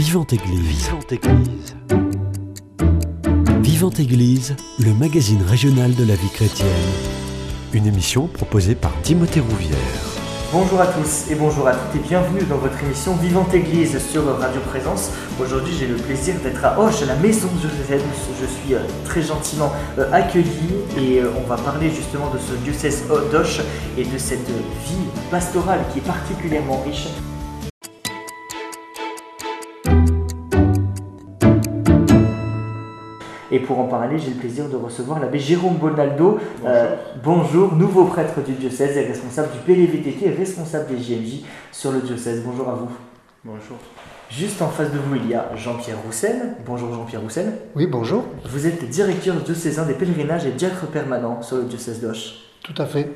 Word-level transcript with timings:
Vivante 0.00 0.32
Église. 0.32 0.86
Vivante 0.86 1.12
Église. 1.12 1.76
Vivante 3.60 4.00
Église, 4.00 4.56
le 4.78 4.94
magazine 4.94 5.42
régional 5.42 5.94
de 5.94 6.04
la 6.04 6.14
vie 6.14 6.30
chrétienne. 6.30 6.68
Une 7.74 7.86
émission 7.86 8.26
proposée 8.26 8.74
par 8.74 8.98
Timothée 9.02 9.40
Rouvière. 9.40 9.76
Bonjour 10.54 10.80
à 10.80 10.86
tous 10.86 11.30
et 11.30 11.34
bonjour 11.34 11.68
à 11.68 11.74
toutes 11.74 12.02
et 12.02 12.08
bienvenue 12.08 12.40
dans 12.48 12.56
votre 12.56 12.82
émission 12.82 13.14
Vivante 13.16 13.52
Église 13.52 13.98
sur 14.10 14.24
Radio 14.38 14.62
Présence. 14.70 15.10
Aujourd'hui 15.38 15.74
j'ai 15.78 15.86
le 15.86 15.96
plaisir 15.96 16.34
d'être 16.42 16.64
à 16.64 16.80
Hoche, 16.80 17.02
à 17.02 17.06
la 17.06 17.16
maison 17.16 17.48
de 17.62 17.68
Joseph. 17.68 18.02
Je 18.40 18.46
suis 18.46 18.74
euh, 18.74 18.78
très 19.04 19.20
gentiment 19.20 19.70
euh, 19.98 20.10
accueilli 20.12 20.76
et 20.96 21.18
euh, 21.18 21.30
on 21.44 21.46
va 21.46 21.56
parler 21.56 21.90
justement 21.90 22.30
de 22.30 22.38
ce 22.38 22.54
diocèse 22.64 23.04
d'Hoche 23.30 23.60
et 23.98 24.04
de 24.04 24.16
cette 24.16 24.48
vie 24.48 25.06
pastorale 25.30 25.80
qui 25.92 25.98
est 25.98 26.06
particulièrement 26.06 26.82
riche. 26.86 27.08
Et 33.50 33.58
pour 33.58 33.78
en 33.80 33.84
parler, 33.84 34.18
j'ai 34.18 34.30
le 34.30 34.36
plaisir 34.36 34.68
de 34.68 34.76
recevoir 34.76 35.18
l'abbé 35.18 35.38
Jérôme 35.38 35.76
Bonaldo. 35.76 36.38
Bonjour. 36.62 36.76
bonjour, 37.22 37.74
nouveau 37.74 38.04
prêtre 38.04 38.40
du 38.42 38.52
diocèse 38.52 38.96
et 38.96 39.06
responsable 39.06 39.48
du 39.52 39.58
PLVTT 39.58 40.26
et 40.26 40.30
responsable 40.30 40.86
des 40.94 40.98
JMJ 40.98 41.42
sur 41.72 41.90
le 41.90 42.00
diocèse. 42.00 42.42
Bonjour 42.44 42.68
à 42.68 42.74
vous. 42.74 42.90
Bonjour. 43.44 43.76
Juste 44.30 44.62
en 44.62 44.68
face 44.68 44.92
de 44.92 44.98
vous, 44.98 45.16
il 45.16 45.28
y 45.28 45.34
a 45.34 45.50
Jean-Pierre 45.56 45.96
Roussel. 46.06 46.54
Bonjour 46.64 46.94
Jean-Pierre 46.94 47.22
Roussel. 47.22 47.52
Oui, 47.74 47.88
bonjour. 47.88 48.24
Vous 48.48 48.66
êtes 48.66 48.88
directeur 48.88 49.34
diocésain 49.36 49.84
des 49.84 49.94
pèlerinages 49.94 50.46
et 50.46 50.52
diacre 50.52 50.86
permanent 50.86 51.42
sur 51.42 51.56
le 51.56 51.64
diocèse 51.64 52.00
d'Auch. 52.00 52.34
Tout 52.62 52.80
à 52.80 52.86
fait. 52.86 53.08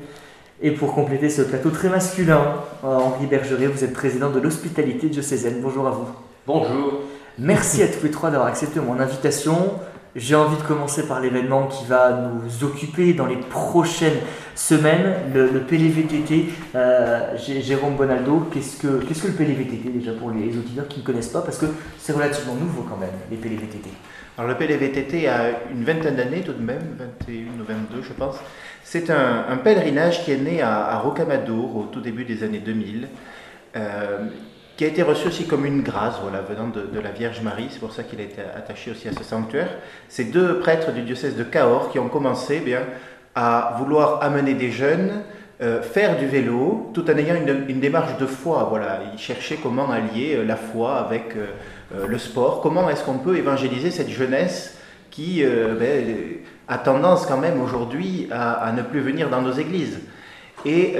Et 0.61 0.71
pour 0.71 0.93
compléter 0.93 1.29
ce 1.29 1.41
plateau 1.41 1.69
très 1.69 1.89
masculin, 1.89 2.55
euh, 2.83 2.87
Henri 2.87 3.27
Bergeret, 3.27 3.67
vous 3.67 3.83
êtes 3.83 3.93
président 3.93 4.29
de 4.29 4.39
l'hospitalité 4.39 5.07
diocésaine. 5.07 5.59
Bonjour 5.61 5.87
à 5.87 5.91
vous. 5.91 6.07
Bonjour. 6.47 7.01
Merci 7.37 7.83
à 7.83 7.87
tous 7.87 8.03
les 8.03 8.11
trois 8.11 8.31
d'avoir 8.31 8.49
accepté 8.49 8.79
mon 8.79 8.99
invitation. 8.99 9.73
J'ai 10.15 10.35
envie 10.35 10.55
de 10.55 10.61
commencer 10.61 11.05
par 11.07 11.19
l'événement 11.19 11.67
qui 11.67 11.85
va 11.85 12.13
nous 12.13 12.63
occuper 12.63 13.13
dans 13.13 13.25
les 13.25 13.35
prochaines 13.35 14.19
semaines, 14.55 15.13
le, 15.33 15.59
PLVTT. 15.59 16.45
Euh, 16.73 17.37
Jérôme 17.37 17.97
Bonaldo, 17.97 18.47
qu'est-ce 18.53 18.77
que, 18.77 18.87
le 18.87 19.33
PLVTT 19.33 19.89
déjà 19.89 20.13
pour 20.13 20.31
les 20.31 20.57
auditeurs 20.57 20.87
qui 20.87 21.01
ne 21.01 21.05
connaissent 21.05 21.27
pas? 21.27 21.41
Parce 21.41 21.57
que 21.57 21.65
c'est 21.99 22.13
relativement 22.13 22.55
nouveau 22.55 22.83
quand 22.83 22.95
même, 22.95 23.09
les 23.29 23.35
PLVTT. 23.35 23.89
Alors 24.37 24.49
le 24.49 24.55
PLVTT 24.55 25.27
a 25.27 25.49
une 25.69 25.83
vingtaine 25.83 26.15
d'années 26.15 26.43
tout 26.43 26.53
de 26.53 26.63
même, 26.63 26.95
21 26.97 27.59
ou 27.59 27.65
22 27.67 28.01
je 28.01 28.13
pense. 28.13 28.35
C'est 28.85 29.09
un, 29.09 29.57
pèlerinage 29.65 30.23
qui 30.23 30.31
est 30.31 30.37
né 30.37 30.61
à, 30.61 30.91
à 30.91 30.99
Rocamadour 30.99 31.75
au 31.75 31.83
tout 31.91 31.99
début 31.99 32.23
des 32.23 32.41
années 32.43 32.59
2000, 32.59 33.09
euh, 33.75 34.29
qui 34.77 34.83
a 34.83 34.87
été 34.87 35.03
reçu 35.03 35.27
aussi 35.27 35.45
comme 35.45 35.65
une 35.65 35.81
grâce 35.81 36.15
voilà, 36.21 36.41
venant 36.41 36.67
de, 36.67 36.99
la 36.99 37.11
Vierge 37.11 37.41
Marie, 37.41 37.67
c'est 37.69 37.79
pour 37.79 37.93
ça 37.93 38.03
qu'il 38.03 38.19
a 38.19 38.23
été 38.23 38.41
attaché 38.41 38.91
aussi 38.91 39.07
à 39.07 39.13
ce 39.13 39.23
sanctuaire. 39.23 39.69
C'est 40.09 40.25
deux 40.25 40.59
prêtres 40.59 40.91
du 40.91 41.01
diocèse 41.01 41.35
de 41.35 41.43
Cahors 41.43 41.91
qui 41.91 41.99
ont 41.99 42.09
commencé 42.09 42.59
eh 42.61 42.65
bien, 42.65 42.81
à 43.35 43.75
vouloir 43.79 44.21
amener 44.21 44.53
des 44.53 44.71
jeunes, 44.71 45.23
euh, 45.61 45.81
faire 45.81 46.17
du 46.17 46.25
vélo, 46.25 46.91
tout 46.93 47.09
en 47.09 47.17
ayant 47.17 47.35
une, 47.35 47.79
démarche 47.79 48.17
de 48.17 48.25
foi. 48.25 48.67
Voilà. 48.69 48.99
Ils 49.13 49.19
cherchaient 49.19 49.57
comment 49.61 49.89
allier 49.89 50.35
euh, 50.35 50.43
la 50.43 50.57
foi 50.57 50.97
avec 50.97 51.35
euh, 51.37 52.05
le 52.07 52.17
sport, 52.17 52.59
comment 52.61 52.89
est-ce 52.89 53.03
qu'on 53.03 53.19
peut 53.19 53.37
évangéliser 53.37 53.91
cette 53.91 54.09
jeunesse 54.09 54.77
qui 55.11 55.45
ben, 55.45 56.03
a 56.67 56.77
tendance 56.77 57.25
quand 57.25 57.37
même 57.37 57.61
aujourd'hui 57.61 58.27
à, 58.31 58.53
à 58.53 58.73
ne 58.73 58.81
plus 58.81 58.99
venir 58.99 59.29
dans 59.29 59.41
nos 59.41 59.53
églises? 59.53 59.99
Et 60.65 60.95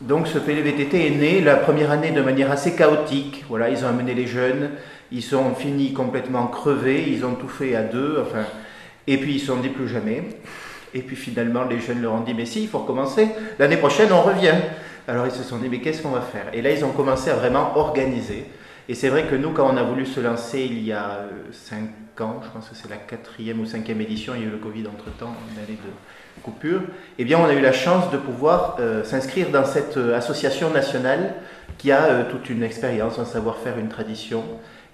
donc 0.00 0.26
ce 0.26 0.38
PLVTT 0.38 1.06
est 1.06 1.10
né 1.10 1.40
la 1.40 1.56
première 1.56 1.90
année 1.90 2.10
de 2.10 2.20
manière 2.20 2.50
assez 2.50 2.74
chaotique. 2.74 3.44
Voilà, 3.48 3.70
ils 3.70 3.84
ont 3.84 3.88
amené 3.88 4.14
les 4.14 4.26
jeunes, 4.26 4.70
ils 5.10 5.22
sont 5.22 5.54
finis 5.54 5.92
complètement 5.92 6.46
crevés, 6.48 7.04
ils 7.08 7.24
ont 7.24 7.34
tout 7.34 7.48
fait 7.48 7.74
à 7.74 7.82
deux, 7.82 8.18
enfin, 8.20 8.44
et 9.06 9.16
puis 9.18 9.34
ils 9.34 9.40
se 9.40 9.46
sont 9.46 9.56
dit 9.56 9.68
plus 9.68 9.88
jamais. 9.88 10.24
Et 10.94 11.02
puis 11.02 11.16
finalement, 11.16 11.64
les 11.64 11.80
jeunes 11.80 12.02
leur 12.02 12.14
ont 12.14 12.20
dit, 12.20 12.34
mais 12.34 12.46
si, 12.46 12.62
il 12.62 12.68
faut 12.68 12.78
recommencer. 12.78 13.28
L'année 13.58 13.76
prochaine, 13.76 14.12
on 14.12 14.22
revient. 14.22 14.54
Alors 15.08 15.26
ils 15.26 15.32
se 15.32 15.42
sont 15.42 15.58
dit, 15.58 15.68
mais 15.68 15.80
qu'est-ce 15.80 16.02
qu'on 16.02 16.10
va 16.10 16.20
faire? 16.20 16.46
Et 16.52 16.62
là, 16.62 16.70
ils 16.70 16.84
ont 16.84 16.92
commencé 16.92 17.30
à 17.30 17.34
vraiment 17.34 17.76
organiser. 17.76 18.46
Et 18.88 18.94
c'est 18.94 19.08
vrai 19.08 19.24
que 19.24 19.34
nous, 19.34 19.50
quand 19.50 19.68
on 19.72 19.76
a 19.76 19.82
voulu 19.82 20.06
se 20.06 20.20
lancer 20.20 20.60
il 20.60 20.82
y 20.82 20.92
a 20.92 21.10
euh, 21.10 21.30
cinq 21.52 22.20
ans, 22.20 22.40
je 22.44 22.48
pense 22.50 22.68
que 22.68 22.76
c'est 22.76 22.88
la 22.88 22.96
quatrième 22.96 23.60
ou 23.60 23.66
cinquième 23.66 24.00
édition, 24.00 24.34
il 24.36 24.42
y 24.42 24.44
a 24.44 24.46
eu 24.46 24.50
le 24.50 24.58
Covid 24.58 24.86
entre-temps, 24.86 25.34
une 25.52 25.58
année 25.58 25.78
de 25.82 25.90
coupure, 26.42 26.80
eh 27.18 27.24
bien, 27.24 27.38
on 27.38 27.44
a 27.44 27.54
eu 27.54 27.60
la 27.60 27.72
chance 27.72 28.10
de 28.10 28.16
pouvoir 28.16 28.76
euh, 28.80 29.04
s'inscrire 29.04 29.50
dans 29.50 29.64
cette 29.64 29.96
euh, 29.96 30.16
association 30.16 30.70
nationale 30.70 31.34
qui 31.78 31.92
a 31.92 32.04
euh, 32.04 32.22
toute 32.30 32.48
une 32.50 32.62
expérience, 32.62 33.18
un 33.18 33.24
savoir-faire, 33.24 33.78
une 33.78 33.88
tradition, 33.88 34.44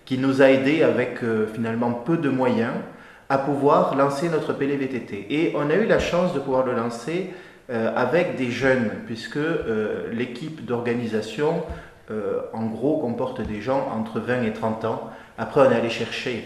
qui 0.04 0.18
nous 0.18 0.42
a 0.42 0.50
aidés 0.50 0.82
avec 0.82 1.20
finalement 1.54 1.92
peu 1.92 2.16
de 2.16 2.28
moyens 2.28 2.72
à 3.28 3.38
pouvoir 3.38 3.94
lancer 3.94 4.28
notre 4.28 4.52
PLVTT. 4.52 5.26
Et 5.30 5.52
on 5.54 5.70
a 5.70 5.74
eu 5.74 5.86
la 5.86 6.00
chance 6.00 6.34
de 6.34 6.40
pouvoir 6.40 6.66
le 6.66 6.74
lancer 6.74 7.30
avec 7.68 8.34
des 8.34 8.50
jeunes, 8.50 8.90
puisque 9.06 9.38
l'équipe 10.10 10.64
d'organisation, 10.64 11.62
en 12.52 12.66
gros, 12.66 12.98
comporte 12.98 13.40
des 13.42 13.60
gens 13.60 13.88
entre 13.96 14.18
20 14.18 14.42
et 14.42 14.52
30 14.52 14.84
ans. 14.86 15.10
Après, 15.38 15.60
on 15.60 15.70
est 15.70 15.76
allé 15.76 15.88
chercher 15.88 16.44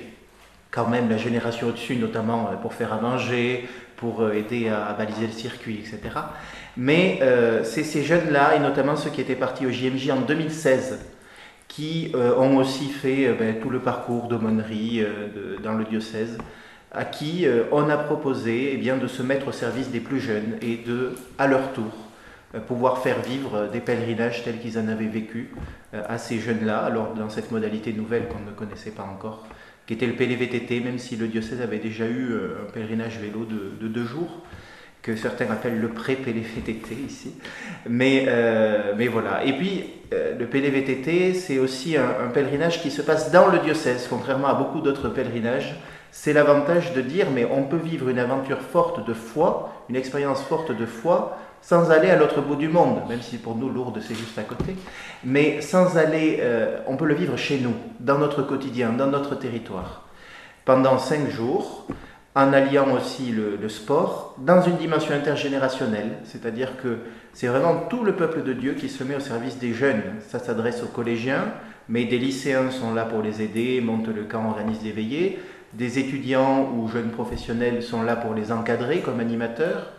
quand 0.71 0.87
même 0.87 1.09
la 1.09 1.17
génération 1.17 1.69
au-dessus, 1.69 1.97
notamment 1.97 2.51
pour 2.61 2.75
faire 2.75 2.93
à 2.93 3.01
manger, 3.01 3.67
pour 3.97 4.21
euh, 4.21 4.33
aider 4.33 4.69
à, 4.69 4.93
baliser 4.93 5.27
le 5.27 5.33
circuit, 5.33 5.79
etc. 5.79 6.01
Mais 6.77 7.19
euh, 7.23 7.65
c'est 7.65 7.85
ces 7.85 8.03
jeunes-là, 8.03 8.57
et 8.57 8.61
notamment 8.61 8.97
ceux 8.97 9.11
qui 9.11 9.21
étaient 9.21 9.35
partis 9.35 9.67
au 9.67 9.71
JMJ 9.71 10.11
en 10.11 10.21
2016, 10.21 10.99
qui 11.69 12.13
euh, 12.15 12.37
ont 12.37 12.57
aussi 12.57 12.89
fait 12.89 13.33
ben, 13.33 13.59
tout 13.61 13.71
le 13.71 13.81
parcours 13.81 14.29
d'aumônerie 14.29 15.05
dans 15.63 15.75
le 15.75 15.85
diocèse, 15.85 16.39
à 16.93 17.05
qui 17.05 17.47
on 17.73 17.91
a 17.91 17.97
proposé 17.99 18.71
eh 18.73 18.77
bien, 18.77 18.97
de 18.97 19.07
se 19.07 19.23
mettre 19.23 19.49
au 19.49 19.53
service 19.53 19.91
des 19.91 20.01
plus 20.01 20.21
jeunes 20.21 20.57
et 20.63 20.77
de, 20.77 21.15
à 21.37 21.47
leur 21.47 21.73
tour, 21.73 21.93
pouvoir 22.67 22.99
faire 22.99 23.21
vivre 23.21 23.69
des 23.71 23.81
pèlerinages 23.81 24.45
tels 24.45 24.59
qu'ils 24.59 24.79
en 24.79 24.89
avaient 24.89 25.05
vécu 25.05 25.51
à 25.93 26.17
ces 26.17 26.39
jeunes-là, 26.39 26.79
alors 26.79 27.13
dans 27.13 27.29
cette 27.29 27.51
modalité 27.51 27.93
nouvelle 27.93 28.29
qu'on 28.29 28.49
ne 28.49 28.53
connaissait 28.53 28.93
pas 28.93 29.03
encore, 29.03 29.47
qui 29.87 29.95
était 29.95 30.07
le 30.07 30.15
PLVTT, 30.15 30.81
même 30.81 30.99
si 30.99 31.17
le 31.17 31.29
diocèse 31.29 31.61
avait 31.61 31.79
déjà 31.79 32.07
eu 32.07 32.33
euh, 32.33 32.65
un 32.67 32.71
pèlerinage 32.71 33.19
vélo 33.19 33.45
de, 33.45 33.73
de 33.81 33.89
deux 33.89 34.05
jours, 34.05 34.43
que 35.03 35.15
certains 35.15 35.49
appellent 35.51 35.81
le 35.81 35.89
pré-PLVTT 35.89 36.95
ici. 37.07 37.35
Mais, 37.89 38.25
euh, 38.27 38.95
mais 38.97 39.07
voilà. 39.07 39.45
Et 39.45 39.53
puis, 39.53 39.85
euh, 40.13 40.37
le 40.37 40.47
PLVTT, 40.47 41.35
c'est 41.35 41.61
aussi 41.61 41.97
un 41.97 42.29
pèlerinage 42.35 42.83
qui 42.83 42.91
se 42.91 43.03
passe 43.03 43.31
dans 43.31 43.47
le 43.47 43.61
diocèse, 43.61 44.09
contrairement 44.11 44.49
à 44.49 44.55
beaucoup 44.55 44.81
d'autres 44.81 45.09
pèlerinages. 45.09 45.77
C'est 46.11 46.33
l'avantage 46.33 46.93
de 46.93 47.03
dire, 47.03 47.27
mais 47.33 47.45
on 47.45 47.65
peut 47.65 47.77
vivre 47.77 48.09
une 48.09 48.19
aventure 48.19 48.61
forte 48.61 49.07
de 49.07 49.15
foi, 49.15 49.85
une 49.89 49.97
expérience 49.97 50.43
forte 50.43 50.77
de 50.77 50.87
foi, 50.87 51.39
sans 51.63 51.91
aller 51.91 52.11
à 52.11 52.17
l'autre 52.17 52.41
bout 52.41 52.57
du 52.57 52.69
monde, 52.69 53.01
même 53.09 53.23
si 53.23 53.39
pour 53.39 53.57
nous 53.57 53.69
Lourdes 53.69 54.01
c'est 54.01 54.15
juste 54.15 54.39
à 54.39 54.43
côté, 54.43 54.77
mais 55.25 55.61
sans 55.61 55.97
aller, 55.97 56.39
euh, 56.41 56.79
on 56.87 56.97
peut 56.97 57.07
le 57.07 57.15
vivre 57.15 57.37
chez 57.37 57.59
nous, 57.59 57.75
dans 58.01 58.19
notre 58.19 58.43
quotidien, 58.43 58.93
dans 58.93 59.09
notre 59.09 59.35
territoire, 59.35 60.09
pendant 60.65 60.99
cinq 60.99 61.29
jours, 61.31 61.87
en 62.35 62.53
alliant 62.53 62.95
aussi 62.95 63.33
le, 63.33 63.57
le 63.57 63.69
sport, 63.69 64.35
dans 64.39 64.61
une 64.61 64.77
dimension 64.77 65.15
intergénérationnelle, 65.15 66.19
c'est-à-dire 66.25 66.77
que 66.77 66.99
c'est 67.33 67.49
vraiment 67.49 67.87
tout 67.91 68.03
le 68.03 68.13
peuple 68.13 68.43
de 68.43 68.53
Dieu 68.53 68.75
qui 68.75 68.89
se 68.89 69.05
met 69.05 69.15
au 69.15 69.21
service 69.21 69.59
des 69.59 69.75
jeunes. 69.75 70.03
Ça 70.27 70.39
s'adresse 70.39 70.83
aux 70.83 70.89
collégiens, 70.89 71.45
mais 71.89 72.05
des 72.05 72.19
lycéens 72.19 72.71
sont 72.71 72.95
là 72.95 73.05
pour 73.05 73.21
les 73.21 73.43
aider, 73.43 73.81
montent 73.83 74.09
le 74.09 74.25
camp, 74.25 74.49
organisent 74.49 74.83
des 74.83 74.93
veillées. 74.93 75.39
Des 75.75 75.99
étudiants 75.99 76.71
ou 76.75 76.89
jeunes 76.89 77.11
professionnels 77.11 77.83
sont 77.83 78.03
là 78.03 78.17
pour 78.17 78.33
les 78.33 78.53
encadrer 78.53 79.01
comme 79.01 79.21
animateurs. 79.21 79.93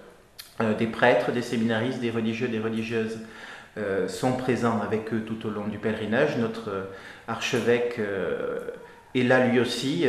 Euh, 0.60 0.74
des 0.74 0.88
prêtres, 0.88 1.32
des 1.32 1.44
séminaristes, 1.44 2.00
des 2.00 2.10
religieux, 2.10 2.48
des 2.48 2.60
religieuses 2.60 3.20
euh, 3.78 4.08
sont 4.08 4.34
présents 4.34 4.82
avec 4.82 5.14
eux 5.14 5.22
tout 5.22 5.46
au 5.46 5.52
long 5.52 5.68
du 5.68 5.78
pèlerinage. 5.78 6.36
Notre 6.38 6.70
euh, 6.70 6.84
archevêque 7.28 8.00
est 9.14 9.24
là 9.24 9.46
lui 9.46 9.60
aussi. 9.60 10.06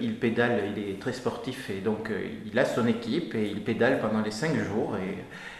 il 0.00 0.14
pédale, 0.16 0.62
il 0.76 0.90
est 0.90 1.00
très 1.00 1.12
sportif 1.12 1.68
et 1.70 1.80
donc 1.80 2.10
il 2.46 2.58
a 2.58 2.64
son 2.64 2.86
équipe 2.86 3.34
et 3.34 3.46
il 3.46 3.62
pédale 3.62 4.00
pendant 4.00 4.20
les 4.22 4.30
cinq 4.30 4.54
jours 4.56 4.96
et 4.96 5.18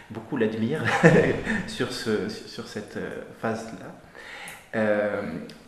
beaucoup 0.09 0.37
l'admirent 0.37 0.83
sur, 1.67 1.91
ce, 1.91 2.29
sur 2.29 2.67
cette 2.67 2.97
phase-là. 3.41 4.81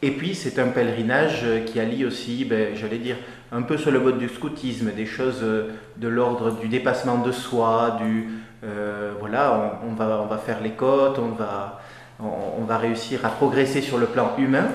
Et 0.01 0.11
puis 0.11 0.35
c'est 0.35 0.59
un 0.59 0.67
pèlerinage 0.69 1.45
qui 1.65 1.79
allie 1.79 2.05
aussi, 2.05 2.45
ben, 2.45 2.75
j'allais 2.75 2.99
dire, 2.99 3.17
un 3.51 3.63
peu 3.63 3.77
sur 3.77 3.91
le 3.91 3.99
mode 3.99 4.19
du 4.19 4.29
scoutisme, 4.29 4.91
des 4.91 5.05
choses 5.05 5.41
de 5.41 6.07
l'ordre 6.07 6.57
du 6.59 6.67
dépassement 6.67 7.17
de 7.17 7.31
soi, 7.31 7.99
du 8.01 8.29
euh, 8.63 9.13
voilà, 9.19 9.77
on, 9.83 9.89
on 9.91 9.93
va, 9.93 10.21
on 10.23 10.27
va 10.27 10.37
faire 10.37 10.61
les 10.61 10.71
côtes, 10.71 11.19
on 11.19 11.29
va, 11.35 11.81
on, 12.19 12.61
on 12.61 12.63
va 12.63 12.77
réussir 12.77 13.25
à 13.25 13.29
progresser 13.29 13.81
sur 13.81 13.97
le 13.97 14.05
plan 14.05 14.33
humain. 14.37 14.67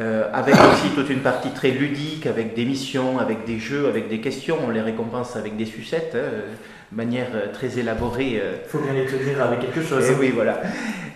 euh, 0.00 0.28
avec 0.32 0.54
aussi 0.54 0.88
toute 0.94 1.08
une 1.10 1.20
partie 1.20 1.50
très 1.50 1.70
ludique, 1.70 2.26
avec 2.26 2.54
des 2.54 2.64
missions, 2.64 3.18
avec 3.18 3.44
des 3.44 3.58
jeux, 3.58 3.86
avec 3.88 4.08
des 4.08 4.20
questions. 4.20 4.58
On 4.66 4.70
les 4.70 4.80
récompense 4.80 5.36
avec 5.36 5.56
des 5.56 5.66
sucettes, 5.66 6.16
hein, 6.16 6.30
de 6.90 6.96
manière 6.96 7.28
euh, 7.34 7.52
très 7.52 7.78
élaborée. 7.78 8.40
Il 8.42 8.68
faut 8.68 8.78
bien 8.78 8.92
les 8.92 9.06
tenir 9.06 9.42
avec 9.42 9.60
quelque 9.60 9.82
chose. 9.82 10.04
Et 10.08 10.12
eh 10.12 10.20
oui, 10.20 10.30
voilà. 10.30 10.62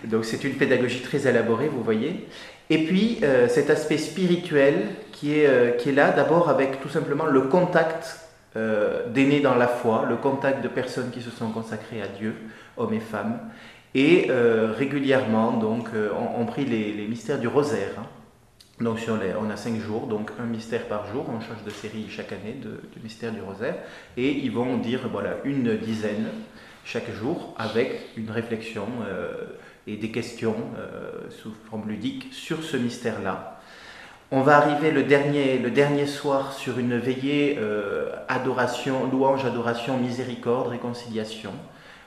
Donc 0.05 0.25
c'est 0.25 0.45
une 0.45 0.55
pédagogie 0.55 1.01
très 1.01 1.27
élaborée, 1.27 1.69
vous 1.69 1.83
voyez. 1.83 2.29
Et 2.71 2.85
puis 2.85 3.21
cet 3.49 3.71
aspect 3.71 3.97
spirituel 3.97 4.75
qui 5.11 5.41
est, 5.41 5.79
qui 5.79 5.89
est 5.89 5.93
là, 5.93 6.11
d'abord 6.11 6.51
avec 6.51 6.83
tout 6.83 6.91
simplement 6.91 7.25
le 7.25 7.41
contact 7.41 8.28
d'aînés 8.55 9.41
dans 9.41 9.55
la 9.55 9.69
foi, 9.69 10.07
le 10.09 10.17
contact 10.17 10.63
de 10.63 10.69
personnes 10.69 11.11
qui 11.11 11.23
se 11.23 11.31
sont 11.31 11.51
consacrées 11.51 12.03
à 12.03 12.09
Dieu, 12.09 12.35
hommes 12.77 12.95
et 12.95 13.01
femmes. 13.01 13.39
Et 13.95 14.29
régulièrement, 14.31 15.53
donc, 15.53 15.89
on, 16.37 16.45
prie 16.47 16.65
les, 16.65 17.07
mystères 17.07 17.39
du 17.39 17.47
rosaire. 17.47 17.91
Hein. 17.99 18.07
Donc 18.81 19.01
sur 19.01 19.17
les, 19.17 19.33
on 19.41 19.51
a 19.51 19.57
cinq 19.57 19.81
jours, 19.81 20.07
donc 20.07 20.31
un 20.39 20.47
mystère 20.47 20.87
par 20.87 21.11
jour, 21.13 21.27
on 21.29 21.41
change 21.41 21.65
de 21.65 21.71
série 21.71 22.07
chaque 22.09 22.33
année 22.33 22.55
du 22.55 23.03
mystère 23.03 23.33
du 23.33 23.41
rosaire, 23.41 23.75
et 24.17 24.31
ils 24.31 24.53
vont 24.53 24.77
dire 24.77 25.09
voilà 25.11 25.37
une 25.45 25.77
dizaine 25.77 26.29
chaque 26.85 27.11
jour 27.13 27.55
avec 27.59 28.01
une 28.17 28.31
réflexion 28.31 28.87
euh, 29.07 29.33
et 29.87 29.97
des 29.97 30.11
questions 30.11 30.57
euh, 30.79 31.29
sous 31.31 31.53
forme 31.69 31.89
ludique 31.89 32.29
sur 32.33 32.63
ce 32.63 32.77
mystère-là. 32.77 33.58
On 34.31 34.43
va 34.43 34.59
arriver 34.59 34.91
le 34.91 35.05
dernier, 35.05 35.59
le 35.59 35.71
dernier 35.71 36.07
soir 36.07 36.53
sur 36.53 36.79
une 36.79 36.99
veillée 36.99 37.57
euh, 37.59 38.13
adoration, 38.29 39.11
louange, 39.11 39.45
adoration, 39.45 39.97
miséricorde, 39.97 40.69
réconciliation. 40.69 41.53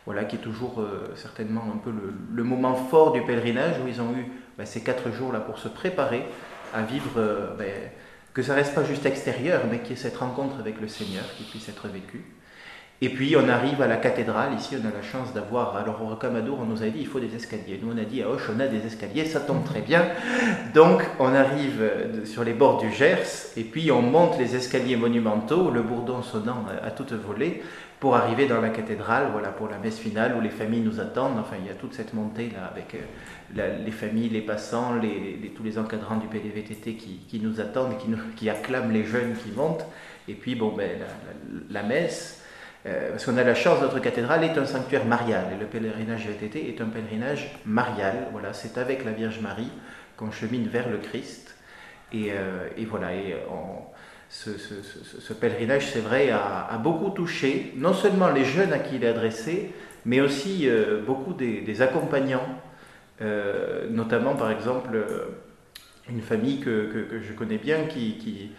Voilà, 0.06 0.26
qui 0.26 0.36
est 0.36 0.40
toujours 0.40 0.84
certainement 1.16 1.64
un 1.74 1.78
peu 1.78 1.92
le, 1.92 2.44
moment 2.44 2.76
fort 2.76 3.12
du 3.12 3.22
pèlerinage 3.22 3.76
où 3.84 3.88
ils 3.88 4.02
ont 4.02 4.14
eu 4.14 4.26
ben, 4.58 4.66
ces 4.66 4.82
quatre 4.82 5.12
jours 5.12 5.32
là 5.32 5.40
pour 5.40 5.60
se 5.60 5.68
préparer 5.68 6.24
à 6.74 6.84
vivre, 6.84 7.12
euh, 7.18 7.56
ben, 7.58 7.72
que 8.34 8.42
ça 8.42 8.54
reste 8.54 8.74
pas 8.74 8.84
juste 8.84 9.06
extérieur, 9.06 9.62
mais 9.70 9.80
qu'il 9.80 9.92
y 9.92 9.94
ait 9.94 10.02
cette 10.02 10.18
rencontre 10.18 10.60
avec 10.60 10.80
le 10.80 10.88
Seigneur 10.88 11.24
qui 11.38 11.44
puisse 11.44 11.68
être 11.70 11.88
vécue. 11.88 12.24
Et 13.04 13.10
puis 13.10 13.36
on 13.36 13.50
arrive 13.50 13.82
à 13.82 13.88
la 13.88 13.98
cathédrale, 13.98 14.54
ici 14.54 14.76
on 14.80 14.88
a 14.88 14.92
la 14.92 15.02
chance 15.02 15.34
d'avoir, 15.34 15.76
alors 15.76 16.04
au 16.04 16.06
Rocamadour 16.06 16.60
on 16.62 16.66
nous 16.66 16.84
a 16.84 16.88
dit 16.88 17.00
il 17.00 17.08
faut 17.08 17.20
des 17.20 17.36
escaliers. 17.36 17.80
Nous 17.82 17.92
on 17.92 17.98
a 17.98 18.04
dit 18.04 18.22
à 18.22 18.30
Hoche 18.30 18.48
on 18.56 18.60
a 18.60 18.68
des 18.68 18.86
escaliers, 18.86 19.26
ça 19.26 19.40
tombe 19.40 19.64
très 19.64 19.82
bien. 19.82 20.06
Donc 20.76 21.02
on 21.18 21.34
arrive 21.34 21.82
euh, 21.82 22.26
sur 22.26 22.44
les 22.44 22.54
bords 22.54 22.80
du 22.80 22.92
Gers 22.92 23.56
et 23.58 23.64
puis 23.64 23.92
on 23.92 24.04
monte 24.04 24.38
les 24.38 24.56
escaliers 24.56 24.98
monumentaux, 24.98 25.72
le 25.72 25.82
bourdon 25.82 26.22
sonnant 26.22 26.64
à 26.84 26.92
toute 26.92 27.12
volée, 27.14 27.64
pour 28.00 28.16
arriver 28.16 28.46
dans 28.46 28.62
la 28.62 28.70
cathédrale, 28.70 29.30
voilà, 29.32 29.50
pour 29.50 29.68
la 29.68 29.80
messe 29.80 29.98
finale 29.98 30.36
où 30.38 30.42
les 30.42 30.52
familles 30.52 30.82
nous 30.82 31.00
attendent. 31.00 31.40
Enfin 31.40 31.56
il 31.60 31.66
y 31.66 31.72
a 31.72 31.76
toute 31.76 31.96
cette 31.96 32.14
montée 32.14 32.52
là 32.54 32.72
avec 32.72 32.94
euh, 32.94 33.78
les 33.84 33.92
familles, 33.92 34.30
les 34.30 34.42
passants, 34.42 34.94
tous 35.56 35.64
les 35.64 35.80
encadrants 35.80 36.18
du 36.18 36.28
PDVTT 36.28 36.94
qui, 36.94 37.40
nous 37.40 37.60
attendent 37.60 37.96
qui, 38.36 38.48
acclament 38.48 38.92
les 38.92 39.06
jeunes 39.06 39.34
qui 39.34 39.50
montent. 39.58 39.88
Et 40.28 40.36
puis 40.36 40.54
bon, 40.54 40.72
ben, 40.78 41.00
la 41.72 41.82
messe. 41.82 42.41
Euh, 42.88 43.12
parce 43.12 43.26
qu'on 43.26 43.38
a 43.38 43.44
la 43.44 43.54
chance, 43.54 43.80
notre 43.82 44.00
cathédrale 44.00 44.44
est 44.44 44.58
un 44.58 44.66
sanctuaire 44.66 45.06
marial, 45.06 45.46
et 45.56 45.60
le 45.60 45.68
pèlerinage 45.68 46.28
VTT 46.28 46.70
est 46.70 46.82
un 46.82 46.88
pèlerinage 46.88 47.52
marial. 47.66 48.28
Voilà, 48.32 48.54
c'est 48.54 48.78
avec 48.78 49.06
la 49.06 49.12
Vierge 49.12 49.40
Marie 49.40 49.70
qu'on 50.18 50.32
chemine 50.32 50.68
vers 50.68 50.90
le 50.90 50.98
Christ. 50.98 51.56
Et, 52.12 52.32
euh, 52.32 52.68
voilà, 52.90 53.14
et 53.14 53.36
ce, 54.30 55.34
pèlerinage, 55.34 55.88
c'est 55.88 56.00
vrai, 56.00 56.32
a, 56.32 56.78
beaucoup 56.84 57.12
touché 57.12 57.74
non 57.78 57.94
seulement 57.94 58.30
les 58.30 58.46
jeunes 58.46 58.74
à 58.74 58.80
qui 58.80 58.96
il 58.96 59.04
est 59.04 59.10
adressé, 59.10 59.72
mais 60.06 60.20
aussi 60.20 60.68
euh, 60.68 61.02
beaucoup 61.06 61.34
des, 61.34 61.82
accompagnants, 61.82 62.48
notamment 63.92 64.34
par 64.34 64.50
exemple 64.50 65.06
une 66.10 66.22
famille 66.22 66.60
que, 66.60 67.22
je 67.22 67.34
connais 67.34 67.60
bien 67.60 67.86
qui 67.86 68.18
qui 68.18 68.52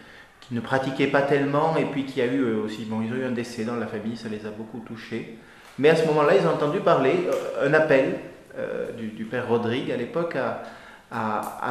ne 0.51 0.59
pratiquaient 0.59 1.07
pas 1.07 1.21
tellement 1.21 1.77
et 1.77 1.85
puis 1.85 2.05
qui 2.05 2.21
a 2.21 2.25
eu 2.25 2.41
euh, 2.41 2.63
aussi, 2.63 2.85
bon, 2.85 3.01
ils 3.01 3.11
ont 3.11 3.15
eu 3.15 3.25
un 3.25 3.31
décès 3.31 3.63
dans 3.63 3.75
la 3.75 3.87
famille, 3.87 4.17
ça 4.17 4.29
les 4.29 4.45
a 4.45 4.49
beaucoup 4.49 4.79
touchés. 4.79 5.37
Mais 5.79 5.89
à 5.89 5.95
ce 5.95 6.05
moment-là, 6.05 6.33
ils 6.39 6.45
ont 6.45 6.51
entendu 6.51 6.79
parler, 6.79 7.15
euh, 7.27 7.67
un 7.67 7.73
appel 7.73 8.15
euh, 8.57 8.91
du, 8.91 9.25
père 9.25 9.47
Rodrigue 9.47 9.91
à 9.91 9.97
l'époque 9.97 10.35
à, 10.35 10.63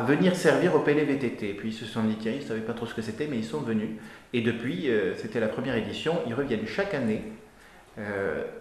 venir 0.06 0.36
servir 0.36 0.74
au 0.74 0.80
PLVTT. 0.80 1.50
Et 1.50 1.54
puis 1.54 1.70
ils 1.70 1.74
se 1.74 1.84
sont 1.84 2.02
dit, 2.04 2.16
tiens, 2.20 2.32
ils 2.32 2.42
ne 2.42 2.48
savaient 2.48 2.60
pas 2.60 2.72
trop 2.72 2.86
ce 2.86 2.94
que 2.94 3.02
c'était, 3.02 3.26
mais 3.28 3.38
ils 3.38 3.44
sont 3.44 3.60
venus. 3.60 3.90
Et 4.32 4.40
depuis, 4.40 4.88
c'était 5.16 5.40
la 5.40 5.48
première 5.48 5.76
édition, 5.76 6.20
ils 6.28 6.34
reviennent 6.34 6.66
chaque 6.66 6.94
année. 6.94 7.24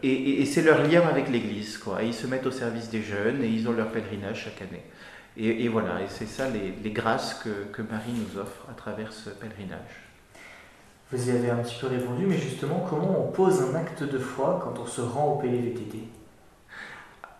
et, 0.02 0.46
c'est 0.46 0.63
leur 0.63 0.81
lien 0.84 1.04
avec 1.08 1.30
l'Église, 1.30 1.78
quoi. 1.78 2.00
ils 2.02 2.16
se 2.16 2.25
mettent 2.25 2.48
au 2.48 2.52
service 2.52 2.90
des 2.90 3.04
jeunes 3.04 3.44
et 3.44 3.48
ils 3.48 3.69
ont 3.69 3.74
leur 3.74 3.92
pèlerinage 3.92 4.46
chaque 4.46 4.68
année. 4.68 4.81
Et, 5.43 5.67
voilà, 5.69 6.01
et 6.01 6.07
c'est 6.07 6.27
ça 6.27 6.45
les, 6.49 6.91
grâces 6.91 7.33
que, 7.43 7.49
que, 7.71 7.81
Marie 7.81 8.11
nous 8.11 8.39
offre 8.39 8.67
à 8.69 8.73
travers 8.73 9.11
ce 9.11 9.31
pèlerinage. 9.31 9.79
Vous 11.11 11.29
y 11.29 11.31
avez 11.31 11.49
un 11.49 11.55
petit 11.57 11.79
peu 11.81 11.88
répondu, 11.88 12.27
mais 12.27 12.38
justement, 12.38 12.85
comment 12.88 13.27
on 13.27 13.31
pose 13.31 13.59
un 13.63 13.73
acte 13.73 14.03
de 14.03 14.19
foi 14.19 14.61
quand 14.63 14.79
on 14.79 14.85
se 14.85 15.01
rend 15.01 15.33
au 15.33 15.35
PLVTT 15.39 15.97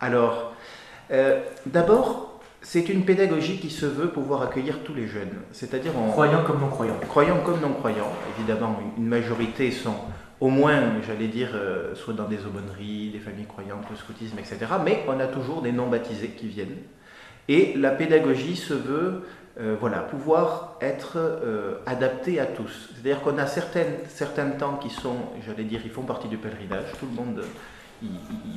Alors, 0.00 0.52
euh, 1.12 1.44
d'abord, 1.66 2.40
c'est 2.60 2.88
une 2.88 3.04
pédagogie 3.04 3.58
qui 3.58 3.70
se 3.70 3.86
veut 3.86 4.08
pouvoir 4.08 4.42
accueillir 4.42 4.80
tous 4.82 4.94
les 4.94 5.06
jeunes, 5.06 5.36
c'est-à-dire 5.52 5.96
en 5.96 6.08
croyants 6.08 6.42
comme 6.42 6.60
non 6.60 6.70
croyants. 6.70 6.98
Comme 7.44 7.60
non 7.60 7.72
croyants, 7.72 8.12
évidemment, 8.36 8.80
une 8.98 9.06
majorité 9.06 9.70
sont 9.70 9.94
au 10.40 10.48
moins, 10.48 11.00
j'allais 11.06 11.28
dire, 11.28 11.50
euh, 11.54 11.94
soit 11.94 12.14
dans 12.14 12.26
des 12.26 12.44
aumôneries, 12.46 13.10
des 13.10 13.20
familles 13.20 13.46
croyantes, 13.46 13.88
le 13.88 13.96
scoutisme, 13.96 14.40
etc. 14.40 14.58
Mais 14.84 15.04
on 15.06 15.20
a 15.20 15.28
toujours 15.28 15.62
des 15.62 15.70
non 15.70 15.86
baptisés 15.86 16.30
qui 16.30 16.48
viennent. 16.48 16.78
Et 17.48 17.74
la 17.76 17.90
pédagogie 17.90 18.56
se 18.56 18.74
veut 18.74 19.22
euh, 19.60 19.76
voilà, 19.78 19.98
pouvoir 19.98 20.78
être 20.80 21.18
euh, 21.18 21.74
adaptée 21.84 22.40
à 22.40 22.46
tous. 22.46 22.88
C'est-à-dire 22.94 23.20
qu'on 23.20 23.36
a 23.36 23.46
certaines, 23.46 23.96
certains 24.08 24.48
temps 24.48 24.76
qui 24.76 24.88
sont, 24.88 25.16
j'allais 25.46 25.64
dire, 25.64 25.82
ils 25.84 25.90
font 25.90 26.04
partie 26.04 26.28
du 26.28 26.38
pèlerinage, 26.38 26.86
tout 26.98 27.04
le 27.04 27.12
monde 27.12 27.44
y, 28.02 28.08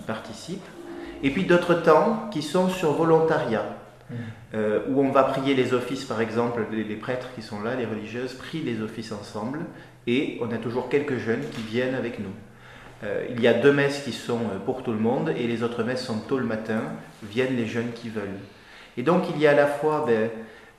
participe. 0.08 0.64
Et 1.22 1.32
puis 1.32 1.44
d'autres 1.44 1.74
temps 1.74 2.30
qui 2.32 2.42
sont 2.42 2.70
sur 2.70 2.94
volontariat, 2.94 3.76
mmh. 4.10 4.14
euh, 4.54 4.80
où 4.88 5.02
on 5.02 5.12
va 5.12 5.24
prier 5.24 5.54
les 5.54 5.74
offices, 5.74 6.06
par 6.06 6.22
exemple, 6.22 6.66
les, 6.72 6.86
les, 6.86 6.96
prêtres 6.96 7.28
qui 7.36 7.42
sont 7.42 7.62
là, 7.62 7.76
les 7.76 7.86
religieuses, 7.86 8.34
prient 8.34 8.64
les 8.64 8.81
offices 8.81 9.12
ensemble, 9.12 9.66
et 10.08 10.38
on 10.42 10.50
a 10.52 10.58
toujours 10.58 10.88
quelques 10.88 11.18
jeunes 11.18 11.44
qui 11.52 11.62
viennent 11.62 11.96
avec 11.96 12.20
nous. 12.20 12.34
il 13.30 13.42
y 13.42 13.48
a 13.48 13.54
deux 13.54 13.74
messes 13.74 14.02
qui 14.04 14.14
sont 14.14 14.40
pour 14.66 14.81
tout 14.81 14.92
le 14.92 15.00
monde, 15.00 15.34
et 15.36 15.46
les 15.46 15.62
autres 15.62 15.84
messes 15.84 16.06
sont 16.06 16.20
tôt 16.20 16.38
le 16.38 16.46
matin, 16.46 16.84
viennent 17.24 17.58
les 17.58 17.68
jeunes 17.68 17.92
qui 17.94 18.08
veulent. 18.08 18.40
Et 18.97 19.03
donc 19.03 19.24
il 19.30 19.39
y 19.42 19.47
a 19.47 19.51
à 19.51 19.56
la 19.56 19.68
fois, 19.68 20.03
ben, 20.06 20.30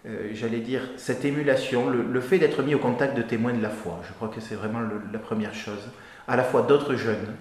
euh, 0.07 0.29
j'allais 0.35 0.61
dire, 0.61 0.83
cette 0.97 1.25
émulation, 1.25 1.91
le, 1.91 2.21
fait 2.21 2.39
d'être 2.39 2.63
mis 2.63 2.75
au 2.75 2.79
contact 2.79 3.17
de 3.17 3.23
témoins 3.23 3.53
de 3.53 3.63
la 3.63 3.71
foi. 3.71 4.01
Je 4.07 4.13
crois 4.13 4.29
que 4.29 4.41
c'est 4.41 4.55
vraiment 4.55 4.81
la 5.13 5.19
première 5.19 5.55
chose. 5.55 5.91
À 6.29 6.37
la 6.37 6.45
fois 6.45 6.63
d'autres 6.63 6.95
jeunes, 6.95 7.35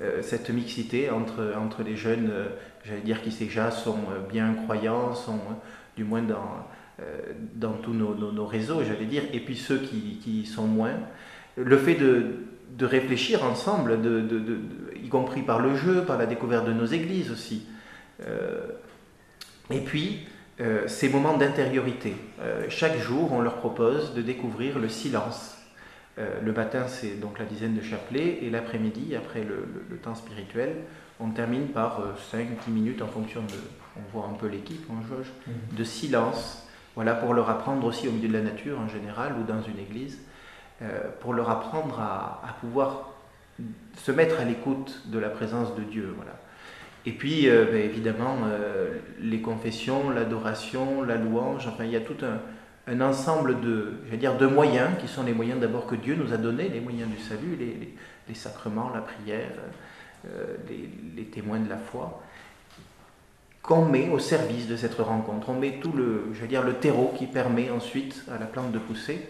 euh, 0.00 0.22
cette 0.22 0.50
mixité 0.50 1.10
entre, 1.10 1.54
entre 1.60 1.82
les 1.82 1.96
jeunes, 1.96 2.30
euh, 2.30 2.46
j'allais 2.84 3.00
dire, 3.00 3.22
qui 3.22 3.30
déjà 3.30 3.70
sont 3.70 3.98
bien 4.30 4.54
croyants, 4.54 5.14
sont 5.14 5.40
du 5.96 6.04
moins 6.04 6.22
dans, 6.22 6.66
dans 7.54 7.72
tous 7.72 7.92
nos, 7.92 8.14
nos, 8.14 8.46
réseaux, 8.46 8.82
j'allais 8.84 9.06
dire, 9.06 9.22
et 9.32 9.40
puis 9.40 9.56
ceux 9.56 9.78
qui, 9.78 10.18
qui 10.22 10.46
sont 10.46 10.66
moins. 10.66 10.94
Le 11.56 11.76
fait 11.76 11.94
de, 11.94 12.46
de 12.76 12.86
réfléchir 12.86 13.44
ensemble, 13.44 14.00
de, 14.00 14.20
de, 14.20 14.60
y 15.02 15.08
compris 15.08 15.42
par 15.42 15.60
le 15.60 15.76
jeu, 15.76 16.04
par 16.04 16.18
la 16.18 16.26
découverte 16.26 16.66
de 16.66 16.72
nos 16.72 16.86
églises 16.86 17.30
aussi. 17.30 17.66
Et 19.70 19.80
puis, 19.80 20.26
euh, 20.60 20.86
ces 20.86 21.08
moments 21.08 21.36
d'intériorité. 21.36 22.14
Euh, 22.40 22.66
chaque 22.68 22.98
jour, 22.98 23.32
on 23.32 23.40
leur 23.40 23.56
propose 23.56 24.14
de 24.14 24.22
découvrir 24.22 24.78
le 24.78 24.88
silence. 24.88 25.56
Euh, 26.18 26.40
le 26.42 26.52
matin, 26.52 26.86
c'est 26.88 27.18
donc 27.18 27.38
la 27.38 27.46
dizaine 27.46 27.74
de 27.74 27.82
chapelets, 27.82 28.40
et 28.42 28.50
l'après-midi, 28.50 29.16
après 29.16 29.44
le, 29.44 29.96
temps 29.96 30.14
spirituel, 30.14 30.76
on 31.20 31.30
termine 31.30 31.68
par 31.68 32.02
5-10 32.32 32.70
minutes 32.70 33.02
en 33.02 33.06
fonction 33.06 33.40
de, 33.40 33.54
on 33.96 34.12
voit 34.12 34.28
un 34.28 34.34
peu 34.34 34.46
l'équipe 34.46 34.84
en 34.90 35.00
jauge, 35.02 35.32
mhm. 35.46 35.76
de 35.76 35.84
silence, 35.84 36.66
voilà, 36.94 37.14
pour 37.14 37.32
leur 37.32 37.48
apprendre 37.48 37.86
aussi 37.86 38.06
au 38.08 38.12
milieu 38.12 38.28
de 38.28 38.34
la 38.34 38.42
nature 38.42 38.78
en 38.78 38.88
général 38.88 39.34
ou 39.40 39.44
dans 39.44 39.62
une 39.62 39.78
église, 39.78 40.18
pour 41.20 41.32
leur 41.32 41.48
apprendre 41.48 42.00
à, 42.00 42.42
à 42.44 42.54
pouvoir 42.60 43.12
se 43.96 44.10
mettre 44.10 44.40
à 44.40 44.44
l'écoute 44.44 45.02
de 45.06 45.18
la 45.20 45.28
présence 45.28 45.76
de 45.76 45.82
Dieu. 45.82 46.12
Voilà. 46.16 46.32
Et 47.04 47.12
puis, 47.12 47.48
euh, 47.48 47.66
ben, 47.70 47.82
évidemment, 47.82 48.36
euh, 48.46 48.98
les 49.20 49.40
confessions, 49.40 50.10
l'adoration, 50.10 51.02
la 51.02 51.16
louange, 51.16 51.66
enfin, 51.66 51.84
il 51.84 51.90
y 51.90 51.96
a 51.96 52.00
tout 52.00 52.16
un, 52.22 53.00
ensemble 53.00 53.60
de, 53.60 53.94
dire, 54.16 54.36
de 54.36 54.46
moyens, 54.46 54.90
qui 55.00 55.08
sont 55.08 55.24
les 55.24 55.32
moyens 55.32 55.60
d'abord 55.60 55.86
que 55.86 55.96
Dieu 55.96 56.14
nous 56.14 56.32
a 56.32 56.36
donnés, 56.36 56.68
les 56.68 56.80
moyens 56.80 57.08
du 57.10 57.18
salut, 57.18 57.56
les, 57.58 58.34
sacrements, 58.34 58.90
la 58.94 59.00
prière, 59.00 59.50
euh, 60.26 60.56
les, 61.16 61.24
témoins 61.24 61.58
de 61.58 61.68
la 61.68 61.76
foi, 61.76 62.22
qu'on 63.62 63.84
met 63.84 64.08
au 64.08 64.18
service 64.18 64.68
de 64.68 64.76
cette 64.76 64.94
rencontre. 64.94 65.48
On 65.50 65.58
met 65.58 65.78
tout 65.80 65.92
le, 65.92 66.32
dire, 66.46 66.62
le 66.62 66.74
terreau 66.74 67.12
qui 67.16 67.26
permet 67.26 67.70
ensuite 67.70 68.24
à 68.32 68.38
la 68.38 68.46
plante 68.46 68.72
de 68.72 68.78
pousser. 68.78 69.28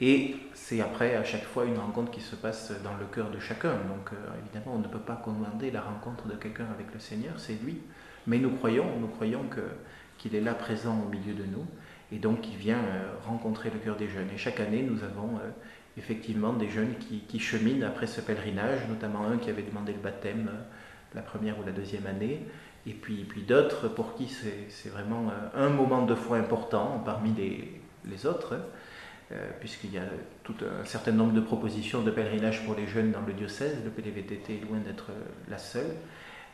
Et 0.00 0.36
c'est 0.66 0.80
après, 0.80 1.14
à 1.14 1.24
chaque 1.24 1.44
fois, 1.44 1.66
une 1.66 1.76
rencontre 1.76 2.10
qui 2.10 2.22
se 2.22 2.34
passe 2.34 2.72
dans 2.82 2.94
le 2.94 3.04
cœur 3.04 3.30
de 3.30 3.38
chacun. 3.38 3.72
Donc, 3.72 4.14
euh, 4.14 4.16
évidemment, 4.40 4.76
on 4.76 4.78
ne 4.78 4.88
peut 4.88 4.98
pas 4.98 5.20
commander 5.22 5.70
la 5.70 5.82
rencontre 5.82 6.26
de 6.26 6.36
quelqu'un 6.36 6.64
avec 6.72 6.86
le 6.94 6.98
Seigneur, 6.98 7.34
c'est 7.36 7.62
lui. 7.62 7.82
Mais 8.26 8.38
nous 8.38 8.48
croyons, 8.48 8.86
nous 8.98 9.08
croyons 9.08 9.44
qu'il 10.16 10.34
est 10.34 10.40
là 10.40 10.54
présent 10.54 10.98
au 11.04 11.10
milieu 11.10 11.34
de 11.34 11.44
nous. 11.44 11.66
et 12.12 12.18
donc 12.18 12.40
qui 12.40 12.56
vient 12.56 12.80
rencontrer 13.26 13.68
le 13.68 13.78
cœur 13.78 13.96
des 13.96 14.08
jeunes. 14.08 14.28
Et 14.34 14.38
chaque 14.38 14.58
année, 14.58 14.82
nous 14.82 15.04
avons 15.04 15.38
effectivement 15.98 16.54
des 16.54 16.70
jeunes 16.70 16.94
qui, 17.28 17.38
cheminent 17.38 17.86
après 17.86 18.06
ce 18.06 18.22
pèlerinage, 18.22 18.88
notamment 18.88 19.26
un 19.26 19.36
qui 19.36 19.50
avait 19.50 19.64
demandé 19.64 19.92
le 19.92 19.98
baptême 19.98 20.50
la 21.14 21.20
première 21.20 21.58
ou 21.58 21.64
la 21.66 21.72
deuxième 21.72 22.06
année, 22.06 22.40
et 22.86 22.94
puis, 22.94 23.26
d'autres 23.46 23.88
pour 23.88 24.14
qui 24.14 24.28
c'est 24.28 24.88
vraiment 24.88 25.30
un 25.54 25.68
moment 25.68 26.06
de 26.06 26.14
foi 26.14 26.38
important 26.38 27.02
parmi 27.04 27.34
les, 27.34 28.26
autres. 28.26 28.54
Euh, 29.32 29.50
puisqu'il 29.58 29.92
y 29.92 29.98
a 29.98 30.04
tout 30.44 30.54
un 30.62 30.84
certain 30.84 31.12
nombre 31.12 31.32
de 31.32 31.40
propositions 31.40 32.02
de 32.02 32.10
pèlerinage 32.10 32.64
pour 32.64 32.74
les 32.74 32.86
jeunes 32.86 33.10
dans 33.10 33.22
le 33.26 33.32
diocèse. 33.32 33.78
Le 33.82 33.90
PDVTT 33.90 34.60
est 34.62 34.68
loin 34.68 34.78
d'être 34.78 35.06
euh, 35.10 35.24
la 35.50 35.58
seule. 35.58 35.96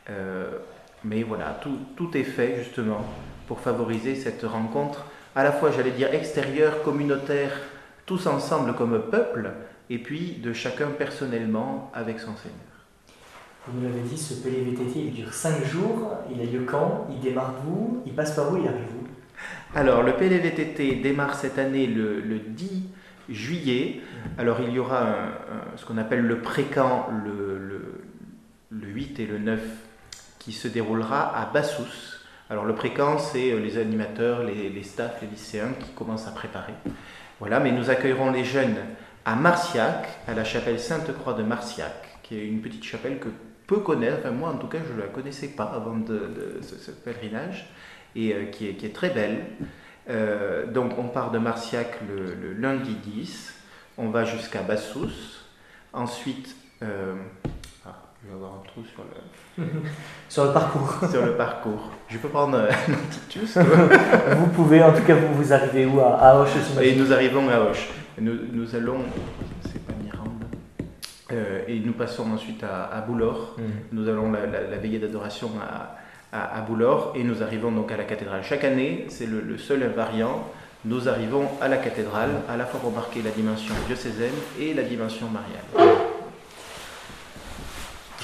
Euh, 0.08 0.58
mais 1.04 1.22
voilà, 1.22 1.58
tout, 1.62 1.76
tout, 1.96 2.16
est 2.16 2.24
fait 2.24 2.56
justement 2.62 3.04
pour 3.46 3.60
favoriser 3.60 4.14
cette 4.14 4.42
rencontre, 4.42 5.06
à 5.34 5.42
la 5.42 5.52
fois, 5.52 5.70
j'allais 5.72 5.90
dire, 5.90 6.12
extérieure, 6.14 6.82
communautaire, 6.82 7.52
tous 8.06 8.26
ensemble 8.26 8.74
comme 8.74 9.00
peuple, 9.10 9.50
et 9.88 9.98
puis 9.98 10.38
de 10.42 10.52
chacun 10.52 10.88
personnellement 10.88 11.90
avec 11.94 12.20
son 12.20 12.36
Seigneur. 12.36 12.58
Vous 13.66 13.80
nous 13.80 13.88
l'avez 13.88 14.02
dit, 14.02 14.16
ce 14.16 14.34
PDVTT, 14.34 14.98
il 14.98 15.12
dure 15.12 15.32
5 15.32 15.64
jours, 15.64 16.12
il 16.32 16.40
a 16.40 16.44
lieu 16.44 16.64
quand? 16.64 17.06
Il 17.10 17.20
démarre 17.20 17.54
d'où? 17.64 18.02
Il 18.06 18.14
passe 18.14 18.34
par 18.34 18.52
où? 18.52 18.56
Il 18.56 18.68
arrive 18.68 18.86
où? 19.02 19.06
Alors, 19.74 20.02
le 20.02 20.12
PLVTT 20.14 20.96
démarre 20.96 21.34
cette 21.34 21.58
année 21.58 21.86
le, 21.86 22.38
10 22.38 22.82
juillet. 23.30 24.00
Alors, 24.38 24.60
il 24.60 24.70
y 24.70 24.78
aura 24.78 25.06
ce 25.76 25.84
qu'on 25.84 25.98
appelle 25.98 26.22
le 26.22 26.40
précamp 26.40 27.08
le, 27.24 27.58
le, 28.70 28.86
8 28.88 29.20
et 29.20 29.26
le 29.26 29.38
9 29.38 29.60
qui 30.38 30.52
se 30.52 30.68
déroulera 30.68 31.36
à 31.36 31.46
Bassous. 31.46 32.20
Alors, 32.50 32.64
le 32.64 32.74
précamp, 32.74 33.18
c'est 33.18 33.52
euh, 33.52 33.60
les 33.60 33.78
animateurs, 33.78 34.42
les, 34.42 34.82
staffs, 34.82 35.22
les 35.22 35.28
lycéens 35.28 35.72
qui 35.78 35.90
commencent 35.92 36.26
à 36.26 36.32
préparer. 36.32 36.74
Voilà, 37.38 37.60
mais 37.60 37.70
nous 37.70 37.90
accueillerons 37.90 38.32
les 38.32 38.44
jeunes 38.44 38.76
à 39.24 39.36
Marciac, 39.36 40.08
à 40.26 40.34
la 40.34 40.42
chapelle 40.42 40.80
Sainte-Croix 40.80 41.34
de 41.34 41.44
Marciac, 41.44 42.18
qui 42.24 42.36
est 42.36 42.46
une 42.46 42.60
petite 42.60 42.82
chapelle 42.82 43.20
que 43.20 43.28
peu 43.68 43.78
connaître, 43.78 44.18
enfin 44.18 44.32
moi 44.32 44.48
en 44.48 44.56
tout 44.56 44.66
cas 44.66 44.78
je 44.84 44.92
ne 44.92 45.00
la 45.00 45.06
connaissais 45.06 45.48
pas 45.48 45.72
avant 45.72 45.96
de, 45.96 46.58
ce, 46.60 46.90
pèlerinage 46.90 47.68
et 48.16 48.34
euh, 48.34 48.46
qui, 48.46 48.66
est, 48.66 48.92
très 48.92 49.10
belle. 49.10 49.44
Euh, 50.10 50.66
donc 50.66 50.98
on 50.98 51.04
part 51.04 51.30
de 51.30 51.38
Marciac 51.38 52.00
le, 52.08 52.52
lundi 52.54 52.94
10, 52.94 53.54
on 53.96 54.08
va 54.08 54.24
jusqu'à 54.24 54.62
Bassous, 54.62 55.10
ensuite... 55.92 56.56
Euh, 56.82 57.14
ah, 57.86 57.94
je 58.22 58.28
vais 58.28 58.34
avoir 58.34 58.54
un 58.54 58.62
trou 58.66 58.82
sur 58.84 59.04
le... 59.04 59.64
sur 60.28 60.46
le 60.46 60.52
parcours. 60.52 60.98
sur 61.10 61.24
le 61.24 61.36
parcours. 61.36 61.90
Je 62.08 62.18
peux 62.18 62.28
prendre 62.28 62.58
un 62.58 63.10
titus 63.10 63.56
Vous 64.36 64.46
pouvez, 64.48 64.82
en 64.82 64.92
tout 64.92 65.02
cas, 65.02 65.14
vous, 65.14 65.34
vous 65.34 65.52
arrivez 65.52 65.86
où? 65.86 66.00
À, 66.00 66.16
à 66.16 66.40
Auch 66.40 66.48
Et 66.82 66.96
nous 66.96 67.12
arrivons 67.12 67.48
à 67.48 67.60
Auch. 67.60 67.76
Nous, 68.20 68.34
nous 68.52 68.74
allons... 68.74 69.02
C'est 69.62 69.84
pas 69.84 69.92
Mirande. 70.02 70.42
et 71.68 71.78
nous 71.78 71.92
passons 71.92 72.32
ensuite 72.32 72.64
à, 72.64 72.86
à 72.86 73.00
Boulor. 73.02 73.54
Mhm. 73.58 73.64
Nous 73.92 74.08
allons 74.08 74.32
la, 74.32 74.46
la 74.46 74.76
veillée 74.78 74.98
d'adoration 74.98 75.50
à 75.62 75.96
à, 76.32 76.60
Boulor 76.60 77.12
et 77.16 77.24
nous 77.24 77.42
arrivons 77.42 77.72
donc 77.72 77.90
à 77.92 77.96
la 77.96 78.04
cathédrale. 78.04 78.42
Chaque 78.42 78.64
année, 78.64 79.06
c'est 79.08 79.26
le, 79.26 79.58
seul 79.58 79.82
invariant, 79.82 80.46
nous 80.84 81.08
arrivons 81.08 81.46
à 81.60 81.68
la 81.68 81.76
cathédrale, 81.76 82.42
à 82.48 82.56
la 82.56 82.64
fois 82.66 82.80
pour 82.80 82.92
marquer 82.92 83.20
la 83.22 83.30
dimension 83.30 83.74
diocésaine 83.86 84.34
et 84.58 84.72
la 84.74 84.82
dimension 84.82 85.26
mariale. 85.28 85.98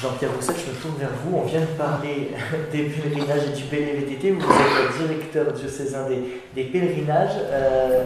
Jean-Pierre 0.00 0.30
Rousset, 0.34 0.52
je 0.52 0.70
me 0.70 0.76
tourne 0.76 0.98
vers 0.98 1.10
vous. 1.24 1.38
On 1.38 1.46
vient 1.46 1.60
de 1.60 1.66
parler 1.66 2.30
des 2.72 2.84
pèlerinages 2.84 3.48
et 3.48 3.56
du 3.56 3.62
PLVTT. 3.64 4.30
Vous 4.30 4.42
êtes 4.42 5.00
le 5.00 5.06
directeur 5.08 5.52
diocésain 5.52 6.06
des, 6.08 6.42
des 6.54 6.64
pèlerinages. 6.64 7.36
Euh, 7.50 8.04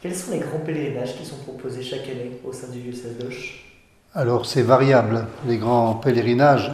quels 0.00 0.14
sont 0.14 0.30
les 0.30 0.38
grands 0.38 0.60
pèlerinages 0.64 1.16
qui 1.16 1.26
sont 1.26 1.36
proposés 1.36 1.82
chaque 1.82 2.04
année 2.04 2.40
au 2.44 2.52
sein 2.52 2.68
du 2.68 2.78
diocèse 2.78 3.18
d'Auch 3.18 3.64
Alors, 4.14 4.46
c'est 4.46 4.62
variable. 4.62 5.26
Les 5.46 5.58
grands 5.58 5.94
pèlerinages, 5.94 6.70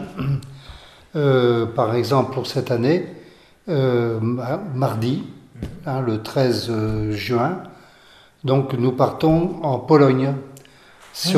euh, 1.17 1.65
par 1.65 1.95
exemple, 1.95 2.35
pour 2.35 2.47
cette 2.47 2.71
année, 2.71 3.07
euh, 3.71 4.21
mardi, 4.21 5.25
hein, 5.87 6.03
le 6.03 6.23
13 6.23 6.67
euh, 6.69 7.13
juin, 7.13 7.63
donc 8.45 8.75
nous 8.75 8.93
partons 8.93 9.57
en 9.63 9.79
Pologne. 9.79 10.35
C'est 11.15 11.33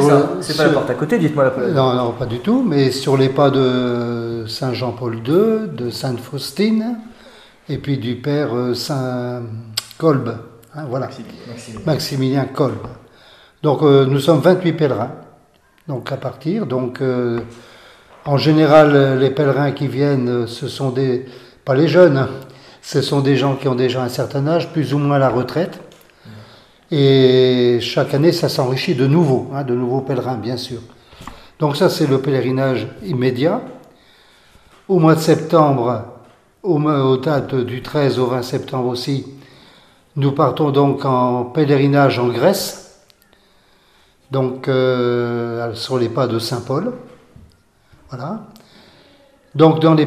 pas 0.57 0.65
la 0.65 0.71
porte 0.71 0.91
à 0.91 0.95
côté, 0.95 1.19
dites-moi 1.19 1.45
la 1.45 1.51
Pologne. 1.51 1.75
Non, 1.75 1.95
non, 1.95 2.11
pas 2.11 2.27
du 2.27 2.41
tout, 2.41 2.65
mais 2.67 2.91
sur 2.91 3.17
les 3.17 3.29
pas 3.29 3.51
de 3.51 4.47
Saint 4.49 4.73
Jean-Paul 4.73 5.19
II, 5.19 5.69
de 5.73 5.91
Sainte 5.91 6.19
Faustine, 6.19 6.99
et 7.69 7.79
puis 7.79 7.99
du 7.99 8.17
Père 8.17 8.51
Saint 8.75 9.43
Kolb. 9.97 10.37
Hein, 10.75 10.87
voilà. 10.91 11.09
Maximilien, 11.87 12.47
Kolb. 12.47 12.79
Donc 13.63 13.83
nous 13.83 14.19
sommes 14.19 14.41
28 14.41 14.73
pèlerins. 14.73 15.13
Donc 15.87 16.11
à 16.11 16.17
partir, 16.17 16.67
donc 16.67 17.01
en 18.29 18.37
général, 18.37 19.19
les 19.19 19.31
pèlerins 19.31 19.73
qui 19.73 19.89
viennent, 19.89 20.47
ce 20.47 20.69
sont 20.69 20.91
des, 20.91 21.25
pas 21.65 21.75
les 21.75 21.89
jeunes, 21.89 22.29
ce 22.83 23.01
sont 23.01 23.21
des 23.21 23.37
gens 23.37 23.55
qui 23.55 23.69
ont 23.69 23.75
déjà 23.75 24.03
un 24.03 24.11
certain 24.11 24.47
âge, 24.47 24.71
plus 24.71 24.93
ou 24.93 24.99
moins 24.99 25.17
à 25.17 25.19
la 25.19 25.31
retraite. 25.31 25.81
Et 26.91 27.79
chaque 27.81 28.13
année, 28.13 28.33
ça 28.33 28.51
s'enrichit 28.51 28.95
de 28.95 29.07
nouveaux, 29.07 29.51
hein, 29.55 29.65
de 29.65 29.75
nouveaux 29.75 30.03
pèlerins, 30.03 30.37
bien 30.37 30.59
sûr. 30.59 30.81
Donc 31.59 31.79
ça, 31.79 31.89
c'est 31.89 32.07
le 32.07 32.21
pèlerinage 32.21 32.87
immédiat. 33.03 33.63
Au 34.89 34.99
mois 34.99 35.15
de 35.15 35.21
septembre, 35.21 36.05
au, 36.63 36.79
aux 36.79 37.17
dates 37.17 37.55
du 37.55 37.81
13 37.81 38.19
au 38.19 38.27
20 38.27 38.43
septembre 38.43 38.89
aussi, 38.89 39.25
nous 40.17 40.33
partons 40.33 40.71
donc 40.71 41.07
en 41.07 41.45
pèlerinage 41.45 42.19
en 42.19 42.29
Grèce, 42.29 43.07
donc 44.31 44.69
euh, 44.69 45.73
sur 45.73 45.97
les 45.97 46.11
pas 46.11 46.27
de 46.27 46.39
Saint 46.39 46.61
Paul. 46.61 46.93
Voilà. 48.11 48.41
Donc, 49.55 49.81
dans 49.81 49.95
les 49.95 50.07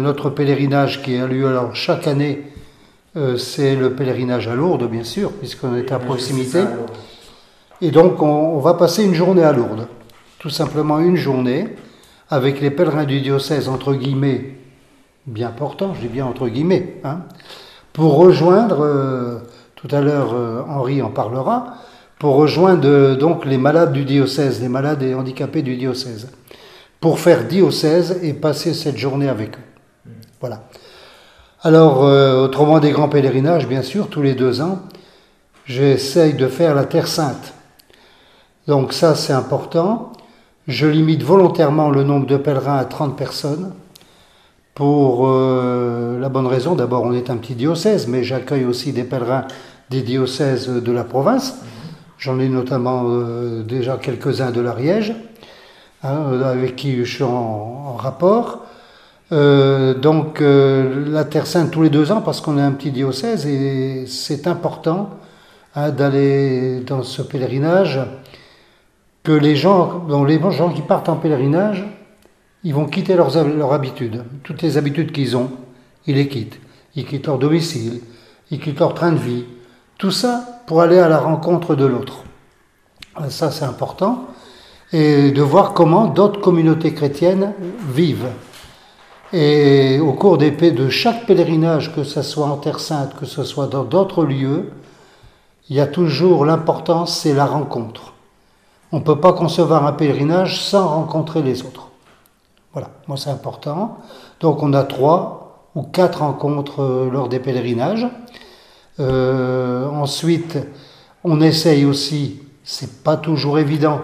notre 0.00 0.30
pèlerinage 0.30 1.02
qui 1.02 1.16
a 1.16 1.26
lieu 1.26 1.46
alors 1.46 1.74
chaque 1.74 2.06
année, 2.06 2.42
euh, 3.16 3.36
c'est 3.36 3.76
le 3.76 3.92
pèlerinage 3.92 4.48
à 4.48 4.54
Lourdes, 4.54 4.88
bien 4.88 5.04
sûr, 5.04 5.30
puisqu'on 5.32 5.76
est 5.76 5.92
à 5.92 5.98
proximité. 5.98 6.64
Et 7.80 7.90
donc, 7.90 8.22
on, 8.22 8.58
va 8.58 8.74
passer 8.74 9.04
une 9.04 9.14
journée 9.14 9.44
à 9.44 9.52
Lourdes. 9.52 9.86
Tout 10.38 10.50
simplement 10.50 10.98
une 11.00 11.16
journée, 11.16 11.68
avec 12.28 12.60
les 12.60 12.70
pèlerins 12.70 13.04
du 13.04 13.20
diocèse, 13.20 13.68
entre 13.68 13.94
guillemets, 13.94 14.56
bien 15.26 15.50
portants, 15.50 15.94
je 15.94 16.00
dis 16.00 16.08
bien 16.08 16.26
entre 16.26 16.48
guillemets, 16.48 16.96
hein, 17.04 17.20
pour 17.92 18.16
rejoindre, 18.16 18.80
euh, 18.80 19.38
tout 19.76 19.88
à 19.90 20.00
l'heure 20.00 20.34
euh, 20.34 20.62
Henri 20.68 21.02
en 21.02 21.10
parlera, 21.10 21.74
pour 22.18 22.36
rejoindre 22.36 23.14
donc 23.14 23.44
les 23.44 23.58
malades 23.58 23.92
du 23.92 24.04
diocèse, 24.04 24.60
les 24.60 24.68
malades 24.68 25.02
et 25.02 25.14
handicapés 25.14 25.62
du 25.62 25.76
diocèse 25.76 26.30
pour 27.04 27.20
faire 27.20 27.44
diocèse 27.44 28.20
et 28.22 28.32
passer 28.32 28.72
cette 28.72 28.96
journée 28.96 29.28
avec 29.28 29.58
eux. 29.58 30.10
Voilà. 30.40 30.62
Alors, 31.62 32.02
euh, 32.02 32.42
autrement 32.42 32.80
des 32.80 32.92
grands 32.92 33.10
pèlerinages, 33.10 33.68
bien 33.68 33.82
sûr, 33.82 34.08
tous 34.08 34.22
les 34.22 34.32
deux 34.32 34.62
ans, 34.62 34.78
j'essaye 35.66 36.32
de 36.32 36.48
faire 36.48 36.74
la 36.74 36.86
Terre 36.86 37.06
Sainte. 37.06 37.52
Donc 38.66 38.94
ça, 38.94 39.14
c'est 39.16 39.34
important. 39.34 40.12
Je 40.66 40.86
limite 40.86 41.22
volontairement 41.22 41.90
le 41.90 42.04
nombre 42.04 42.24
de 42.24 42.38
pèlerins 42.38 42.78
à 42.78 42.86
30 42.86 43.18
personnes 43.18 43.74
pour 44.74 45.28
euh, 45.28 46.18
la 46.18 46.30
bonne 46.30 46.46
raison, 46.46 46.74
d'abord 46.74 47.02
on 47.02 47.12
est 47.12 47.28
un 47.28 47.36
petit 47.36 47.54
diocèse, 47.54 48.06
mais 48.08 48.24
j'accueille 48.24 48.64
aussi 48.64 48.94
des 48.94 49.04
pèlerins 49.04 49.44
des 49.90 50.00
diocèses 50.00 50.70
de 50.70 50.92
la 50.92 51.04
province. 51.04 51.58
J'en 52.16 52.38
ai 52.38 52.48
notamment 52.48 53.02
euh, 53.08 53.62
déjà 53.62 53.98
quelques-uns 53.98 54.52
de 54.52 54.62
l'Ariège. 54.62 55.14
Hein, 56.04 56.42
avec 56.42 56.76
qui 56.76 57.02
je 57.02 57.14
suis 57.14 57.24
en, 57.24 57.96
rapport. 57.96 58.66
Euh, 59.32 59.94
donc 59.94 60.42
euh, 60.42 61.08
la 61.08 61.24
Terre 61.24 61.46
Sainte 61.46 61.70
tous 61.70 61.80
les 61.80 61.88
deux 61.88 62.12
ans 62.12 62.20
parce 62.20 62.42
qu'on 62.42 62.58
est 62.58 62.62
un 62.62 62.72
petit 62.72 62.90
diocèse 62.90 63.46
et 63.46 64.04
c'est 64.06 64.46
important 64.46 65.08
hein, 65.74 65.90
d'aller 65.90 66.80
dans 66.80 67.02
ce 67.02 67.22
pèlerinage 67.22 68.00
que 69.22 69.32
les 69.32 69.56
gens, 69.56 70.06
les 70.26 70.38
gens 70.50 70.70
qui 70.70 70.82
partent 70.82 71.08
en 71.08 71.16
pèlerinage, 71.16 71.86
ils 72.64 72.74
vont 72.74 72.84
quitter 72.84 73.16
leurs 73.16 73.72
habitudes, 73.72 74.24
toutes 74.42 74.60
les 74.60 74.76
habitudes 74.76 75.10
qu'ils 75.10 75.38
ont, 75.38 75.50
ils 76.06 76.16
les 76.16 76.28
quittent. 76.28 76.60
Ils 76.96 77.06
quittent 77.06 77.28
leur 77.28 77.38
domicile, 77.38 78.02
ils 78.50 78.60
quittent 78.60 78.80
leur 78.80 78.92
train 78.92 79.12
de 79.12 79.18
vie, 79.18 79.46
tout 79.96 80.10
ça 80.10 80.60
pour 80.66 80.82
aller 80.82 80.98
à 80.98 81.08
la 81.08 81.18
rencontre 81.18 81.74
de 81.74 81.86
l'autre. 81.86 82.24
Ça 83.30 83.50
c'est 83.50 83.64
important 83.64 84.26
et 84.94 85.32
de 85.32 85.42
voir 85.42 85.72
comment 85.72 86.06
d'autres 86.06 86.40
communautés 86.40 86.94
chrétiennes 86.94 87.52
vivent. 87.90 88.30
Et 89.32 89.98
au 89.98 90.12
cours 90.12 90.38
de 90.38 90.88
chaque 90.88 91.26
pèlerinage, 91.26 91.92
que 91.92 92.04
ce 92.04 92.22
soit 92.22 92.46
en 92.46 92.58
Terre 92.58 92.78
Sainte, 92.78 93.16
que 93.16 93.26
ce 93.26 93.42
soit 93.42 93.66
dans 93.66 93.82
d'autres 93.82 94.24
lieux, 94.24 94.70
il 95.68 95.74
y 95.74 95.80
a 95.80 95.88
toujours 95.88 96.44
l'importance, 96.44 97.18
c'est 97.18 97.34
la 97.34 97.44
rencontre. 97.44 98.12
On 98.92 99.00
ne 99.00 99.02
peut 99.02 99.18
pas 99.18 99.32
concevoir 99.32 99.84
un 99.84 99.92
pèlerinage 99.94 100.62
sans 100.62 100.86
rencontrer 100.86 101.42
les 101.42 101.62
autres. 101.62 101.88
Voilà, 102.72 102.90
moi 103.08 103.16
c'est 103.16 103.30
important. 103.30 103.98
Donc 104.38 104.62
on 104.62 104.72
a 104.74 104.84
trois 104.84 105.66
ou 105.74 105.82
quatre 105.82 106.20
rencontres 106.20 106.82
euh, 106.82 107.10
lors 107.10 107.28
des 107.28 107.40
pèlerinages. 107.40 108.06
ensuite, 109.00 110.56
on 111.24 111.40
essaye 111.40 111.84
aussi, 111.84 112.42
c'est 112.62 113.02
pas 113.02 113.16
toujours 113.16 113.58
évident, 113.58 114.00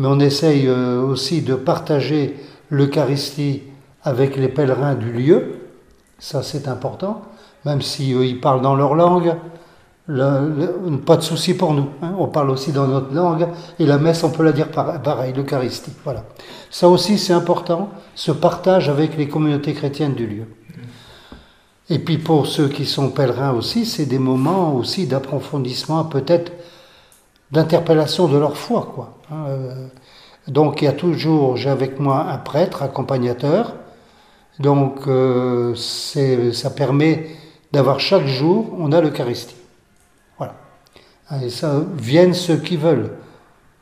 mais 0.00 0.08
on 0.08 0.18
essaye 0.18 0.66
aussi 0.66 1.42
de 1.42 1.54
partager 1.54 2.34
l'Eucharistie 2.70 3.64
avec 4.02 4.34
les 4.36 4.48
pèlerins 4.48 4.94
du 4.94 5.12
lieu. 5.12 5.56
Ça, 6.18 6.42
c'est 6.42 6.68
important, 6.68 7.20
même 7.66 7.82
si 7.82 8.12
ils 8.12 8.40
parlent 8.40 8.62
dans 8.62 8.74
leur 8.74 8.94
langue. 8.94 9.34
pas 10.08 11.16
de 11.18 11.20
souci 11.20 11.52
pour 11.52 11.74
nous. 11.74 11.90
Hein. 12.00 12.14
On 12.18 12.28
parle 12.28 12.48
aussi 12.48 12.72
dans 12.72 12.86
notre 12.86 13.14
langue 13.14 13.48
et 13.78 13.84
la 13.84 13.98
messe, 13.98 14.24
on 14.24 14.30
peut 14.30 14.42
la 14.42 14.52
dire 14.52 14.70
pareil, 14.70 15.34
l'Eucharistie. 15.34 15.92
Voilà. 16.02 16.24
Ça 16.70 16.88
aussi, 16.88 17.18
c'est 17.18 17.34
important, 17.34 17.90
ce 18.14 18.32
partage 18.32 18.88
avec 18.88 19.18
les 19.18 19.28
communautés 19.28 19.74
chrétiennes 19.74 20.14
du 20.14 20.26
lieu. 20.26 20.44
Et 21.90 21.98
puis 21.98 22.16
pour 22.16 22.46
ceux 22.46 22.68
qui 22.68 22.86
sont 22.86 23.10
pèlerins 23.10 23.52
aussi, 23.52 23.84
c'est 23.84 24.06
des 24.06 24.18
moments 24.18 24.74
aussi 24.74 25.06
d'approfondissement, 25.06 26.04
peut-être 26.04 26.52
d'interpellation 27.52 28.28
de 28.28 28.38
leur 28.38 28.56
foi, 28.56 28.90
quoi. 28.94 29.18
Hein, 29.30 29.44
euh, 29.48 29.86
donc 30.48 30.82
il 30.82 30.86
y 30.86 30.88
a 30.88 30.92
toujours, 30.92 31.56
j'ai 31.56 31.70
avec 31.70 32.00
moi 32.00 32.26
un 32.28 32.38
prêtre 32.38 32.82
accompagnateur. 32.82 33.74
Donc 34.58 35.06
euh, 35.06 35.74
ça 35.74 36.70
permet 36.70 37.30
d'avoir 37.72 38.00
chaque 38.00 38.26
jour, 38.26 38.74
on 38.78 38.92
a 38.92 39.00
l'Eucharistie. 39.00 39.56
Voilà. 40.38 40.54
Et 41.42 41.50
ça, 41.50 41.82
viennent 41.96 42.34
ceux 42.34 42.56
qui 42.56 42.76
veulent. 42.76 43.12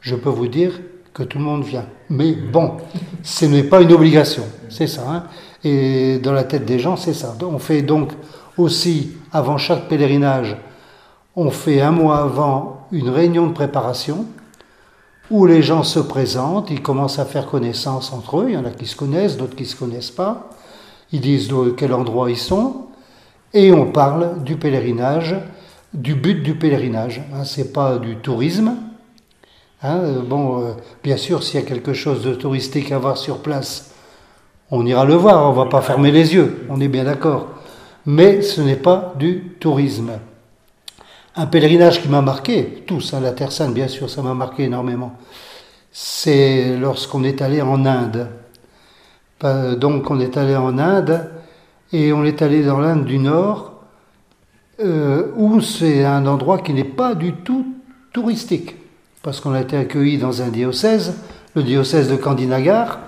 Je 0.01 0.15
peux 0.15 0.29
vous 0.29 0.49
dire 0.49 0.81
que 1.15 1.23
tout 1.23 1.39
le 1.39 1.45
monde 1.45 1.65
vient. 1.65 1.87
Mais 2.11 2.33
bon, 2.33 2.77
ce 3.23 3.47
n'est 3.47 3.65
pas 3.65 3.81
une 3.81 3.93
obligation. 3.93 4.45
C'est 4.69 4.87
ça. 4.87 5.03
Hein. 5.09 5.25
Et 5.65 6.19
dans 6.19 6.33
la 6.33 6.45
tête 6.45 6.65
des 6.65 6.79
gens, 6.79 6.97
c'est 6.97 7.15
ça. 7.15 7.35
On 7.43 7.59
fait 7.59 7.83
donc 7.83 8.13
aussi, 8.57 9.17
avant 9.33 9.59
chaque 9.59 9.89
pèlerinage, 9.89 10.57
on 11.35 11.51
fait 11.51 11.81
un 11.81 11.91
mois 11.91 12.19
avant 12.19 12.78
une 12.93 13.11
réunion 13.11 13.47
de 13.47 13.53
préparation 13.53 14.27
où 15.31 15.47
les 15.47 15.63
gens 15.63 15.83
se 15.83 15.99
présentent, 15.99 16.71
ils 16.71 16.83
commencent 16.83 17.19
à 17.19 17.25
faire 17.25 17.47
connaissance 17.47 18.13
entre 18.13 18.41
eux, 18.41 18.47
il 18.49 18.55
y 18.55 18.57
en 18.57 18.65
a 18.65 18.71
qui 18.71 18.87
se 18.87 18.97
connaissent, 18.97 19.37
d'autres 19.37 19.57
qui 19.57 19.65
ne 19.65 19.69
se 19.69 19.77
connaissent 19.77 20.11
pas, 20.11 20.49
ils 21.13 21.21
disent 21.21 21.49
de 21.49 21.71
quel 21.71 21.93
endroit 21.93 22.31
ils 22.31 22.37
sont, 22.37 22.87
et 23.53 23.73
on 23.73 23.91
parle 23.91 24.43
du 24.43 24.57
pèlerinage, 24.57 25.37
du 25.93 26.15
but 26.15 26.43
du 26.43 26.55
pèlerinage. 26.55 27.23
Hein, 27.35 27.45
Ce 27.45 27.61
n'est 27.61 27.69
pas 27.69 27.99
du 27.99 28.17
tourisme. 28.17 28.77
Hein, 29.83 29.99
euh, 29.99 30.23
euh, 30.31 30.73
bien 31.03 31.17
sûr, 31.17 31.43
s'il 31.43 31.61
y 31.61 31.63
a 31.63 31.67
quelque 31.67 31.93
chose 31.93 32.23
de 32.23 32.35
touristique 32.35 32.93
à 32.93 32.99
voir 32.99 33.17
sur 33.17 33.39
place, 33.39 33.93
on 34.71 34.85
ira 34.85 35.05
le 35.05 35.15
voir, 35.15 35.47
on 35.47 35.53
ne 35.53 35.57
va 35.57 35.67
pas 35.67 35.81
fermer 35.81 36.11
les 36.11 36.35
yeux, 36.35 36.67
on 36.69 36.81
est 36.81 36.89
bien 36.89 37.05
d'accord. 37.05 37.49
Mais 38.05 38.43
ce 38.43 38.61
n'est 38.61 38.77
pas 38.77 39.15
du 39.19 39.57
tourisme. 39.61 40.13
Un 41.39 41.47
pèlerinage 41.47 42.03
qui 42.03 42.09
m'a 42.09 42.21
marqué, 42.21 42.83
tous, 42.85 43.15
hein, 43.15 43.21
la 43.21 43.31
Terre 43.31 43.53
Sainte, 43.53 43.73
bien 43.73 43.87
sûr, 43.87 44.11
ça 44.11 44.23
m'a 44.23 44.35
marqué 44.35 44.65
énormément. 44.65 45.13
C'est 45.93 46.77
lorsqu'on 46.77 47.23
est 47.23 47.41
allé 47.41 47.63
en 47.63 47.87
Inde. 47.87 48.27
Donc, 49.79 50.11
on 50.11 50.19
est 50.19 50.37
allé 50.37 50.57
en 50.57 50.77
Inde 50.81 51.31
et 51.93 52.13
on 52.13 52.25
est 52.25 52.43
allé 52.43 52.65
dans 52.65 52.81
l'Inde 52.81 53.05
du 53.05 53.21
Nord, 53.21 53.85
euh, 54.81 55.29
où 55.37 55.61
c'est 55.61 56.05
un 56.05 56.27
endroit 56.27 56.59
qui 56.59 56.73
n'est 56.73 56.83
pas 56.83 57.15
du 57.15 57.33
tout 57.33 57.73
touristique, 58.13 58.75
parce 59.23 59.41
qu'on 59.41 59.53
a 59.53 59.61
été 59.61 59.77
accueilli 59.77 60.19
dans 60.19 60.43
un 60.43 60.49
diocèse, 60.49 61.19
le 61.55 61.63
diocèse 61.63 62.11
de 62.11 62.17
Kandinagar, 62.17 62.99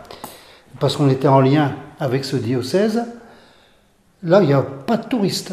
parce 0.78 0.96
qu'on 0.96 1.10
était 1.10 1.26
en 1.26 1.40
lien 1.40 1.74
avec 1.98 2.24
ce 2.24 2.36
diocèse. 2.36 3.02
Là, 4.22 4.40
il 4.40 4.46
n'y 4.46 4.52
a 4.52 4.62
pas 4.62 4.98
de 4.98 5.08
touristes. 5.08 5.52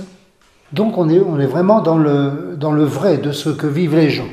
Donc 0.74 0.98
on 0.98 1.10
est, 1.10 1.20
on 1.20 1.40
est 1.40 1.46
vraiment 1.46 1.82
dans 1.82 1.98
le, 1.98 2.56
dans 2.58 2.72
le 2.72 2.84
vrai 2.84 3.18
de 3.18 3.32
ce 3.32 3.50
que 3.50 3.68
vivent 3.68 3.96
les 3.96 4.10
gens. 4.10 4.28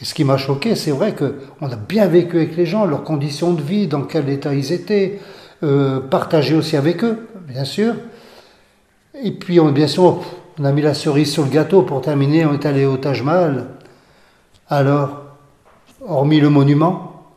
Et 0.00 0.04
ce 0.04 0.14
qui 0.14 0.24
m'a 0.24 0.36
choqué, 0.36 0.74
c'est 0.74 0.90
vrai 0.90 1.14
qu'on 1.14 1.70
a 1.70 1.76
bien 1.76 2.06
vécu 2.06 2.36
avec 2.36 2.56
les 2.56 2.66
gens, 2.66 2.84
leurs 2.84 3.04
conditions 3.04 3.52
de 3.52 3.62
vie, 3.62 3.86
dans 3.86 4.02
quel 4.02 4.28
état 4.28 4.52
ils 4.52 4.72
étaient, 4.72 5.20
euh, 5.62 6.00
partagé 6.00 6.54
aussi 6.54 6.76
avec 6.76 7.04
eux, 7.04 7.28
bien 7.46 7.64
sûr. 7.64 7.94
Et 9.22 9.30
puis, 9.30 9.60
on, 9.60 9.70
bien 9.70 9.86
sûr, 9.86 10.20
on 10.58 10.64
a 10.64 10.72
mis 10.72 10.82
la 10.82 10.94
cerise 10.94 11.30
sur 11.30 11.44
le 11.44 11.50
gâteau 11.50 11.82
pour 11.82 12.00
terminer, 12.00 12.44
on 12.44 12.54
est 12.54 12.66
allé 12.66 12.86
au 12.86 12.96
Taj 12.96 13.22
Mahal. 13.22 13.66
Alors, 14.68 15.22
hormis 16.04 16.40
le 16.40 16.48
monument, 16.48 17.32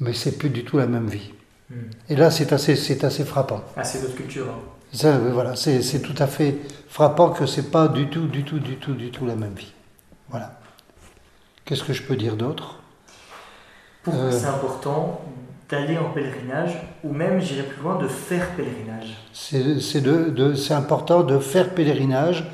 mais 0.00 0.12
c'est 0.12 0.36
plus 0.36 0.50
du 0.50 0.64
tout 0.64 0.78
la 0.78 0.86
même 0.86 1.06
vie. 1.06 1.30
Hmm. 1.70 1.90
Et 2.08 2.16
là, 2.16 2.32
c'est 2.32 2.52
assez, 2.52 2.74
c'est 2.74 3.04
assez 3.04 3.24
frappant. 3.24 3.62
Ah, 3.76 3.84
c'est 3.84 4.00
votre 4.00 4.16
culture. 4.16 4.46
Hein. 4.48 4.77
Ça, 4.92 5.18
voilà, 5.18 5.54
c'est 5.54 6.02
tout 6.02 6.14
à 6.18 6.26
fait 6.26 6.58
frappant 6.88 7.30
que 7.30 7.46
c'est 7.46 7.70
pas 7.70 7.88
du 7.88 8.08
tout, 8.08 8.26
du 8.26 8.44
tout, 8.44 8.58
du 8.58 8.76
tout, 8.76 8.94
du 8.94 9.10
tout 9.10 9.26
la 9.26 9.36
même 9.36 9.54
vie. 9.54 9.72
Voilà. 10.30 10.58
Qu'est-ce 11.64 11.84
que 11.84 11.92
je 11.92 12.02
peux 12.02 12.16
dire 12.16 12.36
d'autre? 12.36 12.80
Pourquoi 14.02 14.22
euh, 14.22 14.32
c'est 14.32 14.46
important 14.46 15.20
d'aller 15.68 15.98
en 15.98 16.10
pèlerinage 16.10 16.80
ou 17.04 17.12
même, 17.12 17.40
j'irai 17.40 17.62
plus 17.62 17.82
loin, 17.82 17.98
de 17.98 18.08
faire 18.08 18.48
pèlerinage 18.56 19.16
C'est 19.32 19.62
de, 20.00 20.30
de, 20.30 20.72
important 20.72 21.22
de 21.22 21.38
faire 21.38 21.74
pèlerinage, 21.74 22.50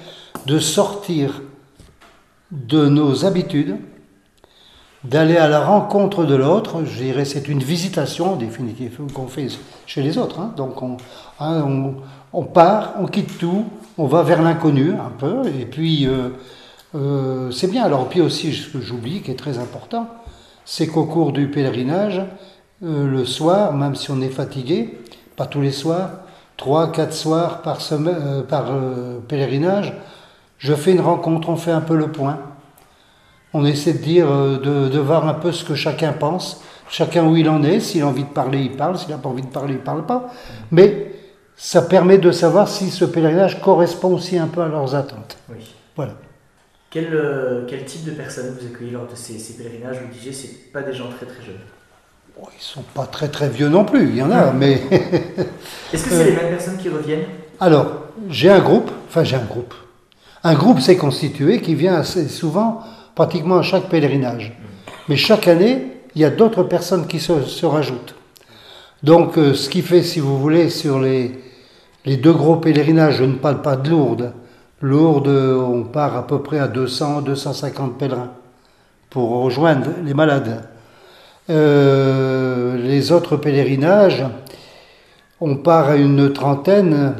de 0.47 0.59
sortir 0.59 1.42
de 2.51 2.88
nos 2.88 3.25
habitudes, 3.25 3.77
d'aller 5.05 5.37
à 5.37 5.49
la 5.49 5.64
rencontre 5.64 6.25
de 6.25 6.35
l'autre. 6.35 6.85
Je 6.85 7.03
dirais 7.03 7.25
c'est 7.25 7.49
une 7.49 7.62
visitation 7.62 8.33
en 8.33 8.37
définitive 8.37 9.01
qu'on 9.12 9.29
fait 9.29 9.49
chez 9.87 10.03
les 10.03 10.18
autres. 10.18 10.40
Hein. 10.40 10.53
Donc 10.57 10.83
on, 10.83 10.97
hein, 11.38 11.62
on, 11.62 11.94
on 12.35 12.42
part, 12.42 12.94
on 12.99 13.07
quitte 13.07 13.38
tout, 13.38 13.64
on 13.97 14.07
va 14.07 14.23
vers 14.23 14.42
l'inconnu 14.42 14.92
un 14.92 15.12
peu, 15.16 15.47
et 15.47 15.64
puis 15.64 16.07
euh, 16.07 16.31
euh, 16.97 17.51
c'est 17.53 17.70
bien. 17.70 17.85
Alors, 17.85 18.09
puis 18.09 18.20
aussi, 18.20 18.53
ce 18.53 18.68
que 18.68 18.81
j'oublie, 18.81 19.23
qui 19.23 19.31
est 19.31 19.38
très 19.38 19.59
important, 19.59 20.09
c'est 20.64 20.88
qu'au 20.88 21.05
cours 21.05 21.33
du 21.33 21.49
pèlerinage, 21.49 22.20
euh, 22.83 23.07
le 23.07 23.25
soir, 23.25 23.73
même 23.73 23.94
si 23.94 24.11
on 24.11 24.20
est 24.20 24.29
fatigué, 24.29 24.99
pas 25.37 25.47
tous 25.47 25.61
les 25.61 25.70
soirs, 25.70 26.11
trois, 26.57 26.90
quatre 26.90 27.14
soirs 27.14 27.62
par, 27.62 27.81
semaine, 27.81 28.42
par 28.49 28.66
pèlerinage, 29.29 29.94
je 30.59 30.75
fais 30.75 30.92
une 30.92 31.01
rencontre, 31.01 31.49
on 31.49 31.57
fait 31.57 31.70
un 31.70 31.81
peu 31.81 31.97
le 31.97 32.11
point. 32.11 32.38
On 33.53 33.64
essaie 33.64 33.92
de 33.92 33.99
dire, 33.99 34.27
de, 34.27 34.88
de 34.88 34.99
voir 34.99 35.29
un 35.29 35.35
peu 35.35 35.53
ce 35.53 35.64
que 35.64 35.77
chacun 35.77 36.12
pense, 36.12 36.61
chacun 36.88 37.25
où 37.27 37.37
il 37.37 37.49
en 37.49 37.62
est. 37.62 37.81
S'il 37.81 38.03
a 38.03 38.07
envie 38.07 38.25
de 38.25 38.29
parler, 38.29 38.62
il 38.62 38.73
parle. 38.73 38.99
S'il 38.99 39.11
n'a 39.11 39.18
pas 39.18 39.29
envie 39.29 39.42
de 39.42 39.49
parler, 39.49 39.75
il 39.75 39.81
ne 39.81 39.85
parle 39.85 40.07
pas. 40.07 40.31
Mais 40.70 41.04
ça 41.57 41.83
permet 41.83 42.19
de 42.19 42.31
savoir 42.31 42.69
si 42.69 42.90
ce 42.90 43.05
pèlerinage 43.05 43.61
correspond 43.61 44.14
aussi 44.14 44.38
un 44.38 44.49
peu 44.49 44.62
à 44.62 44.69
leurs 44.69 44.95
attentes. 44.95 45.38
Oui. 45.49 45.75
Voilà. 45.97 46.14
Quel, 46.90 47.09
euh, 47.12 47.64
quel 47.69 47.85
type 47.85 48.05
de 48.05 48.12
personnes 48.12 48.57
vous 48.59 48.67
accueillez 48.67 48.93
lors 48.93 49.07
de 49.07 49.14
ces, 49.14 49.35
pèlerinages 49.55 49.97
Vous 50.01 50.12
disiez, 50.12 50.33
c'est 50.33 50.73
pas 50.73 50.83
des 50.83 50.93
gens 50.93 51.09
très 51.09 51.27
très 51.27 51.45
jeunes. 51.45 51.61
Bon, 52.37 52.47
ils 52.57 52.62
sont 52.62 52.83
pas 52.95 53.07
très 53.07 53.29
très 53.29 53.49
vieux 53.49 53.69
non 53.69 53.85
plus, 53.85 54.09
il 54.09 54.17
y 54.17 54.23
en 54.23 54.31
a, 54.31 54.53
mais. 54.53 54.75
Est-ce 55.93 56.05
que 56.05 56.11
c'est 56.11 56.25
les 56.25 56.37
mêmes 56.37 56.51
personnes 56.51 56.77
qui 56.77 56.88
reviennent 56.88 57.25
Alors, 57.61 57.87
j'ai 58.29 58.51
un 58.51 58.61
groupe, 58.61 58.90
enfin 59.09 59.25
j'ai 59.25 59.37
un 59.37 59.45
groupe. 59.45 59.75
Un 60.43 60.55
groupe 60.55 60.81
s'est 60.81 60.97
constitué 60.97 61.61
qui 61.61 61.75
vient 61.75 61.95
assez 61.95 62.29
souvent, 62.29 62.83
pratiquement 63.14 63.59
à 63.59 63.62
chaque 63.62 63.88
pèlerinage. 63.88 64.53
Mais 65.09 65.17
chaque 65.17 65.49
année, 65.49 65.87
il 66.14 66.23
y 66.23 66.25
a 66.25 66.31
d'autres 66.31 66.64
personnes 66.64 67.07
qui 67.07 67.19
se, 67.19 67.43
se 67.43 67.67
rajoutent. 67.67 68.14
Donc, 69.05 69.37
euh, 69.37 69.53
ce 69.53 69.69
qui 69.69 69.83
fait, 69.83 70.03
si 70.03 70.19
vous 70.19 70.38
voulez, 70.38 70.71
sur 70.71 70.99
les, 70.99 71.38
les 72.07 72.17
deux 72.17 72.33
gros 72.33 72.57
pèlerinages, 72.57 73.17
je 73.19 73.25
ne 73.25 73.35
parle 73.35 73.61
pas 73.61 73.77
de 73.77 73.90
Lourdes. 73.90 74.33
Lourdes, 74.81 75.29
on 75.29 75.83
part 75.83 76.17
à 76.17 76.27
peu 76.27 76.40
près 76.40 76.59
à 76.59 76.69
200, 76.69 77.21
250 77.21 77.99
pèlerins 77.99 78.31
pour 79.11 79.29
rejoindre 79.43 79.90
les 80.03 80.14
malades. 80.14 80.67
Euh, 81.51 82.79
les 82.79 83.12
autres 83.12 83.37
pèlerinages, 83.37 84.25
on 85.38 85.57
part 85.57 85.90
à 85.90 85.97
une 85.97 86.33
trentaine, 86.33 87.12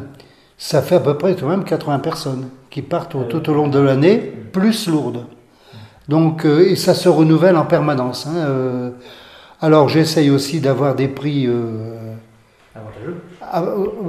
ça 0.57 0.81
fait 0.81 0.97
à 0.97 1.01
peu 1.01 1.19
près 1.19 1.37
quand 1.37 1.49
même 1.49 1.65
80 1.65 1.99
personnes 1.99 2.49
qui 2.71 2.81
partent 2.81 3.29
tout 3.29 3.51
au 3.51 3.53
long 3.53 3.69
de 3.69 3.79
l'année, 3.79 4.17
plus 4.53 4.89
Lourdes. 4.89 5.27
Donc, 6.09 6.47
euh, 6.47 6.67
et 6.67 6.77
ça 6.77 6.95
se 6.95 7.11
renouvelle 7.11 7.59
en 7.59 7.67
permanence. 7.67 8.27
Hein, 8.27 8.93
alors 9.65 9.89
j'essaye 9.89 10.29
aussi 10.29 10.61
d'avoir 10.61 10.95
des 10.95 11.09
prix 11.09 11.47
euh, 11.47 12.15
avantageux. 12.75 13.17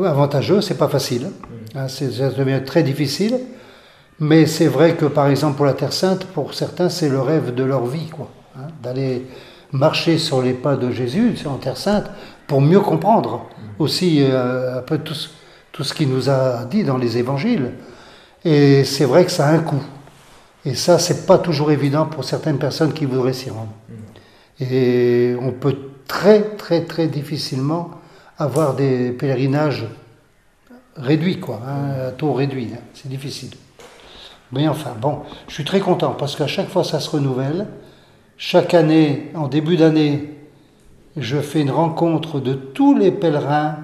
Avantageux, 0.06 0.62
c'est 0.62 0.78
pas 0.78 0.90
facile. 0.90 1.28
Mm. 1.28 1.78
Hein, 1.78 1.88
ça 1.88 2.30
devient 2.30 2.62
très 2.66 2.84
difficile. 2.84 3.40
Mais 4.20 4.46
c'est 4.48 4.68
vrai 4.68 4.96
que 4.96 5.06
par 5.06 5.28
exemple 5.28 5.56
pour 5.56 5.66
la 5.66 5.74
Terre 5.74 5.94
Sainte, 5.94 6.26
pour 6.26 6.54
certains, 6.54 6.90
c'est 6.90 7.08
le 7.08 7.22
rêve 7.22 7.56
de 7.56 7.64
leur 7.64 7.86
vie, 7.86 8.10
quoi, 8.10 8.30
hein, 8.58 8.68
d'aller 8.84 9.28
marcher 9.72 10.18
sur 10.18 10.42
les 10.42 10.54
pas 10.54 10.76
de 10.76 10.92
Jésus 10.92 11.38
en 11.46 11.56
Terre 11.56 11.78
Sainte 11.78 12.12
pour 12.48 12.60
mieux 12.60 12.82
comprendre 12.82 13.38
mm. 13.38 13.82
aussi 13.82 14.24
euh, 14.24 14.80
un 14.80 14.82
peu 14.82 14.98
tout, 14.98 15.16
tout 15.72 15.86
ce 15.86 15.94
qu'il 15.94 16.10
nous 16.10 16.30
a 16.30 16.66
dit 16.66 16.84
dans 16.84 16.98
les 16.98 17.18
évangiles. 17.18 17.72
Et 18.44 18.84
c'est 18.84 19.06
vrai 19.06 19.24
que 19.24 19.32
ça 19.32 19.48
a 19.48 19.52
un 19.54 19.60
coût. 19.60 19.84
Et 20.66 20.76
ça, 20.76 21.00
c'est 21.00 21.26
pas 21.26 21.38
toujours 21.38 21.72
évident 21.72 22.08
pour 22.08 22.26
certaines 22.26 22.58
personnes 22.58 22.92
qui 22.92 23.06
voudraient 23.06 23.34
s'y 23.34 23.50
rendre. 23.52 23.72
Et 24.60 25.36
on 25.42 25.52
peut 25.52 25.76
très 26.08 26.42
très 26.56 26.86
très 26.86 27.08
difficilement 27.08 27.92
avoir 28.38 28.76
des 28.76 29.12
pèlerinages 29.12 29.86
réduits, 30.96 31.40
quoi, 31.40 31.62
hein, 31.68 32.08
à 32.08 32.12
taux 32.12 32.34
réduit. 32.34 32.70
Hein. 32.74 32.80
c'est 32.94 33.10
difficile. 33.10 33.52
Mais 34.52 34.68
enfin, 34.68 34.94
bon, 35.00 35.20
je 35.48 35.54
suis 35.54 35.66
très 35.66 35.80
content 35.80 36.12
parce 36.12 36.36
qu'à 36.36 36.48
chaque 36.48 36.70
fois 36.70 36.84
ça 36.84 37.00
se 37.00 37.10
renouvelle. 37.10 37.68
Chaque 38.38 38.74
année, 38.74 39.32
en 39.34 39.48
début 39.48 39.78
d'année, 39.78 40.36
je 41.18 41.38
fais 41.38 41.62
une 41.62 41.72
rencontre 41.72 42.40
de 42.40 42.54
tous 42.54 42.96
les 42.96 43.12
pèlerins 43.12 43.78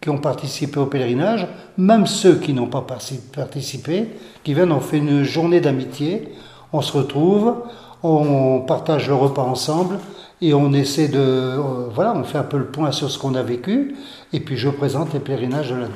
qui 0.00 0.10
ont 0.10 0.18
participé 0.18 0.78
au 0.78 0.86
pèlerinage, 0.86 1.48
même 1.78 2.06
ceux 2.06 2.36
qui 2.36 2.52
n'ont 2.52 2.66
pas 2.66 2.82
participé, 2.82 4.08
qui 4.44 4.54
viennent, 4.54 4.72
on 4.72 4.80
fait 4.80 4.98
une 4.98 5.22
journée 5.22 5.60
d'amitié, 5.60 6.28
on 6.72 6.82
se 6.82 6.92
retrouve, 6.92 7.56
on 8.02 8.60
partage 8.60 9.08
le 9.08 9.14
repas 9.14 9.42
ensemble 9.42 9.98
et 10.40 10.54
on 10.54 10.72
essaie 10.72 11.08
de... 11.08 11.18
Euh, 11.18 11.88
voilà, 11.94 12.14
on 12.14 12.24
fait 12.24 12.38
un 12.38 12.44
peu 12.44 12.58
le 12.58 12.66
point 12.66 12.92
sur 12.92 13.10
ce 13.10 13.18
qu'on 13.18 13.34
a 13.34 13.42
vécu 13.42 13.96
et 14.32 14.40
puis 14.40 14.56
je 14.56 14.68
présente 14.68 15.12
les 15.14 15.20
pèlerinages 15.20 15.70
de 15.70 15.76
l'année. 15.76 15.92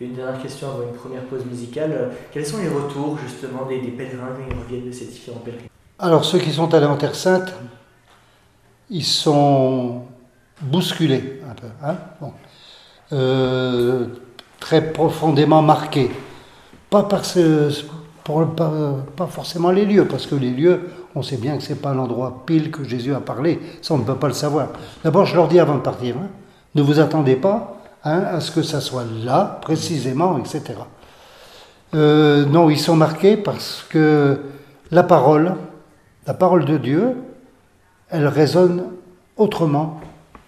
Une 0.00 0.14
dernière 0.14 0.40
question 0.40 0.68
avant 0.68 0.82
une 0.82 0.94
première 0.94 1.22
pause 1.22 1.44
musicale. 1.44 2.12
Quels 2.32 2.46
sont 2.46 2.58
les 2.58 2.68
retours 2.68 3.18
justement 3.18 3.66
des, 3.66 3.78
pèlerins 3.78 4.28
qui 4.36 4.54
reviennent 4.54 4.86
de 4.86 4.92
ces 4.92 5.06
différents 5.06 5.40
pèlerinages 5.40 5.70
Alors 5.98 6.24
ceux 6.24 6.38
qui 6.38 6.52
sont 6.52 6.72
allés 6.72 6.86
en 6.86 6.96
Terre 6.96 7.16
Sainte, 7.16 7.52
ils 8.90 9.04
sont 9.04 10.02
bousculés 10.60 11.42
un 11.50 11.54
peu. 11.54 11.66
Hein 11.82 11.96
bon. 12.20 12.32
Euh, 13.12 14.06
très 14.60 14.92
profondément 14.92 15.62
marqués. 15.62 16.10
Pas, 16.90 17.02
parce, 17.02 17.38
pas, 19.16 19.26
forcément 19.26 19.70
les 19.70 19.84
lieux, 19.84 20.06
parce 20.06 20.26
que 20.26 20.34
les 20.34 20.50
lieux, 20.50 20.90
on 21.14 21.22
sait 21.22 21.36
bien 21.36 21.56
que 21.56 21.62
ce 21.62 21.70
n'est 21.70 21.78
pas 21.78 21.94
l'endroit 21.94 22.42
pile 22.46 22.70
que 22.70 22.84
Jésus 22.84 23.14
a 23.14 23.20
parlé, 23.20 23.60
ça 23.82 23.94
on 23.94 23.98
ne 23.98 24.04
peut 24.04 24.14
pas 24.14 24.28
le 24.28 24.34
savoir. 24.34 24.68
D'abord, 25.02 25.26
je 25.26 25.34
leur 25.34 25.48
dis 25.48 25.58
avant 25.58 25.76
de 25.76 25.80
partir, 25.80 26.16
hein, 26.16 26.28
ne 26.74 26.82
vous 26.82 27.00
attendez 27.00 27.36
pas 27.36 27.80
hein, 28.04 28.22
à 28.30 28.40
ce 28.40 28.50
que 28.50 28.62
ça 28.62 28.80
soit 28.80 29.04
là, 29.24 29.58
précisément, 29.62 30.38
etc. 30.38 30.74
Euh, 31.94 32.44
non, 32.44 32.68
ils 32.68 32.78
sont 32.78 32.96
marqués 32.96 33.36
parce 33.36 33.84
que 33.88 34.40
la 34.90 35.02
parole, 35.02 35.54
la 36.26 36.34
parole 36.34 36.64
de 36.64 36.76
Dieu, 36.76 37.16
elle 38.10 38.26
résonne 38.26 38.84
autrement 39.36 40.00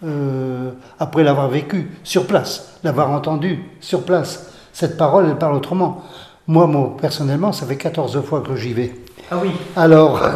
euh, 0.05 0.73
après 0.99 1.23
l'avoir 1.23 1.49
vécu 1.49 1.91
sur 2.05 2.27
place, 2.27 2.79
l'avoir 2.85 3.11
entendu 3.11 3.65
sur 3.81 4.05
place. 4.05 4.53
Cette 4.73 4.97
parole, 4.97 5.27
elle 5.27 5.37
parle 5.37 5.55
autrement. 5.57 6.03
Moi, 6.51 6.67
moi 6.67 6.97
personnellement, 7.01 7.53
ça 7.53 7.65
fait 7.65 7.77
14 7.77 8.23
fois 8.23 8.41
que 8.41 8.57
j'y 8.57 8.73
vais. 8.73 8.93
Ah 9.31 9.39
oui 9.41 9.51
Alors. 9.77 10.21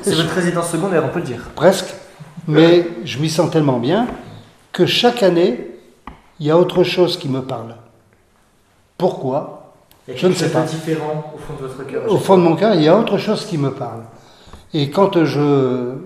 C'est 0.00 0.14
votre 0.14 0.34
résidence 0.34 0.70
secondaire, 0.70 1.04
on 1.04 1.10
peut 1.10 1.18
le 1.18 1.26
dire. 1.26 1.50
Presque. 1.54 1.94
Mais 2.48 2.88
je 3.04 3.18
m'y 3.18 3.28
sens 3.28 3.50
tellement 3.50 3.78
bien 3.78 4.06
que 4.72 4.86
chaque 4.86 5.22
année, 5.22 5.72
il 6.40 6.46
y 6.46 6.50
a 6.50 6.56
autre 6.56 6.84
chose 6.84 7.18
qui 7.18 7.28
me 7.28 7.42
parle. 7.42 7.76
Pourquoi? 8.96 9.74
Je 10.08 10.26
ne 10.26 10.32
sais 10.32 10.50
pas. 10.50 10.62
différent 10.62 11.34
au 11.34 11.38
fond 11.38 11.52
de 11.60 11.66
votre 11.66 11.86
cœur. 11.86 12.10
Au 12.10 12.16
fond 12.16 12.38
de 12.38 12.42
mon 12.42 12.56
cœur, 12.56 12.74
il 12.74 12.80
y 12.80 12.88
a 12.88 12.98
autre 12.98 13.18
chose 13.18 13.44
qui 13.44 13.58
me 13.58 13.72
parle. 13.72 14.04
Et 14.72 14.88
quand 14.88 15.22
je, 15.22 15.96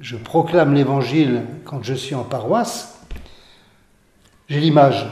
je 0.00 0.16
proclame 0.16 0.72
l'évangile, 0.72 1.42
quand 1.66 1.82
je 1.82 1.92
suis 1.92 2.14
en 2.14 2.24
paroisse, 2.24 3.00
j'ai 4.48 4.60
l'image 4.60 5.06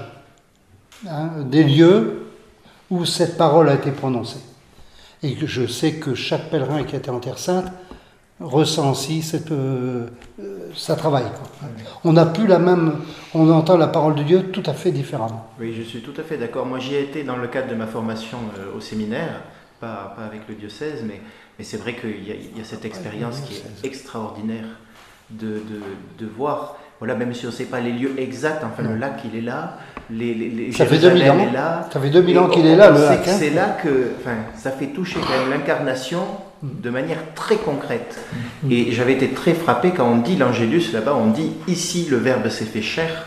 hein, 1.07 1.29
des 1.44 1.62
lieux 1.62 2.22
où 2.92 3.07
cette 3.07 3.38
parole 3.38 3.70
a 3.70 3.74
été 3.74 3.90
prononcée. 3.90 4.40
Et 5.22 5.35
que 5.35 5.46
je 5.46 5.66
sais 5.66 5.94
que 5.94 6.14
chaque 6.14 6.50
pèlerin 6.50 6.85
qui 6.85 6.94
a 6.94 6.98
été 6.98 7.11
en 7.11 7.20
Terre 7.20 7.38
Sainte 7.38 7.72
ressent 8.38 8.90
aussi 8.90 9.22
cette, 9.22 9.50
euh, 9.50 10.09
euh, 10.40 10.68
ça 10.74 10.94
travaille. 10.94 11.24
On 12.05 12.12
n'a 12.12 12.26
plus 12.26 12.46
la 12.46 12.59
même, 12.59 12.98
on 13.35 13.48
entend 13.50 13.78
la 13.78 13.87
parole 13.87 14.14
de 14.14 14.22
Dieu 14.24 14.50
tout 14.50 14.64
à 14.66 14.74
fait 14.74 14.92
différemment. 14.92 15.48
Oui, 15.59 15.72
je 15.74 15.83
suis 15.83 16.02
tout 16.02 16.12
à 16.20 16.22
fait 16.22 16.37
d'accord. 16.37 16.66
Moi, 16.66 16.81
j'y 16.81 16.94
ai 16.94 17.02
été 17.02 17.24
dans 17.24 17.37
le 17.37 17.48
cadre 17.48 17.68
de 17.68 17.74
ma 17.74 17.87
formation 17.87 18.38
euh, 18.59 18.76
au 18.76 18.81
séminaire, 18.81 19.40
pas, 19.81 20.12
pas, 20.14 20.24
avec 20.24 20.42
le 20.46 20.55
diocèse, 20.55 21.02
mais, 21.02 21.22
mais 21.59 21.64
c'est 21.64 21.78
vrai 21.78 21.96
qu'il 21.96 22.22
y, 22.22 22.59
y, 22.59 22.61
a 22.61 22.64
cette 22.64 22.85
expérience 22.85 23.40
qui 23.40 23.55
est 23.55 23.87
extraordinaire 23.87 24.66
de, 25.31 25.46
de, 25.55 25.81
de 26.18 26.26
voir. 26.26 26.76
Voilà, 27.03 27.17
même 27.17 27.35
si 27.35 27.47
on 27.47 27.49
ne 27.49 27.53
sait 27.53 27.65
pas 27.65 27.81
les 27.81 27.91
lieux 27.91 28.12
exacts, 28.17 28.62
enfin 28.62 28.88
le 28.88 28.95
lac 28.95 29.23
il 29.25 29.37
est 29.37 29.43
là, 29.43 29.77
les, 30.09 30.35
les, 30.35 30.71
ça 30.71 30.87
fait 30.87 30.99
2000 30.99 31.31
ans. 31.31 31.38
Est 31.41 31.51
là, 31.51 31.88
ça 31.93 31.99
fait 31.99 32.11
2000 32.11 32.38
ans 32.38 32.47
qu'il 32.47 32.65
est 32.65 32.77
là, 32.77 32.93
le 32.93 33.01
lac. 33.01 33.27
Hein. 33.27 33.35
C'est 33.41 33.51
là 33.51 33.77
que, 33.83 34.12
enfin, 34.21 34.37
ça 34.57 34.71
fait 34.71 34.87
toucher 34.87 35.19
quand 35.19 35.37
même 35.37 35.51
l'incarnation 35.51 36.21
de 36.62 36.91
manière 36.91 37.19
très 37.35 37.57
concrète. 37.57 38.21
Et 38.71 38.93
j'avais 38.93 39.15
été 39.15 39.31
très 39.31 39.53
frappé 39.53 39.91
quand 39.91 40.09
on 40.09 40.19
dit 40.19 40.37
l'Angélus 40.37 40.93
là-bas, 40.93 41.17
on 41.17 41.31
dit 41.31 41.51
ici 41.67 42.07
le 42.09 42.19
Verbe 42.19 42.49
s'est 42.51 42.67
fait 42.67 42.83
chair. 42.83 43.27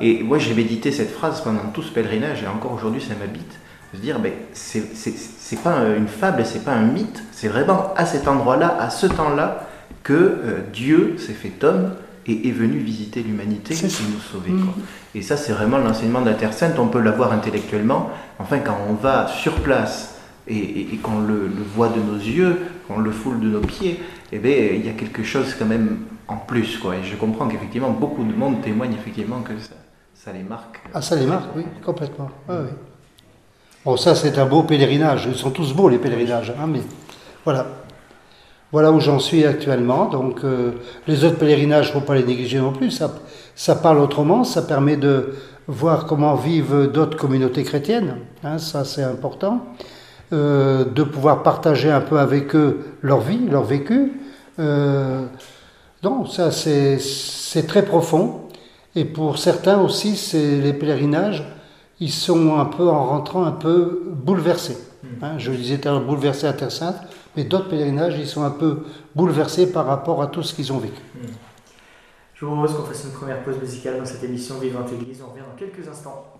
Et 0.00 0.24
moi 0.24 0.38
j'ai 0.38 0.54
médité 0.54 0.90
cette 0.90 1.12
phrase 1.12 1.42
pendant 1.42 1.70
tout 1.72 1.84
ce 1.84 1.92
pèlerinage 1.92 2.42
et 2.42 2.48
encore 2.48 2.72
aujourd'hui 2.72 3.00
ça 3.00 3.14
m'habite. 3.20 3.52
De 3.92 3.98
se 3.98 4.02
dire, 4.02 4.18
ben, 4.18 4.32
c'est 4.52 5.62
pas 5.62 5.76
une 5.96 6.08
fable, 6.08 6.44
c'est 6.44 6.64
pas 6.64 6.72
un 6.72 6.86
mythe, 6.86 7.22
c'est 7.30 7.46
vraiment 7.46 7.94
à 7.96 8.04
cet 8.04 8.26
endroit-là, 8.26 8.76
à 8.80 8.90
ce 8.90 9.06
temps-là, 9.06 9.68
que 10.02 10.12
euh, 10.12 10.58
Dieu 10.72 11.14
s'est 11.18 11.34
fait 11.34 11.62
homme 11.62 11.92
et 12.26 12.48
est 12.48 12.52
venu 12.52 12.78
visiter 12.78 13.22
l'humanité 13.22 13.74
et 13.74 13.82
nous 13.82 14.20
sauver. 14.20 14.50
Mm. 14.50 14.68
Et 15.14 15.22
ça, 15.22 15.36
c'est 15.36 15.52
vraiment 15.52 15.78
l'enseignement 15.78 16.20
de 16.20 16.30
la 16.30 16.34
Terre 16.34 16.52
Sainte. 16.52 16.78
On 16.78 16.88
peut 16.88 17.00
l'avoir 17.00 17.32
intellectuellement. 17.32 18.10
Enfin, 18.38 18.58
quand 18.58 18.76
on 18.88 18.94
va 18.94 19.28
sur 19.28 19.54
place 19.56 20.20
et, 20.46 20.86
qu'on 21.02 21.20
le, 21.20 21.50
voit 21.74 21.88
de 21.88 22.00
nos 22.00 22.18
yeux, 22.18 22.58
qu'on 22.88 22.98
le 22.98 23.10
foule 23.10 23.40
de 23.40 23.48
nos 23.48 23.60
pieds, 23.60 24.00
eh 24.32 24.38
bien, 24.38 24.56
il 24.74 24.84
y 24.84 24.88
a 24.88 24.92
quelque 24.92 25.22
chose 25.22 25.54
quand 25.58 25.66
même 25.66 25.98
en 26.28 26.36
plus. 26.36 26.78
Quoi. 26.78 26.96
Et 26.96 27.04
je 27.04 27.16
comprends 27.16 27.48
qu'effectivement, 27.48 27.90
beaucoup 27.90 28.24
de 28.24 28.32
monde 28.32 28.60
témoigne 28.62 28.94
effectivement 28.94 29.40
que 29.40 29.58
ça, 29.58 29.74
ça 30.14 30.32
les 30.32 30.42
marque. 30.42 30.80
Ah, 30.94 31.02
ça 31.02 31.16
les 31.16 31.26
marque, 31.26 31.56
oui, 31.56 31.64
complètement. 31.84 32.30
oui. 32.48 32.54
Bon, 33.84 33.96
ça, 33.96 34.14
c'est 34.14 34.38
un 34.38 34.46
beau 34.46 34.62
pèlerinage. 34.62 35.26
Ils 35.28 35.36
sont 35.36 35.50
tous 35.50 35.74
beaux, 35.74 35.88
les 35.88 35.98
pèlerinages. 35.98 36.50
Hein, 36.50 36.66
mais 36.68 36.82
voilà. 37.44 37.66
Voilà 38.72 38.90
où 38.90 39.00
j'en 39.00 39.18
suis 39.18 39.44
actuellement. 39.44 40.06
Donc, 40.06 40.40
euh, 40.44 40.72
les 41.06 41.24
autres 41.24 41.36
pèlerinages, 41.36 41.90
il 41.90 41.94
ne 41.94 42.00
faut 42.00 42.06
pas 42.06 42.14
les 42.14 42.24
négliger 42.24 42.58
non 42.58 42.72
plus. 42.72 42.90
Ça, 42.90 43.14
ça 43.54 43.74
parle 43.74 43.98
autrement. 43.98 44.44
Ça 44.44 44.62
permet 44.62 44.96
de 44.96 45.34
voir 45.68 46.06
comment 46.06 46.34
vivent 46.34 46.90
d'autres 46.92 47.16
communautés 47.16 47.62
chrétiennes. 47.62 48.16
Hein, 48.42 48.58
ça, 48.58 48.84
c'est 48.84 49.04
important. 49.04 49.60
Euh, 50.32 50.86
de 50.86 51.02
pouvoir 51.02 51.42
partager 51.42 51.90
un 51.90 52.00
peu 52.00 52.18
avec 52.18 52.56
eux 52.56 52.86
leur 53.02 53.20
vie, 53.20 53.40
leur 53.50 53.64
vécu. 53.64 54.12
Euh, 54.58 55.26
donc 56.02 56.28
ça 56.28 56.50
c'est 56.50 57.66
très 57.66 57.84
profond. 57.84 58.40
Et 58.96 59.04
pour 59.04 59.36
certains 59.36 59.78
aussi, 59.78 60.16
c'est 60.16 60.56
les 60.56 60.72
pèlerinages, 60.72 61.44
ils 62.00 62.10
sont 62.10 62.58
un 62.58 62.64
peu 62.64 62.88
en 62.88 63.04
rentrant 63.04 63.44
un 63.44 63.52
peu 63.52 64.04
bouleversés. 64.06 64.78
Hmm. 65.02 65.24
Hein, 65.24 65.32
je 65.36 65.52
disais 65.52 65.78
bouleversés 66.06 66.46
à 66.46 66.54
Terre 66.54 66.72
Sainte, 66.72 66.96
mais 67.36 67.44
d'autres 67.44 67.68
pèlerinages, 67.68 68.16
ils 68.18 68.26
sont 68.26 68.42
un 68.42 68.50
peu 68.50 68.84
bouleversés 69.14 69.72
par 69.72 69.86
rapport 69.86 70.22
à 70.22 70.26
tout 70.26 70.42
ce 70.42 70.54
qu'ils 70.54 70.72
ont 70.72 70.78
vécu. 70.78 71.00
Hmm. 71.14 71.28
Je 72.34 72.44
vous 72.44 72.56
propose 72.56 72.76
qu'on 72.76 72.82
fasse 72.82 73.04
une 73.04 73.12
première 73.12 73.42
pause 73.42 73.58
musicale 73.60 73.98
dans 73.98 74.04
cette 74.04 74.24
émission 74.24 74.58
Vivante 74.58 74.92
Église. 74.92 75.22
On 75.22 75.30
revient 75.30 75.44
dans 75.48 75.56
quelques 75.56 75.86
instants. 75.88 76.32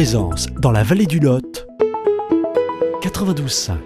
Présence 0.00 0.46
dans 0.58 0.72
la 0.72 0.82
vallée 0.82 1.04
du 1.04 1.20
Lot 1.20 1.66
92.5. 3.02 3.76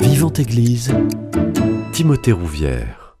Vivante 0.00 0.40
Église, 0.40 0.92
Timothée 1.92 2.32
Rouvière. 2.32 3.14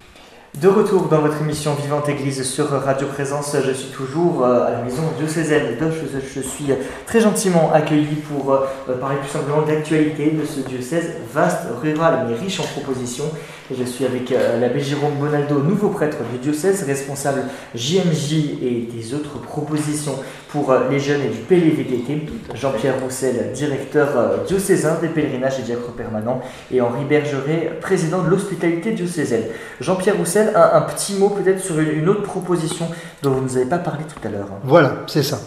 De 0.60 0.66
retour 0.68 1.06
dans 1.08 1.20
votre 1.20 1.40
émission 1.40 1.74
Vivante 1.74 2.08
Église 2.08 2.42
sur 2.42 2.68
Radio 2.68 3.06
Présence, 3.06 3.56
je 3.64 3.70
suis 3.70 3.92
toujours 3.92 4.44
euh, 4.44 4.66
à 4.66 4.72
la 4.72 4.82
maison 4.82 5.02
diocésaine 5.16 5.78
d'Oche. 5.78 5.94
Je 6.34 6.40
suis 6.40 6.66
très 7.06 7.20
gentiment 7.20 7.72
accueilli 7.72 8.16
pour 8.16 8.52
parler 8.94 9.16
plus 9.18 9.28
simplement 9.28 9.62
d'actualité 9.62 10.30
de 10.30 10.44
ce 10.44 10.60
diocèse 10.60 11.12
vaste, 11.32 11.66
rural 11.82 12.26
mais 12.28 12.34
riche 12.34 12.60
en 12.60 12.64
propositions 12.64 13.30
je 13.76 13.84
suis 13.84 14.04
avec 14.04 14.32
euh, 14.32 14.58
l'abbé 14.58 14.80
Jérôme 14.80 15.14
Bonaldo, 15.20 15.60
nouveau 15.60 15.90
prêtre 15.90 16.18
du 16.32 16.38
diocèse, 16.38 16.82
responsable 16.84 17.42
JMJ 17.74 18.32
et 18.62 18.88
des 18.92 19.14
autres 19.14 19.38
propositions 19.40 20.16
pour 20.48 20.72
euh, 20.72 20.88
les 20.90 20.98
jeunes 20.98 21.20
et 21.22 21.28
du 21.28 21.38
PLVTT. 21.38 22.26
Jean-Pierre 22.54 23.00
Roussel, 23.00 23.52
directeur 23.54 24.08
euh, 24.16 24.44
diocésain 24.44 24.98
des 25.00 25.08
pèlerinages 25.08 25.60
et 25.60 25.62
diacres 25.62 25.92
permanents. 25.92 26.40
Et 26.72 26.80
Henri 26.80 27.04
Bergeret, 27.04 27.78
président 27.80 28.22
de 28.22 28.28
l'hospitalité 28.28 28.90
diocésaine. 28.90 29.44
Jean-Pierre 29.80 30.16
Roussel, 30.16 30.52
un, 30.56 30.80
petit 30.82 31.14
mot 31.14 31.28
peut-être 31.28 31.60
sur 31.60 31.78
une, 31.78 32.08
autre 32.08 32.22
proposition 32.22 32.88
dont 33.22 33.30
vous 33.30 33.40
ne 33.40 33.44
nous 33.44 33.56
avez 33.56 33.66
pas 33.66 33.78
parlé 33.78 34.02
tout 34.04 34.26
à 34.26 34.30
l'heure. 34.30 34.48
Voilà, 34.64 35.04
c'est 35.06 35.22
ça. 35.22 35.38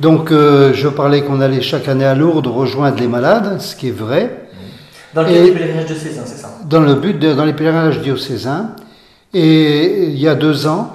Donc, 0.00 0.30
je 0.30 0.88
parlais 0.88 1.22
qu'on 1.22 1.40
allait 1.40 1.60
chaque 1.60 1.86
année 1.86 2.06
à 2.06 2.14
Lourdes 2.14 2.46
rejoindre 2.46 2.98
les 2.98 3.06
malades, 3.08 3.60
ce 3.60 3.76
qui 3.76 3.88
est 3.88 3.92
vrai. 3.92 4.48
Dans 5.14 5.22
le 5.22 5.28
des 5.28 5.50
pèlerinages 5.50 5.86
diocésains, 5.86 6.22
c'est 6.24 6.38
ça? 6.38 6.58
Dans 6.64 6.80
le 6.80 6.94
but 6.94 7.18
de, 7.18 7.34
dans 7.34 7.44
les 7.44 7.52
pèlerinages 7.52 8.00
diocésains. 8.00 8.70
Et 9.34 10.06
il 10.08 10.18
y 10.18 10.28
a 10.28 10.34
deux 10.34 10.66
ans, 10.66 10.92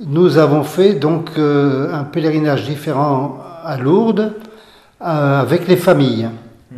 nous 0.00 0.38
avons 0.38 0.64
fait 0.64 0.94
donc 0.94 1.30
euh, 1.38 1.92
un 1.92 2.04
pèlerinage 2.04 2.64
différent 2.64 3.38
à 3.64 3.76
Lourdes 3.76 4.34
euh, 5.00 5.40
avec 5.40 5.68
les 5.68 5.76
familles. 5.76 6.28
Hmm. 6.70 6.76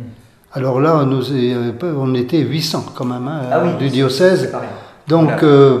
Alors 0.53 0.79
là, 0.79 1.03
nous, 1.05 1.31
euh, 1.31 1.71
on 1.97 2.13
était 2.13 2.39
800 2.39 2.85
quand 2.95 3.05
même 3.05 3.27
hein, 3.27 3.41
ah 3.51 3.63
du 3.79 3.89
diocèse. 3.89 4.51
Donc, 5.07 5.29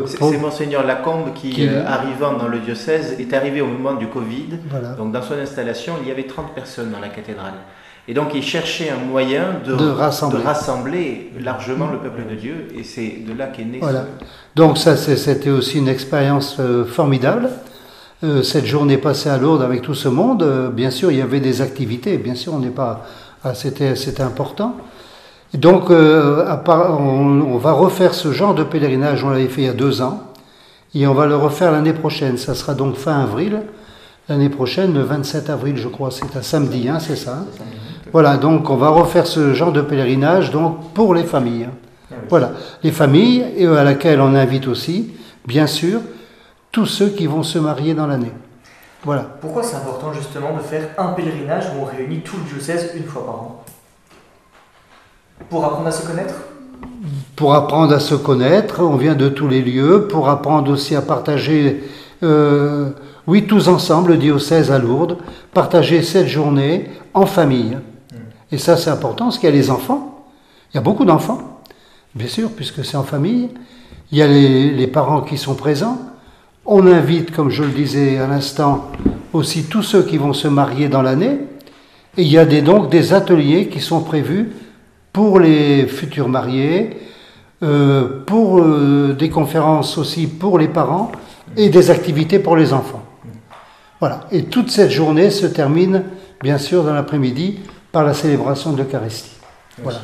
c'est 0.05 0.37
monseigneur 0.37 0.85
Lacombe 0.85 1.33
qui, 1.33 1.67
arrivant 1.67 2.33
dans 2.33 2.47
le 2.47 2.59
diocèse, 2.59 3.15
est 3.19 3.33
arrivé 3.33 3.61
au 3.61 3.67
moment 3.67 3.93
du 3.93 4.07
Covid. 4.07 4.59
Donc, 4.97 5.11
dans 5.11 5.21
son 5.21 5.35
installation, 5.35 5.95
il 6.01 6.07
y 6.07 6.11
avait 6.11 6.27
30 6.27 6.53
personnes 6.53 6.91
dans 6.91 6.99
la 6.99 7.09
cathédrale. 7.09 7.55
Et 8.07 8.13
donc 8.13 8.33
il 8.35 8.43
cherchait 8.43 8.89
un 8.89 9.03
moyen 9.03 9.61
de, 9.65 9.73
rassembler. 9.73 11.31
largement 11.39 11.89
le 11.89 11.97
peuple 11.97 12.29
de 12.29 12.35
Dieu, 12.35 12.67
et 12.77 12.83
c'est 12.83 13.23
de 13.27 13.33
là 13.33 13.47
qu'est 13.47 13.65
né. 13.65 13.79
Voilà. 13.81 14.05
Donc 14.55 14.77
ça, 14.77 14.95
c'était 14.95 15.49
aussi 15.49 15.79
une 15.79 15.87
expérience 15.87 16.57
euh, 16.59 16.85
formidable. 16.85 17.49
Euh, 18.23 18.43
cette 18.43 18.65
journée 18.65 18.97
passée 18.97 19.29
à 19.29 19.37
Lourdes 19.37 19.63
avec 19.63 19.81
tout 19.81 19.95
ce 19.95 20.07
monde, 20.07 20.43
euh, 20.43 20.69
bien 20.69 20.91
sûr, 20.91 21.11
il 21.11 21.17
y 21.17 21.21
avait 21.21 21.39
des 21.39 21.61
activités. 21.61 22.17
Bien 22.17 22.35
sûr, 22.35 22.53
on 22.53 22.59
n'est 22.59 22.69
pas, 22.69 23.05
ah, 23.43 23.55
c'était, 23.55 23.95
c'était 23.95 24.23
important. 24.23 24.77
Donc, 25.53 25.89
on, 25.89 27.57
va 27.57 27.71
refaire 27.71 28.13
ce 28.13 28.31
genre 28.31 28.53
de 28.53 28.63
pèlerinage. 28.63 29.23
On 29.23 29.29
l'avait 29.29 29.47
fait 29.47 29.61
il 29.61 29.67
y 29.67 29.69
a 29.69 29.73
deux 29.73 30.01
ans, 30.01 30.21
et 30.93 31.07
on 31.07 31.13
va 31.13 31.27
le 31.27 31.35
refaire 31.35 31.71
l'année 31.71 31.93
prochaine. 31.93 32.37
Ça 32.37 32.55
sera 32.55 32.73
donc 32.73 32.95
fin 32.95 33.21
avril. 33.21 33.61
L'année 34.27 34.49
prochaine, 34.49 34.93
le 34.93 35.01
27 35.01 35.49
avril, 35.51 35.77
je 35.77 35.87
crois, 35.87 36.09
c'est 36.09 36.35
un 36.35 36.41
samedi, 36.41 36.89
hein, 36.89 36.99
c'est 36.99 37.15
ça. 37.15 37.45
Voilà, 38.11 38.37
donc 38.37 38.69
on 38.69 38.75
va 38.75 38.89
refaire 38.89 39.27
ce 39.27 39.53
genre 39.53 39.71
de 39.71 39.81
pèlerinage 39.81 40.49
donc 40.49 40.93
pour 40.93 41.13
les 41.13 41.23
familles. 41.23 41.69
Ah 42.11 42.15
voilà, 42.29 42.51
les 42.81 42.91
familles 42.91 43.45
et 43.55 43.67
à 43.67 43.83
laquelle 43.83 44.21
on 44.21 44.33
invite 44.33 44.67
aussi, 44.67 45.13
bien 45.45 45.67
sûr, 45.67 45.99
tous 46.71 46.85
ceux 46.85 47.09
qui 47.09 47.27
vont 47.27 47.43
se 47.43 47.59
marier 47.59 47.93
dans 47.93 48.07
l'année. 48.07 48.31
Voilà. 49.03 49.21
Pourquoi 49.41 49.61
c'est 49.61 49.75
important 49.75 50.11
justement 50.11 50.55
de 50.55 50.61
faire 50.61 50.89
un 50.97 51.09
pèlerinage 51.09 51.65
où 51.75 51.83
on 51.83 51.85
réunit 51.85 52.21
tout 52.21 52.37
le 52.37 52.51
diocèse 52.51 52.91
une 52.95 53.03
fois 53.03 53.25
par 53.25 53.35
an? 53.35 53.64
Pour 55.49 55.65
apprendre 55.65 55.87
à 55.87 55.91
se 55.91 56.05
connaître 56.05 56.33
Pour 57.35 57.53
apprendre 57.53 57.93
à 57.93 57.99
se 57.99 58.15
connaître, 58.15 58.81
on 58.81 58.95
vient 58.95 59.15
de 59.15 59.29
tous 59.29 59.47
les 59.47 59.61
lieux, 59.61 60.07
pour 60.07 60.29
apprendre 60.29 60.71
aussi 60.71 60.95
à 60.95 61.01
partager, 61.01 61.83
euh, 62.23 62.89
oui, 63.27 63.45
tous 63.45 63.67
ensemble, 63.67 64.11
le 64.11 64.17
diocèse 64.17 64.71
à 64.71 64.79
Lourdes, 64.79 65.17
partager 65.53 66.01
cette 66.03 66.27
journée 66.27 66.89
en 67.13 67.25
famille. 67.25 67.77
Et 68.51 68.57
ça, 68.57 68.77
c'est 68.77 68.89
important 68.89 69.25
parce 69.25 69.37
qu'il 69.37 69.49
y 69.49 69.51
a 69.51 69.55
les 69.55 69.69
enfants. 69.69 70.25
Il 70.73 70.75
y 70.75 70.79
a 70.79 70.81
beaucoup 70.81 71.05
d'enfants, 71.05 71.59
bien 72.15 72.27
sûr, 72.27 72.49
puisque 72.51 72.85
c'est 72.85 72.97
en 72.97 73.03
famille. 73.03 73.49
Il 74.11 74.17
y 74.17 74.21
a 74.21 74.27
les, 74.27 74.87
parents 74.87 75.21
qui 75.21 75.37
sont 75.37 75.55
présents. 75.55 75.99
On 76.65 76.87
invite, 76.87 77.31
comme 77.31 77.49
je 77.49 77.63
le 77.63 77.71
disais 77.71 78.17
à 78.17 78.27
l'instant, 78.27 78.91
aussi 79.33 79.63
tous 79.65 79.83
ceux 79.83 80.03
qui 80.03 80.17
vont 80.17 80.33
se 80.33 80.47
marier 80.47 80.87
dans 80.87 81.01
l'année. 81.01 81.39
Et 82.17 82.21
il 82.21 82.31
y 82.31 82.37
a 82.37 82.45
des, 82.45 82.61
donc 82.61 82.89
des 82.89 83.13
ateliers 83.13 83.67
qui 83.67 83.81
sont 83.81 84.01
prévus 84.01 84.51
pour 85.15 85.39
les 85.39 85.87
futurs 85.87 86.27
mariés, 86.27 86.89
euh, 87.63 88.21
pour 88.25 88.59
euh, 88.59 89.15
des 89.17 89.29
conférences 89.29 89.97
aussi 89.97 90.27
pour 90.27 90.59
les 90.59 90.67
parents 90.67 91.09
et 91.55 91.69
des 91.69 91.89
activités 91.89 92.37
pour 92.37 92.57
les 92.57 92.73
enfants. 92.73 93.01
Voilà. 94.01 94.27
Et 94.33 94.43
toute 94.43 94.69
cette 94.69 94.91
journée 94.91 95.29
se 95.29 95.45
termine, 95.45 96.03
bien 96.41 96.57
sûr, 96.57 96.83
dans 96.83 96.93
l'après-midi 96.93 97.59
par 97.93 98.03
la 98.03 98.13
célébration 98.13 98.73
de 98.73 98.83
l'Eucharistie. 98.83 99.37
Voilà. 99.81 99.99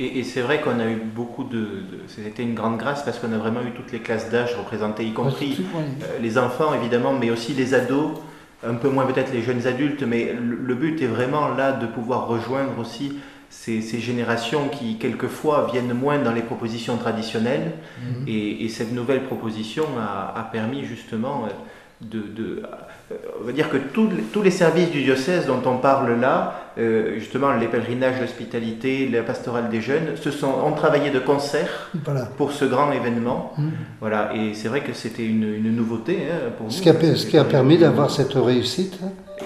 Et, 0.00 0.24
c'est 0.24 0.40
vrai 0.40 0.60
qu'on 0.60 0.80
a 0.80 0.86
eu 0.86 0.96
beaucoup 0.96 1.44
de. 1.44 1.84
C'était 2.08 2.42
une 2.42 2.54
grande 2.54 2.78
grâce 2.78 3.04
parce 3.04 3.20
qu'on 3.20 3.32
a 3.32 3.38
vraiment 3.38 3.60
eu 3.62 3.70
toutes 3.76 3.92
les 3.92 4.00
classes 4.00 4.28
d'âge 4.28 4.56
représentées, 4.56 5.04
y 5.04 5.12
compris 5.12 5.64
euh, 5.76 6.18
les 6.20 6.36
enfants 6.36 6.74
évidemment, 6.74 7.12
mais 7.12 7.30
aussi 7.30 7.52
les 7.52 7.74
ados, 7.74 8.10
un 8.66 8.74
peu 8.74 8.88
moins 8.88 9.06
peut-être 9.06 9.32
les 9.32 9.42
jeunes 9.42 9.68
adultes, 9.68 10.02
mais 10.02 10.34
le, 10.36 10.74
but 10.74 11.00
est 11.00 11.06
vraiment 11.06 11.50
là 11.50 11.70
de 11.70 11.86
pouvoir 11.86 12.26
rejoindre 12.26 12.72
aussi 12.80 13.12
ces, 13.54 14.00
générations 14.00 14.68
qui 14.68 14.96
quelquefois 14.96 15.68
viennent 15.72 15.94
moins 15.94 16.18
dans 16.18 16.32
les 16.32 16.42
propositions 16.42 16.96
traditionnelles. 16.96 17.72
Mhm. 18.02 18.28
et, 18.28 18.68
cette 18.68 18.92
nouvelle 18.92 19.24
proposition 19.24 19.84
a, 19.98 20.38
a 20.38 20.42
permis 20.42 20.84
justement 20.84 21.44
euh, 21.44 21.48
de, 22.10 22.62
euh, 23.10 23.14
on 23.40 23.44
va 23.44 23.52
dire 23.52 23.70
que 23.70 23.76
tous 23.76 24.08
les, 24.08 24.22
tous 24.24 24.42
les 24.42 24.50
services 24.50 24.90
du 24.90 25.02
diocèse 25.02 25.46
dont 25.46 25.62
on 25.66 25.78
parle 25.78 26.18
là, 26.20 26.70
euh, 26.78 27.18
justement 27.18 27.52
les 27.52 27.68
pèlerinages, 27.68 28.20
l'hospitalité, 28.20 29.08
la 29.08 29.22
pastorale 29.22 29.68
des 29.68 29.80
jeunes, 29.80 30.16
se 30.16 30.30
sont, 30.30 30.48
ont 30.48 30.72
travaillé 30.72 31.10
de 31.10 31.18
concert 31.18 31.90
pour 32.36 32.52
ce 32.52 32.64
grand 32.64 32.92
événement. 32.92 33.52
Mmh. 33.56 33.68
Voilà, 34.00 34.34
et 34.34 34.54
c'est 34.54 34.68
vrai 34.68 34.80
que 34.80 34.92
c'était 34.92 35.24
une, 35.24 35.44
une, 35.44 35.74
nouveauté 35.74 36.18
hein, 36.30 36.50
pour 36.58 36.70
ce 36.70 36.82
Qui 36.82 36.90
a, 36.90 37.16
ce 37.16 37.26
qui 37.26 37.38
a 37.38 37.44
permis 37.44 37.78
d'avoir 37.78 38.10
cette 38.10 38.34
réussite, 38.34 38.98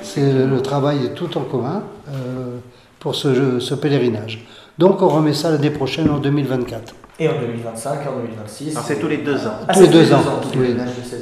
c'est 0.03 0.33
le, 0.33 0.61
travail 0.63 1.13
tout 1.15 1.37
en 1.39 1.43
commun 1.43 1.83
euh, 2.09 2.59
pour 3.01 3.15
ce, 3.15 3.61
ce 3.61 3.75
pèlerinage. 3.75 4.45
Donc 4.79 5.03
on 5.03 5.09
remet 5.09 5.35
ça 5.35 5.51
l'année 5.51 5.71
prochaine 5.71 6.09
en 6.11 6.19
2024. 6.19 6.95
Et 7.21 7.29
en 7.29 7.33
2025, 7.41 7.91
en 8.09 8.17
2026 8.21 8.77
Alors 8.77 8.85
c'est 8.87 9.01
tous 9.01 9.09
les 9.09 9.17
deux 9.19 9.45
ans. 9.47 9.55
tous 9.73 9.81
les 9.81 9.89
deux 9.89 10.13
ans. 10.13 10.23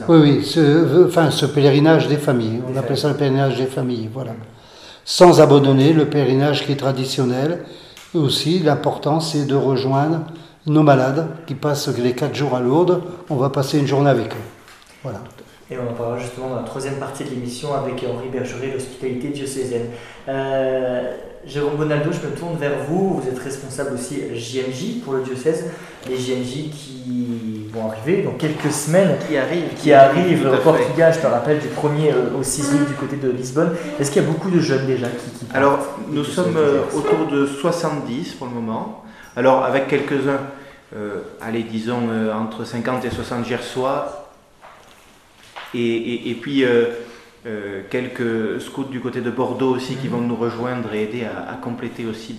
oui, 0.09 0.19
oui, 0.21 0.45
ce, 0.45 1.07
enfin, 1.07 1.31
ce 1.31 1.47
pèlerinage 1.47 2.07
des 2.09 2.19
familles. 2.19 2.61
On 2.71 2.77
appelle 2.77 2.99
ça 2.99 3.09
le 3.09 3.15
pèlerinage 3.15 3.57
des 3.57 3.65
familles, 3.67 4.11
voilà. 4.13 4.33
Sans 5.07 5.41
abandonner 5.41 5.93
le 5.95 6.05
pèlerinage 6.07 6.67
qui 6.67 6.73
est 6.73 6.77
traditionnel. 6.77 7.65
Et 8.15 8.19
aussi, 8.19 8.59
l'important, 8.59 9.21
c'est 9.21 9.47
de 9.47 9.55
rejoindre 9.55 10.21
nos 10.67 10.83
malades 10.83 11.29
qui 11.47 11.55
passent 11.55 11.89
les 11.97 12.13
quatre 12.13 12.35
jours 12.35 12.55
à 12.57 12.61
Lourdes. 12.61 13.03
On 13.31 13.37
va 13.37 13.49
passer 13.49 13.79
une 13.79 13.87
journée 13.87 14.11
avec 14.11 14.33
eux. 14.33 14.47
Voilà. 15.03 15.21
Et 15.71 15.77
on 15.77 15.91
en 15.91 15.95
parlera 15.95 16.19
justement 16.19 16.51
dans 16.51 16.57
la 16.57 16.63
troisième 16.63 16.95
partie 16.95 17.25
de 17.25 17.31
l'émission 17.31 17.75
avec 17.75 18.05
Henri 18.09 18.29
Bergeret, 18.33 18.71
l'hospitalité 18.73 19.29
diocésaine. 19.29 19.87
Euh, 20.29 21.13
Jérôme 21.45 21.77
Bonaldo, 21.77 22.11
je 22.13 22.29
me 22.29 22.35
tourne 22.35 22.57
vers 22.57 22.79
vous. 22.89 23.21
Vous 23.21 23.29
êtes 23.29 23.39
responsable 23.39 23.95
aussi 23.95 24.21
JMJ 24.35 25.01
pour 25.05 25.15
le 25.15 25.23
diocèse. 25.23 25.71
Les 26.09 26.17
JMJ 26.17 26.71
qui 26.71 27.67
vont 27.73 27.89
arriver 27.89 28.23
dans 28.23 28.33
quelques 28.33 28.71
semaines. 28.71 29.17
Qui 29.29 29.37
arrivent. 29.37 29.75
Qui, 29.77 29.93
arrivent 29.93 30.47
au 30.47 30.57
Portugal, 30.59 31.13
je 31.13 31.21
te 31.21 31.27
rappelle, 31.27 31.59
du 31.59 31.69
1er 31.69 32.15
au 32.39 32.43
6 32.43 32.75
août 32.75 32.87
du 32.89 32.95
côté 32.95 33.17
de 33.17 33.31
Lisbonne. 33.31 33.75
Est-ce 33.99 34.11
qu'il 34.11 34.23
y 34.23 34.25
a 34.25 34.29
beaucoup 34.29 34.51
de 34.51 34.61
jeunes 34.61 34.87
déjà 34.87 35.09
qui, 35.09 35.47
Alors, 35.53 35.81
nous 36.09 36.25
sommes 36.25 36.57
euh, 36.57 36.83
autour 36.95 37.27
de 37.27 37.47
70 37.47 38.35
pour 38.35 38.47
le 38.47 38.55
moment. 38.55 39.05
Alors, 39.37 39.65
avec 39.65 39.89
quelques-uns, 39.89 40.41
euh, 40.97 41.23
allez, 41.41 41.65
disons 41.65 42.03
euh, 42.11 42.33
entre 42.33 42.65
50 42.65 43.05
et 43.05 43.11
60 43.11 43.45
gersois. 43.45 44.26
Et, 45.75 46.31
et, 46.31 46.35
puis. 46.35 46.65
Euh, 47.47 47.83
quelques 47.91 48.61
scouts 48.61 48.91
du 48.91 48.99
côté 48.99 49.21
de 49.21 49.31
Bordeaux 49.31 49.77
aussi 49.77 49.95
qui 49.95 50.09
vont 50.09 50.21
nous 50.21 50.35
rejoindre 50.35 50.93
et 50.93 51.05
aider 51.05 51.23
à, 51.25 51.55
compléter 51.63 52.05
aussi 52.05 52.35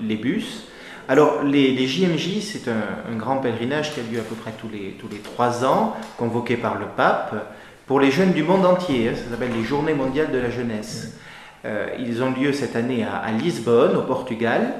les, 0.00 0.14
bus. 0.14 0.68
Alors 1.08 1.42
les, 1.42 1.84
JMJ, 1.84 2.38
c'est 2.42 2.68
un, 2.68 3.16
grand 3.16 3.38
pèlerinage 3.38 3.92
qui 3.92 3.98
a 3.98 4.02
lieu 4.04 4.20
à 4.20 4.22
peu 4.22 4.36
près 4.36 4.52
tous 4.52 4.68
les, 4.68 4.94
tous 5.00 5.08
les 5.10 5.18
trois 5.18 5.64
ans, 5.64 5.96
convoqué 6.16 6.56
par 6.56 6.78
le 6.78 6.86
pape, 6.96 7.34
pour 7.88 7.98
les 7.98 8.12
jeunes 8.12 8.34
du 8.34 8.44
monde 8.44 8.64
entier. 8.64 9.08
Hein. 9.08 9.14
ça 9.16 9.30
s'appelle 9.30 9.52
les 9.52 9.64
Journées 9.64 9.94
mondiales 9.94 10.30
de 10.30 10.38
la 10.38 10.50
jeunesse. 10.50 11.18
Euh, 11.64 11.88
ils 11.98 12.22
ont 12.22 12.30
lieu 12.30 12.52
cette 12.52 12.76
année 12.76 13.04
à, 13.04 13.32
Lisbonne, 13.32 13.96
au 13.96 14.02
Portugal. 14.02 14.74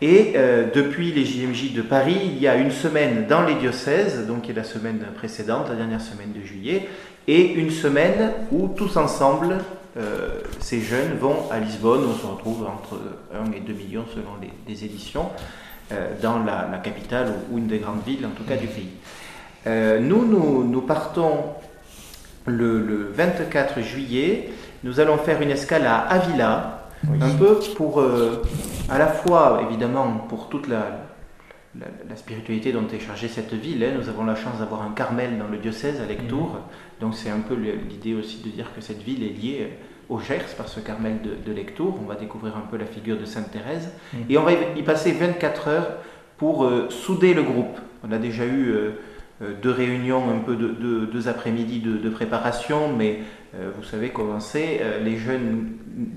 Et 0.00 0.32
euh, 0.36 0.66
depuis 0.74 1.12
les 1.12 1.24
JMJ 1.24 1.72
de 1.72 1.82
Paris, 1.82 2.18
il 2.24 2.38
y 2.38 2.48
a 2.48 2.56
une 2.56 2.72
semaine 2.72 3.26
dans 3.28 3.42
les 3.42 3.54
diocèses, 3.54 4.26
donc 4.26 4.42
qui 4.42 4.50
est 4.50 4.54
la 4.54 4.64
semaine 4.64 5.00
précédente, 5.16 5.68
la 5.68 5.76
dernière 5.76 6.00
semaine 6.00 6.32
de 6.32 6.44
juillet, 6.44 6.88
et 7.28 7.52
une 7.54 7.70
semaine 7.70 8.32
où 8.50 8.68
tous 8.68 8.96
ensemble, 8.96 9.58
euh, 9.96 10.40
ces 10.58 10.80
jeunes 10.80 11.16
vont 11.20 11.48
à 11.50 11.60
Lisbonne, 11.60 12.04
on 12.06 12.18
se 12.18 12.26
retrouve 12.26 12.66
entre 12.66 12.98
1 13.32 13.52
et 13.52 13.60
2 13.60 13.72
millions 13.72 14.04
selon 14.12 14.32
les, 14.66 14.84
éditions, 14.84 15.30
euh, 15.92 16.08
dans 16.20 16.42
la, 16.42 16.80
capitale 16.82 17.32
ou, 17.50 17.58
une 17.58 17.68
des 17.68 17.78
grandes 17.78 18.04
villes, 18.04 18.26
en 18.26 18.36
tout 18.36 18.44
cas 18.44 18.56
du 18.56 18.66
pays. 18.66 18.90
nous, 20.00 20.64
nous, 20.64 20.80
partons 20.82 21.44
le, 22.46 23.12
24 23.14 23.80
juillet, 23.80 24.50
nous 24.82 24.98
allons 24.98 25.18
faire 25.18 25.40
une 25.40 25.50
escale 25.50 25.86
à 25.86 25.98
Avila, 25.98 26.73
un 27.20 27.34
peu 27.36 27.58
pour, 27.76 28.00
euh, 28.00 28.42
à 28.88 28.98
la 28.98 29.08
fois, 29.08 29.62
évidemment, 29.68 30.26
pour 30.28 30.48
toute 30.48 30.68
la, 30.68 31.06
la, 31.78 32.16
spiritualité 32.16 32.72
dont 32.72 32.86
est 32.88 33.00
chargée 33.00 33.28
cette 33.28 33.52
ville. 33.52 33.82
Hein. 33.84 33.92
Nous 33.98 34.08
avons 34.08 34.24
la 34.24 34.34
chance 34.34 34.58
d'avoir 34.58 34.82
un 34.82 34.92
Carmel 34.92 35.38
dans 35.38 35.48
le 35.48 35.58
diocèse 35.58 36.00
à 36.00 36.06
Lectour. 36.06 36.48
Mhm. 36.48 36.60
Donc 37.00 37.14
c'est 37.14 37.30
un 37.30 37.40
peu 37.40 37.54
l'idée 37.54 38.14
aussi 38.14 38.42
de 38.44 38.50
dire 38.50 38.72
que 38.74 38.80
cette 38.80 39.02
ville 39.02 39.22
est 39.22 39.40
liée 39.40 39.58
euh, 39.62 40.14
au 40.14 40.20
Gers 40.20 40.54
par 40.56 40.68
ce 40.68 40.80
Carmel 40.80 41.20
de, 41.22 41.34
de 41.44 41.54
Lectour. 41.54 41.98
On 42.02 42.06
va 42.06 42.14
découvrir 42.14 42.56
un 42.56 42.66
peu 42.70 42.76
la 42.76 42.86
figure 42.86 43.18
de 43.18 43.24
Sainte 43.24 43.50
Thérèse. 43.50 43.90
Mhm. 44.12 44.20
Et 44.30 44.38
on 44.38 44.44
va 44.44 44.52
y 44.52 44.82
passer 44.82 45.12
24 45.12 45.68
heures 45.68 45.90
pour 46.36 46.64
euh, 46.64 46.88
souder 46.90 47.34
le 47.34 47.42
groupe. 47.42 47.78
On 48.06 48.12
a 48.12 48.18
déjà 48.18 48.44
eu 48.44 48.74
deux 49.40 49.70
réunions, 49.70 50.22
un 50.30 50.38
peu 50.38 50.54
de, 50.54 51.06
deux 51.06 51.28
après-midi 51.28 51.80
de, 51.80 51.96
de, 51.96 52.08
préparation, 52.08 52.92
mais 52.96 53.20
euh, 53.56 53.70
vous 53.76 53.84
savez 53.84 54.08
comment 54.08 54.40
c'est, 54.40 54.80
euh, 54.80 54.98
les 55.00 55.16
jeunes 55.16 55.72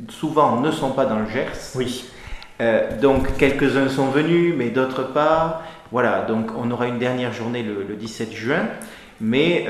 souvent 0.09 0.59
ne 0.59 0.71
sont 0.71 0.91
pas 0.91 1.05
dans 1.05 1.19
le 1.19 1.27
Gers. 1.27 1.73
Oui. 1.75 2.05
Euh, 2.61 2.99
donc 2.99 3.37
quelques-uns 3.37 3.89
sont 3.89 4.07
venus, 4.07 4.53
mais 4.57 4.69
d'autres 4.69 5.03
pas. 5.03 5.61
Voilà, 5.91 6.21
donc 6.21 6.51
on 6.57 6.69
aura 6.71 6.87
une 6.87 6.97
dernière 6.97 7.33
journée 7.33 7.63
le, 7.63 7.95
17 7.95 8.33
juin, 8.33 8.67
mais 9.21 9.65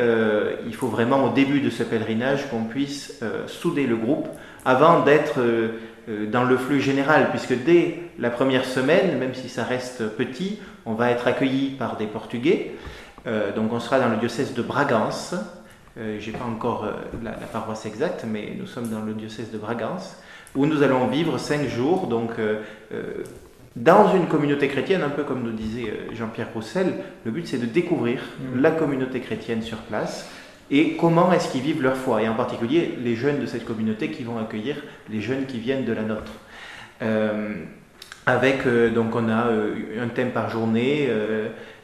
il 0.66 0.74
faut 0.74 0.88
vraiment 0.88 1.26
au 1.26 1.30
début 1.30 1.62
de 1.62 1.70
ce 1.70 1.84
pèlerinage 1.84 2.50
qu'on 2.50 2.64
puisse 2.64 3.22
souder 3.46 3.86
le 3.86 3.96
groupe 3.96 4.28
avant 4.66 5.02
d'être 5.02 5.40
dans 6.08 6.44
le 6.44 6.58
flux 6.58 6.82
général, 6.82 7.30
puisque 7.30 7.54
dès 7.64 8.00
la 8.18 8.32
première 8.32 8.66
semaine, 8.66 9.16
même 9.20 9.36
si 9.36 9.48
ça 9.48 9.64
reste 9.64 10.08
petit, 10.18 10.58
on 10.88 10.96
va 10.96 11.12
être 11.12 11.28
accueilli 11.28 11.76
par 11.78 11.98
des 11.98 12.08
Portugais. 12.08 12.72
Donc 13.56 13.74
on 13.74 13.80
sera 13.80 14.00
dans 14.00 14.10
le 14.10 14.18
diocèse 14.18 14.54
de 14.54 14.62
Bragance, 14.62 15.36
euh, 16.00 16.18
je 16.20 16.30
n'ai 16.30 16.38
pas 16.38 16.46
encore 16.46 16.86
euh, 16.86 16.92
la, 17.24 17.32
paroisse 17.32 17.86
exacte, 17.86 18.24
mais 18.30 18.54
nous 18.58 18.68
sommes 18.68 18.90
dans 18.90 19.02
le 19.02 19.14
diocèse 19.14 19.52
de 19.52 19.58
Bragance, 19.58 20.16
où 20.56 20.66
nous 20.66 20.84
allons 20.84 21.08
vivre 21.08 21.40
cinq 21.40 21.68
jours, 21.68 22.08
donc 22.08 22.32
euh, 22.40 22.62
dans 23.76 24.16
une 24.16 24.28
communauté 24.28 24.68
chrétienne, 24.68 25.02
un 25.02 25.10
peu 25.10 25.24
comme 25.24 25.42
nous 25.42 25.52
disait 25.52 25.92
Jean-Pierre 26.14 26.50
Roussel, 26.54 26.94
le 27.26 27.32
but 27.32 27.48
c'est 27.48 27.58
de 27.58 27.66
découvrir 27.66 28.20
mm. 28.20 28.62
la 28.62 28.72
communauté 28.72 29.22
chrétienne 29.22 29.64
sur 29.64 29.78
place 29.78 30.30
et 30.70 30.98
comment 30.98 31.32
est-ce 31.32 31.52
qu'ils 31.52 31.62
vivent 31.62 31.82
leur 31.82 31.96
foi, 31.96 32.22
et 32.22 32.30
en 32.30 32.36
particulier 32.36 32.96
les 33.02 33.16
jeunes 33.16 33.40
de 33.40 33.46
cette 33.46 33.66
communauté 33.66 34.12
qui 34.12 34.24
vont 34.24 34.38
accueillir 34.38 34.76
les 35.10 35.22
jeunes 35.22 35.46
qui 35.46 35.60
viennent 35.60 35.86
de 35.86 35.94
la 35.94 36.04
nôtre. 36.04 36.34
avec, 38.26 38.68
donc 38.94 39.16
on 39.16 39.30
a 39.30 39.46
un 40.02 40.08
thème 40.10 40.32
par 40.32 40.50
journée, 40.50 41.10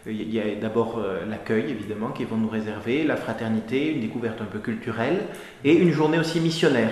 il 0.06 0.34
y 0.34 0.40
a 0.40 0.56
d'abord 0.56 1.00
euh, 1.00 1.26
l'accueil, 1.26 1.70
évidemment, 1.70 2.10
qu'ils 2.10 2.28
vont 2.28 2.38
nous 2.38 2.50
réserver, 2.50 3.04
la 3.04 3.16
fraternité, 3.16 3.92
une 3.92 4.02
découverte 4.02 4.42
un 4.42 4.46
peu 4.46 4.60
culturelle, 4.60 5.22
et 5.64 5.74
une 5.74 5.92
journée 5.92 6.20
aussi 6.20 6.40
missionnaire, 6.42 6.92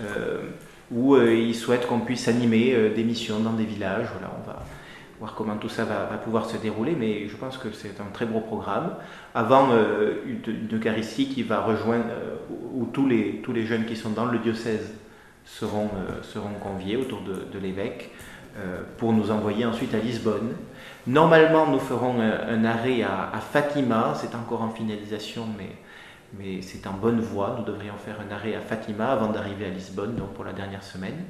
euh, 0.00 0.42
où 0.90 1.14
euh, 1.14 1.34
ils 1.34 1.54
souhaitent 1.54 1.86
qu'on 1.86 2.00
puisse 2.00 2.28
animer 2.28 2.90
des 2.94 3.02
missions 3.02 3.40
dans 3.40 3.52
des 3.52 3.64
villages. 3.64 4.08
Voilà, 4.12 4.34
on 4.38 4.46
va 4.46 4.62
voir 5.20 5.34
comment 5.34 5.56
tout 5.56 5.70
ça 5.70 5.84
va, 5.84 6.04
pouvoir 6.22 6.50
se 6.50 6.58
dérouler, 6.58 6.94
mais 6.98 7.28
je 7.28 7.36
pense 7.36 7.56
que 7.56 7.68
c'est 7.72 8.00
un 8.00 8.10
très 8.12 8.26
beau 8.26 8.40
programme. 8.40 8.94
Avant 9.34 9.70
une, 10.26 10.76
Eucharistie 10.76 11.28
qui 11.28 11.42
va 11.42 11.60
rejoindre, 11.60 12.06
où 12.74 12.84
tous 12.86 13.06
les, 13.06 13.40
tous 13.42 13.52
les 13.52 13.64
jeunes 13.64 13.86
qui 13.86 13.96
sont 13.96 14.10
dans 14.10 14.26
le 14.26 14.38
diocèse 14.38 14.92
seront, 15.46 15.88
seront 16.22 16.54
conviés 16.60 16.96
autour 16.96 17.22
de, 17.22 17.46
de 17.50 17.58
l'évêque 17.58 18.10
pour 18.98 19.12
nous 19.12 19.30
envoyer 19.30 19.64
ensuite 19.64 19.94
à 19.94 19.98
Lisbonne. 19.98 20.50
Normalement, 21.06 21.66
nous 21.66 21.80
ferons 21.80 22.18
un, 22.20 22.64
arrêt 22.64 23.02
à, 23.02 23.38
Fatima, 23.52 24.14
c'est 24.16 24.34
encore 24.34 24.62
en 24.62 24.70
finalisation, 24.70 25.46
mais, 25.58 26.62
c'est 26.62 26.86
en 26.86 26.92
bonne 26.92 27.20
voie. 27.20 27.56
Nous 27.58 27.64
devrions 27.64 27.94
faire 28.02 28.16
un 28.26 28.34
arrêt 28.34 28.54
à 28.54 28.60
Fatima 28.60 29.12
avant 29.12 29.28
d'arriver 29.28 29.66
à 29.66 29.68
Lisbonne, 29.68 30.16
donc 30.16 30.32
pour 30.32 30.44
la 30.44 30.54
dernière 30.54 30.82
semaine. 30.82 31.24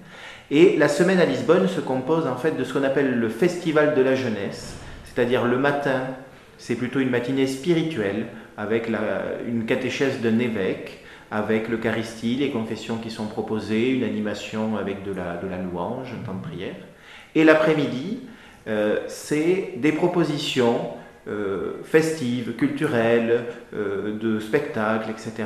Et 0.51 0.77
la 0.77 0.87
semaine 0.87 1.19
à 1.19 1.25
Lisbonne 1.25 1.67
se 1.67 1.81
compose 1.81 2.27
en 2.29 2.37
fait 2.37 2.53
de 2.53 2.63
ce 2.63 2.73
qu'on 2.73 2.85
appelle 2.85 3.19
le 3.19 3.29
festival 3.29 3.97
de 3.97 4.03
la 4.03 4.15
jeunesse, 4.15 4.77
c'est-à-dire 5.05 5.45
le 5.45 5.59
matin, 5.59 6.03
c'est 6.57 6.77
plutôt 6.77 7.01
une 7.01 7.11
matinée 7.11 7.49
spirituelle 7.49 8.29
avec 8.57 8.89
une 9.47 9.67
catéchèse 9.67 10.21
d'un 10.21 10.39
évêque 10.39 11.01
avec 11.33 11.69
l'Eucharistie, 11.69 12.37
les 12.37 12.51
confessions 12.51 12.99
qui 12.99 13.11
sont 13.11 13.27
proposées, 13.27 13.91
une 13.91 14.05
animation 14.05 14.77
avec 14.77 15.03
de 15.03 15.13
la 15.13 15.59
louange, 15.59 16.15
un 16.15 16.25
temps 16.25 16.35
de 16.35 16.43
prière. 16.43 16.77
Et 17.35 17.43
l'après-midi, 17.43 18.21
euh, 18.67 19.01
c'est 19.09 19.75
des 19.77 19.93
propositions 19.93 20.81
euh, 21.29 21.83
festives, 21.85 22.55
culturelles, 22.57 23.45
euh, 23.75 24.19
de 24.19 24.41
spectacles, 24.41 25.11
etc., 25.11 25.45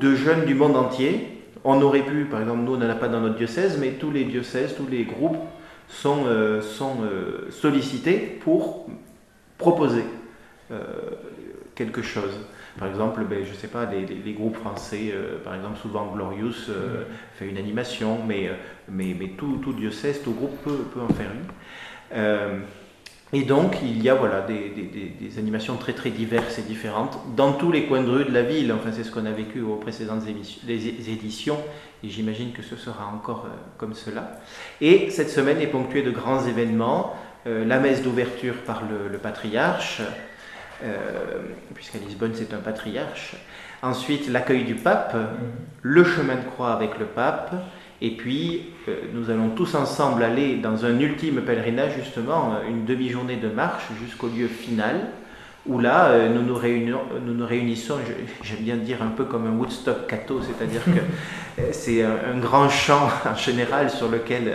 de 0.00 0.14
jeunes 0.14 0.44
du 0.44 0.54
monde 0.54 0.76
entier. 0.76 1.42
On 1.64 1.80
aurait 1.82 2.02
pu, 2.02 2.24
par 2.24 2.40
exemple, 2.40 2.60
nous 2.60 2.74
on 2.74 2.78
n'en 2.78 2.88
a 2.88 2.94
pas 2.94 3.08
dans 3.08 3.20
notre 3.20 3.36
diocèse, 3.36 3.78
mais 3.80 3.92
tous 3.92 4.10
les 4.10 4.24
diocèses, 4.24 4.74
tous 4.76 4.86
les 4.86 5.04
groupes 5.04 5.38
sont, 5.88 6.26
sont 6.62 6.98
sollicités 7.50 8.18
pour 8.18 8.88
proposer 9.58 10.04
quelque 11.74 12.02
chose. 12.02 12.38
Par 12.78 12.86
exemple, 12.86 13.24
ben, 13.28 13.44
je 13.44 13.50
ne 13.50 13.56
sais 13.56 13.66
pas, 13.66 13.84
les, 13.86 14.32
groupes 14.32 14.56
français, 14.56 15.12
par 15.42 15.56
exemple, 15.56 15.78
souvent 15.82 16.06
Glorious 16.06 16.70
fait 17.34 17.48
une 17.48 17.58
animation, 17.58 18.18
mais, 18.24 18.48
mais, 18.88 19.16
mais 19.18 19.30
tout, 19.36 19.58
tout, 19.60 19.72
diocèse, 19.72 20.22
tout 20.22 20.34
groupe 20.34 20.56
peut, 20.62 20.84
peut 20.94 21.00
en 21.00 21.12
faire 21.12 21.32
une. 21.32 21.50
Euh, 22.14 22.58
et 23.32 23.42
donc, 23.42 23.78
il 23.82 24.02
y 24.02 24.08
a 24.08 24.14
voilà, 24.14 24.40
des, 24.42 24.70
des, 25.20 25.38
animations 25.38 25.76
très 25.76 25.92
très 25.92 26.10
diverses 26.10 26.58
et 26.58 26.62
différentes 26.62 27.18
dans 27.34 27.52
tous 27.52 27.72
les 27.72 27.86
coins 27.86 28.02
de 28.02 28.10
rue 28.10 28.24
de 28.24 28.32
la 28.32 28.42
ville. 28.42 28.72
Enfin, 28.72 28.90
c'est 28.92 29.02
ce 29.02 29.10
qu'on 29.10 29.26
a 29.26 29.32
vécu 29.32 29.60
aux 29.62 29.76
précédentes 29.76 30.22
éditions, 30.68 31.58
et 32.04 32.08
j'imagine 32.08 32.52
que 32.52 32.62
ce 32.62 32.76
sera 32.76 33.06
encore 33.06 33.46
euh, 33.46 33.56
comme 33.78 33.94
cela. 33.94 34.40
Et 34.80 35.10
cette 35.10 35.28
semaine 35.28 35.60
est 35.60 35.66
ponctuée 35.66 36.02
de 36.02 36.12
grands 36.12 36.46
événements. 36.46 37.16
Euh, 37.46 37.64
la 37.64 37.80
messe 37.80 38.02
d'ouverture 38.02 38.54
par 38.64 38.82
le, 38.88 39.18
patriarche, 39.18 40.02
puisqu'à 41.74 41.98
Lisbonne 41.98 42.32
c'est 42.34 42.54
un 42.54 42.58
patriarche. 42.58 43.34
Ensuite, 43.82 44.28
l'accueil 44.28 44.64
du 44.64 44.74
pape, 44.74 45.14
mmh. 45.14 45.26
le 45.82 46.04
chemin 46.04 46.36
de 46.36 46.44
croix 46.44 46.72
avec 46.72 46.98
le 46.98 47.06
pape, 47.06 47.54
et 48.02 48.10
puis, 48.10 48.72
euh, 48.88 48.94
nous 49.14 49.30
allons 49.30 49.50
tous 49.50 49.74
ensemble 49.74 50.22
aller 50.22 50.56
dans 50.56 50.84
un 50.84 50.98
ultime 51.00 51.40
pèlerinage, 51.40 51.92
justement, 51.96 52.52
euh, 52.54 52.68
une 52.68 52.84
demi-journée 52.84 53.36
de 53.36 53.48
marche 53.48 53.84
jusqu'au 54.02 54.28
lieu 54.28 54.48
final, 54.48 55.00
où 55.64 55.80
là, 55.80 56.08
euh, 56.08 56.28
nous, 56.28 56.42
nous, 56.42 56.60
nous 56.60 57.34
nous 57.34 57.46
réunissons, 57.46 57.96
j'aime 58.42 58.58
bien 58.58 58.76
dire 58.76 59.02
un 59.02 59.08
peu 59.08 59.24
comme 59.24 59.46
un 59.46 59.56
Woodstock 59.56 60.06
Cato, 60.06 60.40
c'est-à-dire 60.42 60.82
que 60.84 61.62
c'est 61.72 62.02
un, 62.02 62.38
grand 62.38 62.68
champ 62.68 63.08
en 63.24 63.34
général 63.34 63.88
sur 63.90 64.10
lequel 64.10 64.52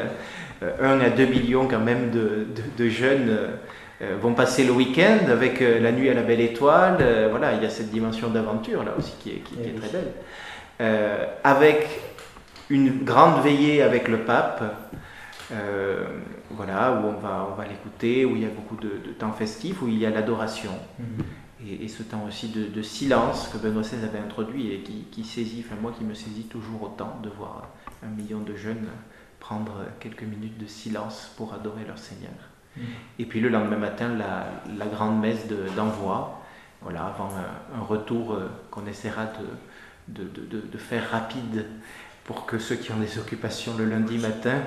1 0.80 1.00
à 1.00 1.10
2 1.10 1.26
millions 1.26 1.68
quand 1.68 1.80
même 1.80 2.12
de, 2.12 2.46
de, 2.78 2.90
jeunes 2.90 3.36
vont 4.22 4.34
passer 4.36 4.64
le 4.64 4.72
week-end 4.72 5.18
avec 5.30 5.60
la 5.60 5.92
nuit 5.92 6.10
à 6.10 6.14
la 6.14 6.22
belle 6.22 6.42
étoile. 6.42 6.98
voilà, 7.32 7.54
il 7.54 7.64
y 7.64 7.66
a 7.66 7.70
cette 7.70 7.90
dimension 7.90 8.30
d'aventure 8.30 8.84
là 8.84 8.94
aussi 8.98 9.14
qui 9.20 9.32
est, 9.32 9.40
qui, 9.40 9.56
qui 9.56 9.70
est 9.70 9.74
très 9.74 9.90
belle. 9.90 11.30
avec 11.44 12.11
une 12.72 13.04
grande 13.04 13.44
veillée 13.44 13.82
avec 13.82 14.08
le 14.08 14.20
pape, 14.20 14.64
euh, 15.52 16.06
voilà, 16.50 16.94
où 16.94 17.08
on 17.08 17.20
va, 17.20 17.48
on 17.52 17.56
va 17.56 17.68
l'écouter, 17.68 18.26
où 18.26 18.36
il 18.36 18.42
y 18.42 18.46
a 18.46 18.50
beaucoup 18.50 18.78
de, 18.78 19.12
temps 19.20 19.34
festif, 19.34 19.82
où 19.82 19.88
il 19.88 19.98
y 19.98 20.06
a 20.06 20.10
l'adoration. 20.10 20.72
Mhm. 20.98 21.26
Et, 21.68 21.88
ce 21.88 22.02
temps 22.02 22.24
aussi 22.28 22.50
de, 22.50 22.82
silence 22.82 23.50
que 23.50 23.58
Benoît 23.58 23.84
XVI 23.84 24.04
avait 24.04 24.20
introduit 24.20 24.72
et 24.72 24.80
qui, 24.80 25.24
saisit, 25.24 25.64
enfin 25.68 25.80
moi 25.80 25.94
qui 25.96 26.04
me 26.04 26.16
saisit 26.16 26.46
toujours 26.46 26.82
autant 26.82 27.20
de 27.22 27.30
voir 27.30 27.68
un 28.04 28.08
million 28.08 28.40
de 28.40 28.56
jeunes 28.56 28.88
prendre 29.40 29.84
quelques 30.00 30.24
minutes 30.24 30.58
de 30.58 30.66
silence 30.66 31.34
pour 31.38 31.54
adorer 31.54 31.84
leur 31.86 32.00
Seigneur. 32.00 32.32
Mhm. 32.78 32.84
Et 33.20 33.26
puis 33.26 33.42
le 33.42 33.50
lendemain 33.50 33.78
matin, 33.78 34.10
la, 34.16 34.86
grande 34.88 35.20
messe 35.20 35.46
d'envoi, 35.76 36.42
voilà, 36.82 37.06
avant 37.06 37.30
un, 37.36 37.82
retour 37.84 38.34
euh, 38.34 38.48
qu'on 38.72 38.88
essaiera 38.88 39.26
de, 39.26 39.46
de, 40.08 40.78
faire 40.78 41.10
rapide 41.12 41.66
pour 42.26 42.46
que 42.46 42.60
ceux 42.60 42.76
qui 42.76 42.92
ont 42.92 42.98
des 42.98 43.18
occupations 43.18 43.74
le 43.78 43.86
lundi 43.86 44.18
matin 44.18 44.62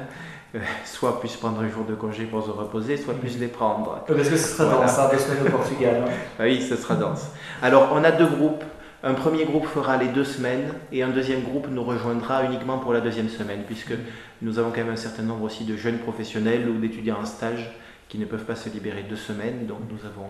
euh, 0.54 0.60
soit 0.84 1.20
puissent 1.20 1.36
prendre 1.36 1.60
un 1.60 1.68
jour 1.68 1.84
de 1.84 1.94
congé 1.94 2.24
pour 2.24 2.44
se 2.44 2.50
reposer, 2.50 2.96
soit 2.96 3.14
puissent 3.14 3.38
les 3.38 3.48
prendre. 3.48 4.04
Parce 4.06 4.28
que 4.28 4.36
ce 4.36 4.56
sera 4.56 4.82
dense, 4.82 4.98
hein, 4.98 5.08
deux 5.10 5.18
semaines 5.18 5.46
au 5.46 5.50
Portugal. 5.50 6.04
Hein. 6.06 6.10
oui, 6.40 6.62
ce 6.62 6.76
sera 6.76 6.94
dense. 6.94 7.26
Alors, 7.62 7.90
on 7.92 8.04
a 8.04 8.12
deux 8.12 8.26
groupes. 8.26 8.62
Un 9.02 9.14
premier 9.14 9.44
groupe 9.44 9.66
fera 9.66 9.96
les 9.96 10.08
deux 10.08 10.24
semaines 10.24 10.72
et 10.90 11.02
un 11.02 11.10
deuxième 11.10 11.42
groupe 11.42 11.66
nous 11.70 11.84
rejoindra 11.84 12.44
uniquement 12.44 12.78
pour 12.78 12.94
la 12.94 13.00
deuxième 13.00 13.28
semaine, 13.28 13.64
puisque 13.66 13.92
nous 14.40 14.58
avons 14.58 14.70
quand 14.70 14.78
même 14.78 14.90
un 14.90 14.96
certain 14.96 15.24
nombre 15.24 15.42
aussi 15.42 15.64
de 15.64 15.76
jeunes 15.76 15.98
professionnels 15.98 16.68
ou 16.68 16.78
d'étudiants 16.78 17.18
en 17.20 17.26
stage 17.26 17.70
qui 18.08 18.18
ne 18.18 18.24
peuvent 18.24 18.44
pas 18.44 18.56
se 18.56 18.68
libérer 18.68 19.02
deux 19.02 19.16
semaines, 19.16 19.66
donc 19.66 19.80
nous 19.90 20.06
avons 20.06 20.28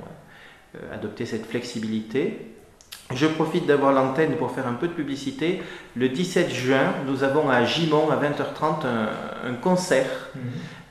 euh, 0.75 0.95
adopté 0.95 1.27
cette 1.27 1.47
flexibilité. 1.47 2.51
Je 3.12 3.26
profite 3.26 3.66
d'avoir 3.66 3.92
l'antenne 3.92 4.36
pour 4.36 4.50
faire 4.50 4.66
un 4.66 4.72
peu 4.72 4.88
de 4.88 4.92
publicité. 4.92 5.62
Le 5.94 6.09
17 6.09 6.50
juin, 6.50 6.94
nous 7.07 7.22
avons 7.22 7.50
à 7.50 7.64
Gimont 7.64 8.09
à 8.11 8.16
20h30 8.16 8.86
un, 9.46 9.55
concert 9.55 10.30
mhm. 10.34 10.42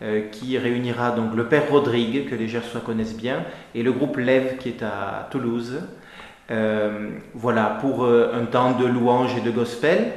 euh, 0.04 0.22
qui 0.32 0.58
réunira 0.58 1.12
donc 1.12 1.36
le 1.36 1.46
père 1.46 1.70
Rodrigue, 1.70 2.30
que 2.30 2.36
les 2.36 2.48
Gersois 2.48 2.82
connaissent 2.82 3.18
bien, 3.18 3.44
et 3.74 3.82
le 3.82 3.92
groupe 3.92 4.18
Lève 4.18 4.58
qui 4.58 4.70
est 4.70 4.84
à 4.84 5.28
Toulouse. 5.32 5.82
Euh, 6.52 7.10
voilà, 7.34 7.78
pour 7.82 8.06
un 8.06 8.46
temps 8.46 8.74
de 8.74 8.86
louange 8.86 9.36
et 9.38 9.42
de 9.42 9.50
gospel 9.50 10.14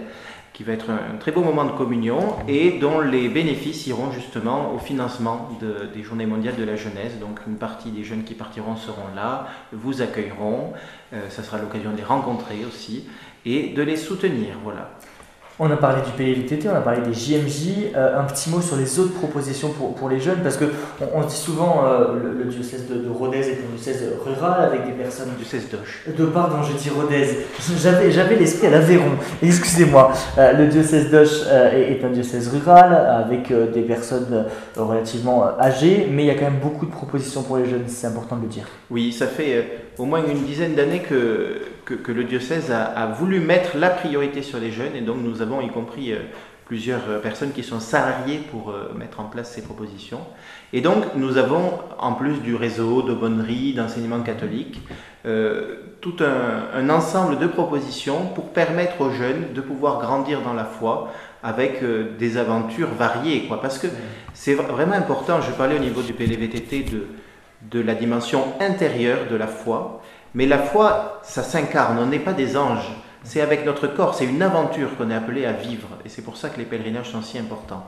qui 0.56 0.62
va 0.62 0.72
être 0.72 0.88
un, 0.88 1.18
très 1.18 1.32
beau 1.32 1.42
moment 1.42 1.66
de 1.66 1.72
communion 1.72 2.34
et 2.48 2.78
dont 2.78 3.00
les 3.00 3.28
bénéfices 3.28 3.86
iront 3.88 4.10
justement 4.10 4.72
au 4.74 4.78
financement 4.78 5.50
des 5.60 6.02
Journées 6.02 6.24
mondiales 6.24 6.56
de 6.56 6.64
la 6.64 6.76
jeunesse. 6.76 7.18
Donc 7.20 7.40
une 7.46 7.56
partie 7.56 7.90
des 7.90 8.04
jeunes 8.04 8.24
qui 8.24 8.32
partiront 8.32 8.74
seront 8.74 9.14
là, 9.14 9.48
vous 9.72 10.00
accueilleront, 10.00 10.72
euh, 11.12 11.28
ça 11.28 11.42
sera 11.42 11.58
l'occasion 11.58 11.92
de 11.92 11.98
les 11.98 12.04
rencontrer 12.04 12.64
aussi 12.66 13.04
et 13.44 13.74
de 13.74 13.82
les 13.82 13.98
soutenir. 13.98 14.54
Voilà. 14.64 14.92
On 15.58 15.70
a 15.70 15.76
parlé 15.76 16.02
du 16.02 16.10
PLVTT, 16.10 16.68
on 16.68 16.76
a 16.76 16.82
parlé 16.82 17.00
des 17.00 17.14
JMJ. 17.14 17.92
Euh, 17.96 18.20
un 18.20 18.24
petit 18.24 18.50
mot 18.50 18.60
sur 18.60 18.76
les 18.76 18.98
autres 18.98 19.14
propositions 19.14 19.70
pour, 19.70 19.94
pour 19.94 20.10
les 20.10 20.20
jeunes, 20.20 20.40
parce 20.42 20.58
qu'on 20.58 20.66
on 21.14 21.22
dit 21.22 21.34
souvent 21.34 21.82
euh, 21.86 22.34
le, 22.38 22.44
diocèse 22.44 22.86
de, 22.86 23.08
Rodez 23.08 23.38
est 23.38 23.52
un 23.64 23.74
diocèse 23.74 24.04
rural 24.22 24.64
avec 24.66 24.84
des 24.84 24.92
personnes. 24.92 25.30
Du 25.30 25.44
diocèse 25.44 25.70
d'Oche. 25.70 26.04
De 26.14 26.26
pardon, 26.26 26.62
je 26.62 26.76
dis 26.76 26.90
Rodez. 26.90 27.46
J'avais, 27.80 28.10
j'avais 28.10 28.36
l'esprit 28.36 28.66
à 28.66 28.70
l'Aveyron. 28.70 29.12
Excusez-moi. 29.42 30.12
Euh, 30.36 30.52
le 30.52 30.66
diocèse 30.66 31.10
d'Oche 31.10 31.46
est, 31.72 32.04
un 32.04 32.10
diocèse 32.10 32.48
rural 32.48 32.92
avec 32.92 33.50
des 33.72 33.82
personnes 33.82 34.44
relativement 34.76 35.58
âgées, 35.58 36.06
mais 36.10 36.24
il 36.24 36.26
y 36.26 36.30
a 36.30 36.34
quand 36.34 36.50
même 36.50 36.60
beaucoup 36.62 36.84
de 36.84 36.90
propositions 36.90 37.42
pour 37.42 37.56
les 37.56 37.64
jeunes, 37.64 37.84
c'est 37.86 38.06
important 38.06 38.36
de 38.36 38.42
le 38.42 38.48
dire. 38.48 38.66
Oui, 38.90 39.10
ça 39.10 39.26
fait 39.26 39.86
au 39.96 40.04
moins 40.04 40.20
une 40.22 40.44
dizaine 40.44 40.74
d'années 40.74 41.00
que, 41.00 41.62
que, 41.86 42.12
le 42.12 42.24
diocèse 42.24 42.72
a, 42.72 43.06
voulu 43.06 43.40
mettre 43.40 43.76
la 43.76 43.90
priorité 43.90 44.42
sur 44.42 44.58
les 44.58 44.72
jeunes 44.72 44.96
et 44.96 45.00
donc 45.00 45.18
nous 45.22 45.40
avons 45.40 45.60
y 45.60 45.68
compris 45.68 46.12
euh, 46.12 46.18
plusieurs 46.66 47.08
euh, 47.08 47.20
personnes 47.20 47.52
qui 47.52 47.62
sont 47.62 47.78
salariées 47.78 48.40
pour 48.50 48.70
euh, 48.70 48.92
mettre 48.96 49.20
en 49.20 49.24
place 49.24 49.52
ces 49.52 49.62
propositions. 49.62 50.20
Et 50.72 50.80
donc 50.80 51.14
nous 51.14 51.38
avons, 51.38 51.78
en 51.98 52.12
plus 52.12 52.40
du 52.40 52.56
réseau 52.56 53.02
d'aumônerie, 53.02 53.72
d'enseignement 53.72 54.20
catholique, 54.20 54.80
tout 56.00 56.14
un, 56.20 56.88
ensemble 56.88 57.40
de 57.40 57.48
propositions 57.48 58.26
pour 58.28 58.50
permettre 58.50 59.00
aux 59.00 59.10
jeunes 59.10 59.52
de 59.54 59.60
pouvoir 59.60 60.00
grandir 60.00 60.40
dans 60.42 60.52
la 60.52 60.64
foi 60.64 61.12
avec 61.42 61.82
des 62.16 62.36
aventures 62.36 62.90
variées. 62.96 63.46
Quoi. 63.48 63.60
Parce 63.60 63.80
que 63.80 63.88
c'est 64.34 64.54
vraiment 64.54 64.94
important, 64.94 65.40
je 65.40 65.50
parlais 65.50 65.74
au 65.74 65.80
niveau 65.80 66.02
du 66.02 66.12
PLVTT 66.12 66.84
de 66.84 67.06
de 67.70 67.80
la 67.80 67.94
dimension 67.94 68.44
intérieure 68.60 69.28
de 69.30 69.36
la 69.36 69.46
foi. 69.46 70.02
Mais 70.36 70.44
la 70.44 70.58
foi, 70.58 71.22
ça 71.22 71.42
s'incarne, 71.42 71.98
on 71.98 72.04
n'est 72.04 72.18
pas 72.18 72.34
des 72.34 72.58
anges. 72.58 72.90
C'est 73.24 73.40
avec 73.40 73.64
notre 73.64 73.86
corps, 73.86 74.14
c'est 74.14 74.26
une 74.26 74.42
aventure 74.42 74.94
qu'on 74.96 75.10
est 75.10 75.14
appelé 75.14 75.46
à 75.46 75.52
vivre. 75.52 75.88
Et 76.04 76.10
c'est 76.10 76.20
pour 76.20 76.36
ça 76.36 76.50
que 76.50 76.58
les 76.58 76.66
pèlerinages 76.66 77.10
sont 77.10 77.22
si 77.22 77.38
importants. 77.38 77.86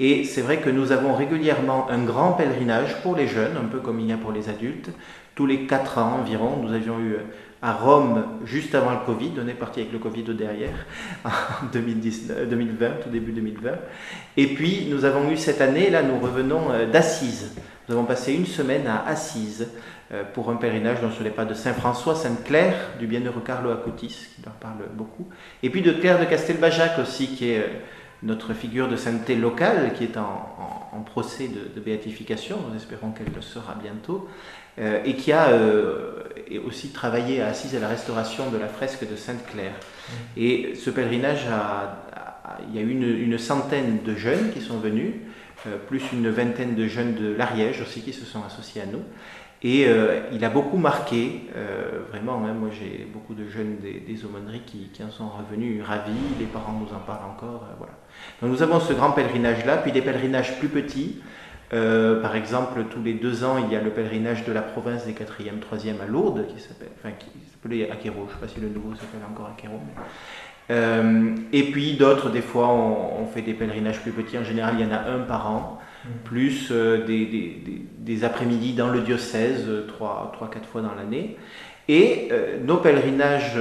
Et 0.00 0.24
c'est 0.24 0.40
vrai 0.40 0.56
que 0.56 0.70
nous 0.70 0.90
avons 0.90 1.14
régulièrement 1.14 1.88
un 1.88 2.02
grand 2.02 2.32
pèlerinage 2.32 3.00
pour 3.02 3.14
les 3.14 3.28
jeunes, 3.28 3.56
un 3.56 3.68
peu 3.68 3.78
comme 3.78 4.00
il 4.00 4.08
y 4.08 4.12
a 4.12 4.16
pour 4.16 4.32
les 4.32 4.48
adultes. 4.48 4.90
Tous 5.36 5.46
les 5.46 5.66
quatre 5.66 5.98
ans 5.98 6.18
environ, 6.20 6.56
nous 6.60 6.72
avions 6.72 6.98
eu 6.98 7.16
à 7.62 7.72
Rome 7.72 8.24
juste 8.44 8.74
avant 8.74 8.90
le 8.90 9.06
Covid, 9.06 9.30
on 9.42 9.46
est 9.46 9.54
parti 9.54 9.78
avec 9.80 9.92
le 9.92 10.00
Covid 10.00 10.24
derrière, 10.34 10.86
en 11.24 11.66
2019, 11.72 12.48
2020, 12.48 12.88
tout 13.04 13.08
début 13.08 13.30
2020. 13.30 13.70
Et 14.36 14.48
puis 14.48 14.88
nous 14.90 15.04
avons 15.04 15.30
eu 15.30 15.36
cette 15.36 15.60
année, 15.60 15.90
là 15.90 16.02
nous 16.02 16.18
revenons 16.18 16.72
euh, 16.72 16.90
d'Assise. 16.90 17.52
Nous 17.88 17.94
avons 17.94 18.04
passé 18.04 18.34
une 18.34 18.46
semaine 18.46 18.86
à 18.86 19.06
Assise 19.06 19.68
pour 20.34 20.50
un 20.50 20.56
pèlerinage 20.56 21.00
dans 21.00 21.10
les 21.22 21.30
pas 21.30 21.44
de 21.44 21.54
Saint-François, 21.54 22.14
Sainte-Claire, 22.14 22.74
du 22.98 23.06
bienheureux 23.06 23.42
Carlo 23.44 23.70
Acutis, 23.70 24.28
qui 24.34 24.42
leur 24.44 24.54
parle 24.54 24.84
beaucoup, 24.94 25.26
et 25.62 25.70
puis 25.70 25.82
de 25.82 25.92
Claire 25.92 26.20
de 26.20 26.24
Castelbajac 26.24 26.98
aussi, 26.98 27.28
qui 27.28 27.50
est 27.50 27.58
euh, 27.58 27.68
notre 28.22 28.52
figure 28.54 28.88
de 28.88 28.96
sainteté 28.96 29.34
locale, 29.34 29.92
qui 29.94 30.04
est 30.04 30.16
en, 30.16 31.02
procès 31.06 31.48
de, 31.48 31.80
béatification, 31.80 32.58
nous 32.68 32.76
espérons 32.76 33.10
qu'elle 33.10 33.32
le 33.34 33.42
sera 33.42 33.74
bientôt, 33.74 34.28
euh, 34.78 35.02
et 35.04 35.14
qui 35.14 35.32
a 35.32 35.50
aussi 36.64 36.88
travaillé 36.90 37.42
à 37.42 37.48
Assise 37.48 37.76
à 37.76 37.80
la 37.80 37.88
restauration 37.88 38.50
de 38.50 38.56
la 38.56 38.68
fresque 38.68 39.08
de 39.08 39.16
Sainte-Claire. 39.16 39.74
Mmh. 39.74 40.12
Et 40.36 40.74
ce 40.74 40.90
pèlerinage, 40.90 41.46
il 42.68 42.74
y 42.74 42.78
a 42.78 42.82
eu 42.82 42.90
une 42.90 43.38
centaine 43.38 44.02
de 44.02 44.14
jeunes 44.14 44.50
qui 44.52 44.60
sont 44.60 44.78
venus, 44.78 45.12
euh, 45.66 45.78
plus 45.78 46.02
une 46.12 46.28
vingtaine 46.28 46.74
de 46.74 46.86
jeunes 46.86 47.14
de 47.14 47.34
l'Ariège 47.34 47.80
aussi 47.80 48.02
qui 48.02 48.12
se 48.12 48.26
sont 48.26 48.42
associés 48.44 48.82
à 48.82 48.86
nous. 48.86 49.02
Et 49.62 49.86
euh, 49.86 50.20
il 50.32 50.44
a 50.44 50.50
beaucoup 50.50 50.76
marqué, 50.76 51.48
euh, 51.56 52.00
vraiment, 52.10 52.44
hein, 52.44 52.52
moi 52.52 52.68
j'ai 52.70 53.06
beaucoup 53.10 53.34
de 53.34 53.48
jeunes 53.48 53.76
des, 53.80 54.24
aumôneries 54.24 54.62
qui, 54.66 54.90
en 55.02 55.10
sont 55.10 55.28
revenus 55.28 55.82
ravis, 55.82 56.12
les 56.38 56.44
parents 56.46 56.72
nous 56.72 56.94
en 56.94 57.00
parlent 57.00 57.30
encore. 57.30 57.66
voilà. 57.78 57.94
Donc 58.42 58.50
nous 58.50 58.62
avons 58.62 58.78
ce 58.80 58.92
grand 58.92 59.12
pèlerinage-là, 59.12 59.78
puis 59.78 59.92
des 59.92 60.02
pèlerinages 60.02 60.58
plus 60.58 60.68
petits. 60.68 61.22
par 61.70 62.36
exemple, 62.36 62.84
tous 62.90 63.02
les 63.02 63.14
deux 63.14 63.42
ans, 63.42 63.56
il 63.58 63.72
y 63.72 63.76
a 63.76 63.80
le 63.80 63.90
pèlerinage 63.90 64.44
de 64.44 64.52
la 64.52 64.62
province 64.62 65.06
des 65.06 65.12
4e, 65.12 65.60
3e 65.60 66.00
à 66.02 66.06
Lourdes, 66.06 66.46
qui 66.46 66.60
s'appelle, 66.60 66.90
enfin, 66.98 67.14
qui 67.18 67.30
s'appelait 67.50 67.90
Aquero, 67.90 68.26
je 68.28 68.34
ne 68.34 68.34
sais 68.34 68.40
pas 68.40 68.48
si 68.48 68.60
le 68.60 68.68
nouveau 68.68 68.94
s'appelle 68.94 69.22
encore 69.30 69.48
Aquero. 69.56 69.80
Euh, 70.70 71.34
et 71.52 71.64
puis 71.70 71.94
d'autres, 71.96 72.30
des 72.30 72.40
fois, 72.40 72.68
on, 72.68 73.26
fait 73.26 73.42
des 73.42 73.54
pèlerinages 73.54 74.00
plus 74.00 74.12
petits. 74.12 74.38
En 74.38 74.44
général, 74.44 74.74
il 74.78 74.86
y 74.86 74.88
en 74.88 74.92
a 74.92 75.00
un 75.00 75.20
par 75.20 75.50
an. 75.50 75.78
Plus 76.24 76.68
euh, 76.70 77.04
des, 77.06 78.24
après-midi 78.24 78.72
dans 78.72 78.88
le 78.88 79.00
diocèse, 79.00 79.66
3-4 79.66 80.64
fois 80.70 80.82
dans 80.82 80.94
l'année. 80.94 81.36
Et 81.88 82.28
euh, 82.32 82.58
nos 82.64 82.78
pèlerinages 82.78 83.58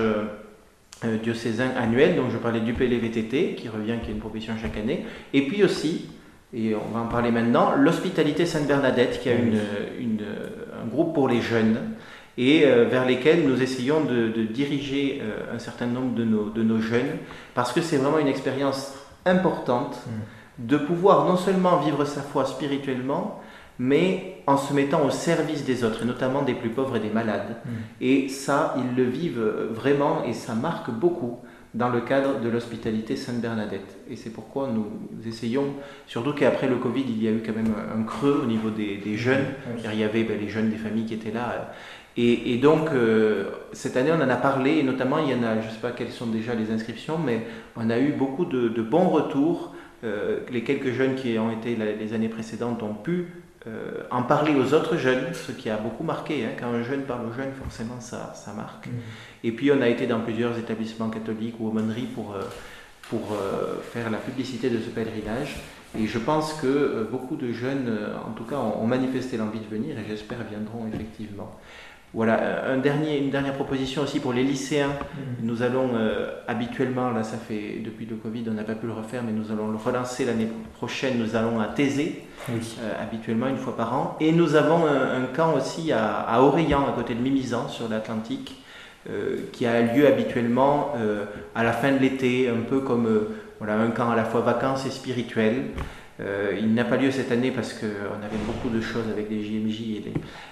diocésains 1.22 1.72
annuels, 1.78 2.16
donc 2.16 2.32
je 2.32 2.38
parlais 2.38 2.62
du 2.62 2.74
PLVTT, 2.74 3.56
qui 3.56 3.68
revient, 3.68 3.96
qui 4.02 4.10
est 4.10 4.14
une 4.14 4.20
proposition 4.20 4.54
chaque 4.62 4.78
année, 4.78 5.06
et 5.34 5.46
puis 5.48 5.62
aussi, 5.62 6.06
et 6.54 6.74
on 6.76 6.94
va 6.94 7.02
en 7.02 7.08
parler 7.08 7.30
maintenant, 7.30 7.74
l'Hospitalité 7.76 8.46
Sainte-Bernadette, 8.46 9.20
qui 9.20 9.28
a 9.28 9.34
une, 9.34 9.60
un 10.82 10.88
groupe 10.88 11.14
pour 11.14 11.28
les 11.28 11.42
jeunes 11.42 11.78
et 12.38 12.66
euh, 12.66 12.86
vers 12.86 13.06
lesquels 13.06 13.48
nous 13.48 13.62
essayons 13.62 14.04
de, 14.04 14.44
diriger 14.44 15.22
euh, 15.22 15.56
un 15.56 15.60
certain 15.60 15.86
nombre 15.86 16.16
de 16.16 16.24
nos, 16.24 16.50
de 16.50 16.64
nos 16.64 16.80
jeunes, 16.80 17.18
parce 17.54 17.72
que 17.72 17.82
c'est 17.82 17.98
vraiment 17.98 18.20
une 18.20 18.28
expérience 18.28 18.94
importante 19.26 20.02
mm. 20.08 20.12
De 20.58 20.78
pouvoir 20.78 21.26
non 21.26 21.38
seulement 21.38 21.78
vivre 21.78 22.06
sa 22.06 22.22
foi 22.22 22.46
spirituellement, 22.46 23.42
mais 23.80 24.38
en 24.46 24.58
se 24.58 24.74
mettant 24.74 25.06
au 25.06 25.10
service 25.10 25.66
des 25.66 25.84
autres, 25.84 26.04
et 26.04 26.06
notamment 26.06 26.44
des 26.44 26.54
plus 26.54 26.70
pauvres 26.70 26.96
et 26.98 27.00
des 27.00 27.10
malades. 27.10 27.58
Mm. 27.66 27.70
Et 28.02 28.30
ça, 28.30 28.76
ils 28.78 28.96
le 28.96 29.04
vivent 29.04 29.70
vraiment, 29.72 30.24
et 30.26 30.34
ça 30.34 30.54
marque 30.54 30.92
beaucoup 30.92 31.40
dans 31.74 31.90
le 31.90 32.02
cadre 32.02 32.40
de 32.40 32.50
l'hospitalité 32.50 33.16
Sainte-Bernadette. 33.16 33.98
Et 34.08 34.16
c'est 34.16 34.30
pourquoi 34.30 34.70
nous 34.72 34.86
essayons, 35.28 35.74
surtout 36.06 36.34
qu'après 36.34 36.68
le 36.68 36.76
Covid, 36.76 37.04
il 37.08 37.24
y 37.24 37.28
a 37.28 37.32
eu 37.32 37.42
quand 37.44 37.56
même 37.56 37.74
un 37.98 38.04
creux 38.04 38.42
au 38.44 38.46
niveau 38.46 38.70
des, 38.70 38.98
des 38.98 39.18
jeunes, 39.18 39.46
car 39.82 39.92
il 39.92 40.00
y 40.00 40.04
avait 40.04 40.24
ben, 40.24 40.40
les 40.40 40.50
jeunes 40.50 40.70
des 40.70 40.78
familles 40.78 41.06
qui 41.06 41.16
étaient 41.16 41.32
là 41.32 41.72
et, 42.16 42.58
donc, 42.58 42.90
euh, 42.92 43.46
cette 43.72 43.98
année, 43.98 44.12
on 44.12 44.22
en 44.22 44.30
a 44.30 44.36
parlé, 44.36 44.78
et 44.78 44.84
notamment, 44.84 45.18
il 45.18 45.32
y 45.32 45.34
en 45.34 45.42
a, 45.42 45.60
je 45.60 45.68
ne 45.68 45.72
sais 45.72 45.80
pas 45.82 45.92
quelles 45.92 46.12
sont 46.12 46.28
déjà 46.28 46.54
les 46.54 46.72
inscriptions, 46.72 47.18
mais 47.18 47.48
on 47.76 47.90
a 47.90 47.98
eu 47.98 48.12
beaucoup 48.12 48.46
de, 48.46 48.82
bons 48.82 49.10
retours. 49.10 49.74
Euh, 50.04 50.40
les 50.52 50.64
quelques 50.64 50.92
jeunes 50.92 51.16
qui 51.16 51.38
ont 51.40 51.52
été 51.52 51.76
les 51.76 52.14
années 52.14 52.30
précédentes 52.30 52.84
ont 52.84 52.94
pu 52.94 53.28
euh, 53.68 54.04
en 54.12 54.24
parler 54.24 54.54
aux 54.56 54.74
autres 54.74 54.98
jeunes, 54.98 55.34
ce 55.34 55.52
qui 55.52 55.70
a 55.70 55.78
beaucoup 55.78 56.04
marqué. 56.04 56.46
Hein. 56.46 56.50
Quand 56.60 56.68
un 56.68 56.84
jeune 56.84 57.04
parle 57.04 57.28
aux 57.28 57.34
jeunes, 57.34 57.54
forcément, 57.54 58.00
ça, 58.00 58.34
ça 58.36 58.52
marque. 58.54 58.88
Mmh. 58.88 58.92
Et 59.46 59.52
puis, 59.52 59.72
on 59.72 59.82
a 59.82 59.88
été 59.88 60.06
dans 60.06 60.20
plusieurs 60.20 60.58
établissements 60.58 61.10
catholiques 61.10 61.56
ou 61.60 61.70
aumôneries 61.70 62.10
pour, 62.14 62.36
pour 63.10 63.38
faire 63.92 64.10
la 64.10 64.18
publicité 64.18 64.70
de 64.70 64.80
ce 64.80 64.90
pèlerinage. 64.90 65.58
Et 66.00 66.08
je 66.08 66.18
pense 66.18 66.54
que 66.54 67.08
beaucoup 67.12 67.36
de 67.36 67.52
jeunes, 67.52 67.98
en 68.26 68.32
tout 68.32 68.46
cas, 68.46 68.56
ont 68.56 68.88
manifesté 68.88 69.38
l'envie 69.38 69.60
de 69.60 69.68
venir 69.68 69.98
et 70.00 70.04
j'espère 70.08 70.40
viendront 70.50 70.88
effectivement. 70.88 71.60
Voilà, 72.14 72.70
un 72.70 72.78
dernier, 72.78 73.18
une 73.18 73.32
dernière 73.32 73.54
proposition 73.54 74.04
aussi 74.04 74.20
pour 74.20 74.34
les 74.34 74.44
lycéens. 74.44 74.90
Mhm. 74.90 75.48
Nous 75.48 75.64
allons 75.64 75.90
euh, 75.96 76.28
habituellement, 76.48 77.10
là 77.10 77.24
ça 77.24 77.38
fait 77.38 77.82
depuis 77.84 78.06
le 78.06 78.16
Covid, 78.18 78.44
on 78.50 78.54
n'a 78.54 78.64
pas 78.64 78.76
pu 78.76 78.86
le 78.86 78.94
refaire, 78.94 79.24
mais 79.24 79.32
nous 79.32 79.52
allons 79.52 79.70
le 79.70 79.78
relancer 79.78 80.24
l'année 80.24 80.48
prochaine. 80.76 81.18
Nous 81.18 81.36
allons 81.36 81.60
à 81.60 81.66
Thésée, 81.66 82.22
euh, 82.52 82.54
habituellement 83.02 83.48
une 83.48 83.58
fois 83.58 83.76
par 83.76 83.96
an. 83.96 84.16
Et 84.20 84.32
nous 84.32 84.54
avons 84.54 84.86
un, 84.86 85.26
camp 85.36 85.56
aussi 85.56 85.92
à, 85.92 86.20
à, 86.20 86.38
à 86.38 86.92
côté 86.96 87.16
de 87.16 87.20
Mimizan, 87.20 87.68
sur 87.68 87.90
l'Atlantique, 87.90 88.62
euh, 89.10 89.38
qui 89.52 89.66
a 89.66 89.82
lieu 89.82 90.06
habituellement 90.06 90.94
à 91.56 91.64
la 91.64 91.72
fin 91.72 91.92
de 91.92 91.98
l'été, 91.98 92.48
un 92.48 92.62
peu 92.62 92.82
comme 92.82 93.28
voilà, 93.58 93.76
un 93.76 93.90
camp 93.90 94.12
à 94.12 94.16
la 94.16 94.24
fois 94.26 94.42
vacances 94.42 94.86
et 94.86 94.92
spirituel. 94.92 95.72
Euh, 96.20 96.56
il 96.60 96.74
n'a 96.74 96.86
pas 96.86 96.98
lieu 96.98 97.10
cette 97.10 97.32
année 97.32 97.52
parce 97.52 97.74
qu'on 97.74 97.86
avait 97.86 98.38
beaucoup 98.46 98.70
de 98.70 98.82
choses 98.82 99.10
avec 99.12 99.30
les 99.30 99.44
JMJ, 99.44 100.04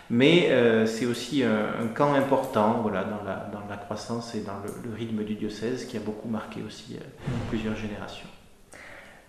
mais 0.10 0.48
euh, 0.50 0.88
c'est 0.88 1.06
aussi 1.06 1.44
un, 1.44 1.88
camp 1.94 2.14
important 2.14 2.80
voilà, 2.82 3.04
dans, 3.04 3.24
la, 3.24 3.48
dans 3.54 3.68
la 3.70 3.78
croissance 3.78 4.34
et 4.34 4.42
dans 4.42 4.58
le, 4.64 4.96
rythme 4.96 5.24
du 5.24 5.36
diocèse 5.36 5.86
qui 5.86 5.98
a 5.98 6.00
beaucoup 6.00 6.28
marqué 6.28 6.62
aussi 6.66 6.98
euh, 7.00 7.04
plusieurs 7.50 7.76
générations. 7.76 8.28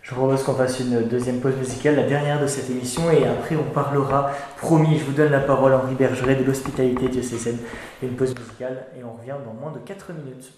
Je 0.01 0.11
vous 0.11 0.17
propose 0.17 0.43
qu'on 0.43 0.55
fasse 0.55 0.81
une 0.81 1.07
deuxième 1.07 1.41
pause 1.41 1.55
musicale, 1.57 1.97
la 1.97 2.07
dernière 2.07 2.41
de 2.41 2.47
cette 2.47 2.69
émission, 2.71 3.11
et 3.11 3.25
après 3.25 3.55
on 3.55 3.71
parlera, 3.71 4.33
promis, 4.57 4.99
je 4.99 5.05
vous 5.05 5.13
donne 5.13 5.31
la 5.31 5.41
parole 5.41 5.75
Henri 5.75 5.95
Bergeret 5.95 6.35
de 6.35 6.45
l'hospitalité 6.45 7.09
diocésaine. 7.09 7.59
Une 8.03 8.17
pause 8.17 8.35
musicale 8.35 8.87
et 8.99 9.05
on 9.05 9.13
revient 9.13 9.37
dans 9.45 9.53
moins 9.53 9.71
de 9.71 9.79
4 9.79 10.13
minutes. 10.15 10.53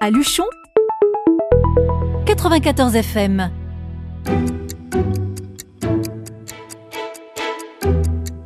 À 0.00 0.10
Luchon 0.10 0.44
94 2.26 2.96
FM. 2.96 3.50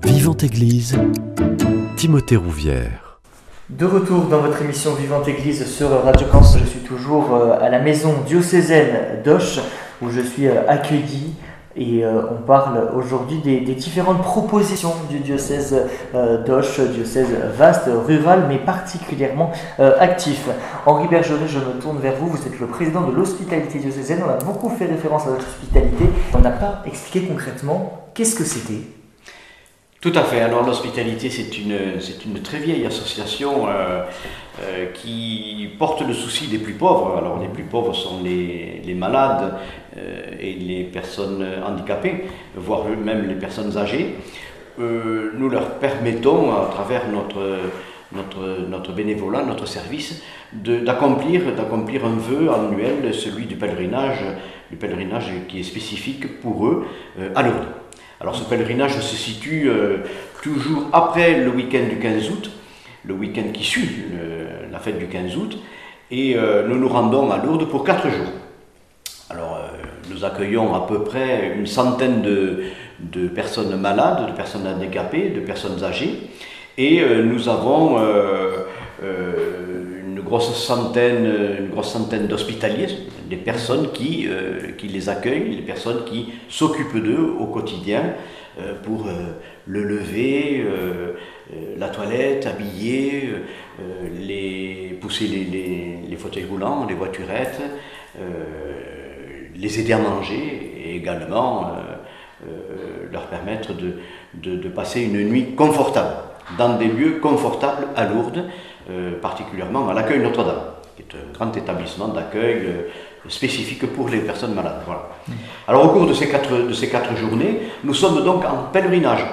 Vivante 0.04 0.44
Église, 0.44 0.96
Timothée 1.96 2.36
Rouvière. 2.36 3.18
De 3.68 3.84
retour 3.84 4.26
dans 4.26 4.42
votre 4.42 4.62
émission 4.62 4.94
Vivante 4.94 5.26
Église 5.26 5.66
sur 5.66 5.90
Radio 6.04 6.28
France, 6.28 6.56
je 6.60 6.66
suis 6.66 6.80
toujours 6.80 7.34
euh, 7.34 7.58
à 7.60 7.68
la 7.68 7.80
maison 7.80 8.14
diocésaine 8.24 9.22
d'Oche 9.24 9.58
où 10.02 10.08
je 10.08 10.20
suis 10.20 10.46
euh, 10.46 10.68
accueilli 10.68 11.34
et 11.76 12.04
euh, 12.04 12.22
on 12.30 12.42
parle 12.42 12.90
aujourd'hui 12.94 13.38
des, 13.38 13.60
différentes 13.60 14.22
propositions 14.22 14.92
du 15.08 15.20
diocèse 15.20 15.74
euh, 16.14 16.44
d'Auch, 16.44 16.80
diocèse 16.80 17.28
vaste, 17.56 17.88
rural, 18.06 18.44
mais 18.48 18.58
particulièrement 18.58 19.52
euh, 19.80 19.96
actif. 19.98 20.48
Henri 20.86 21.08
Bergeret, 21.08 21.48
je 21.48 21.58
me 21.58 21.80
tourne 21.80 21.98
vers 21.98 22.16
vous. 22.16 22.28
Vous 22.28 22.46
êtes 22.46 22.60
le 22.60 22.66
président 22.66 23.02
de 23.02 23.12
l'hospitalité 23.12 23.78
diocésaine. 23.78 24.20
On 24.26 24.30
a 24.30 24.44
beaucoup 24.44 24.68
fait 24.68 24.86
référence 24.86 25.26
à 25.26 25.30
votre 25.30 25.46
hospitalité. 25.46 26.04
On 26.34 26.40
n'a 26.40 26.50
pas 26.50 26.82
expliqué 26.86 27.26
concrètement 27.26 28.06
qu'est-ce 28.14 28.34
que 28.34 28.44
c'était. 28.44 29.01
Tout 30.02 30.12
à 30.14 30.22
fait. 30.24 30.40
Alors 30.40 30.66
l'hospitalité, 30.66 31.30
c'est 31.30 31.56
une, 31.58 31.78
une 32.26 32.42
très 32.42 32.58
vieille 32.58 32.84
association 32.84 33.66
qui 34.94 35.68
porte 35.78 36.02
le 36.02 36.12
souci 36.12 36.48
des 36.48 36.58
plus 36.58 36.74
pauvres. 36.74 37.16
Alors 37.16 37.38
les 37.38 37.48
plus 37.48 37.62
pauvres 37.62 37.94
sont 37.94 38.20
les, 38.22 38.82
les 38.84 38.94
malades, 38.94 39.54
euh, 39.98 40.22
et 40.40 40.54
les 40.54 40.84
personnes 40.84 41.46
handicapées, 41.66 42.24
voire 42.56 42.86
même 42.86 43.28
les 43.28 43.34
personnes 43.34 43.76
âgées, 43.76 44.14
euh, 44.80 45.32
nous 45.36 45.50
leur 45.50 45.78
permettons, 45.78 46.50
à 46.50 46.70
travers 46.72 47.08
notre, 47.10 47.58
notre, 48.12 48.68
notre 48.70 48.92
bénévolat, 48.92 49.44
notre 49.44 49.66
service, 49.66 50.22
d'accomplir 50.54 51.42
un 52.06 52.16
vœu 52.16 52.50
annuel, 52.50 53.12
celui 53.12 53.44
du 53.44 53.56
pèlerinage, 53.56 54.24
du 54.70 54.76
pèlerinage 54.76 55.30
qui 55.46 55.60
est 55.60 55.64
spécifique 55.64 56.40
pour 56.40 56.66
eux 56.66 56.86
euh, 57.18 57.28
à 57.34 57.42
Lourdes. 57.42 57.81
Alors 58.22 58.36
ce 58.36 58.44
pèlerinage 58.44 58.98
se 59.00 59.16
situe 59.16 59.68
toujours 60.42 60.86
après 60.92 61.40
le 61.40 61.50
week-end 61.50 61.88
du 61.90 61.98
15 61.98 62.30
août, 62.30 62.50
le 63.04 63.14
week-end 63.14 63.50
qui 63.52 63.64
suit 63.64 64.04
la 64.70 64.78
fête 64.78 64.96
du 64.96 65.08
15 65.08 65.36
août, 65.36 65.58
et 66.12 66.36
nous 66.68 66.78
nous 66.78 66.88
rendons 66.88 67.32
à 67.32 67.38
Lourdes 67.38 67.68
pour 67.68 67.82
quatre 67.82 68.08
jours. 68.08 68.30
Alors, 69.28 69.58
nous 70.10 70.24
accueillons 70.24 70.74
à 70.74 70.86
peu 70.86 71.02
près 71.02 71.52
une 71.56 71.66
centaine 71.66 72.22
de, 72.22 73.28
personnes 73.28 73.74
malades, 73.80 74.28
de 74.28 74.32
personnes 74.32 74.66
handicapées, 74.66 75.30
de 75.30 75.40
personnes 75.40 75.82
âgées. 75.82 76.28
Et 76.78 77.00
euh, 77.00 77.22
nous 77.22 77.48
avons 77.48 77.98
euh, 77.98 78.64
euh, 79.02 79.81
une 80.40 81.68
grosse 81.70 81.92
centaine 81.92 82.26
d'hospitaliers, 82.26 82.88
des 83.28 83.36
personnes 83.36 83.92
qui, 83.92 84.28
qui 84.78 84.88
les 84.88 85.08
accueillent, 85.08 85.56
les 85.56 85.62
personnes 85.62 86.04
qui 86.04 86.32
s'occupent 86.48 87.02
d'eux 87.02 87.34
au 87.38 87.46
quotidien 87.46 88.14
pour 88.82 89.06
le 89.66 89.82
lever, 89.82 90.64
la 91.78 91.88
toilette, 91.88 92.46
habiller, 92.46 93.30
pousser 95.00 95.26
les, 95.26 95.98
les, 96.08 96.16
fauteuils 96.16 96.44
roulants, 96.44 96.86
les 96.86 96.94
voiturettes 96.94 97.60
les 99.62 99.80
aider 99.80 99.92
à 99.92 99.98
manger 99.98 100.72
et 100.84 100.96
également 100.96 101.68
euh, 101.68 101.70
euh, 102.46 103.08
leur 103.10 103.26
permettre 103.26 103.72
de, 103.74 103.98
de, 104.34 104.68
passer 104.68 105.02
une 105.02 105.22
nuit 105.28 105.54
confortable, 105.54 106.16
dans 106.58 106.76
des 106.76 106.88
lieux 106.88 107.18
confortables 107.20 107.86
à 107.94 108.06
Lourdes, 108.06 108.44
euh, 108.90 109.20
particulièrement 109.20 109.88
à 109.88 109.94
l'accueil 109.94 110.20
Notre-Dame, 110.20 110.62
qui 110.96 111.02
est 111.02 111.14
un 111.16 111.32
grand 111.32 111.56
établissement 111.56 112.08
d'accueil 112.08 112.68
spécifique 113.28 113.86
pour 113.92 114.08
les 114.08 114.18
personnes 114.18 114.54
malades. 114.54 114.82
Voilà. 114.84 115.08
Mmh. 115.28 115.32
Alors 115.68 115.86
au 115.86 115.88
cours 115.88 116.06
de 116.06 116.14
ces, 116.14 116.28
quatre, 116.28 116.66
de 116.68 116.72
ces 116.72 116.88
quatre 116.88 117.16
journées, 117.16 117.60
nous 117.84 117.94
sommes 117.94 118.24
donc 118.24 118.44
en 118.44 118.70
pèlerinage, 118.72 119.24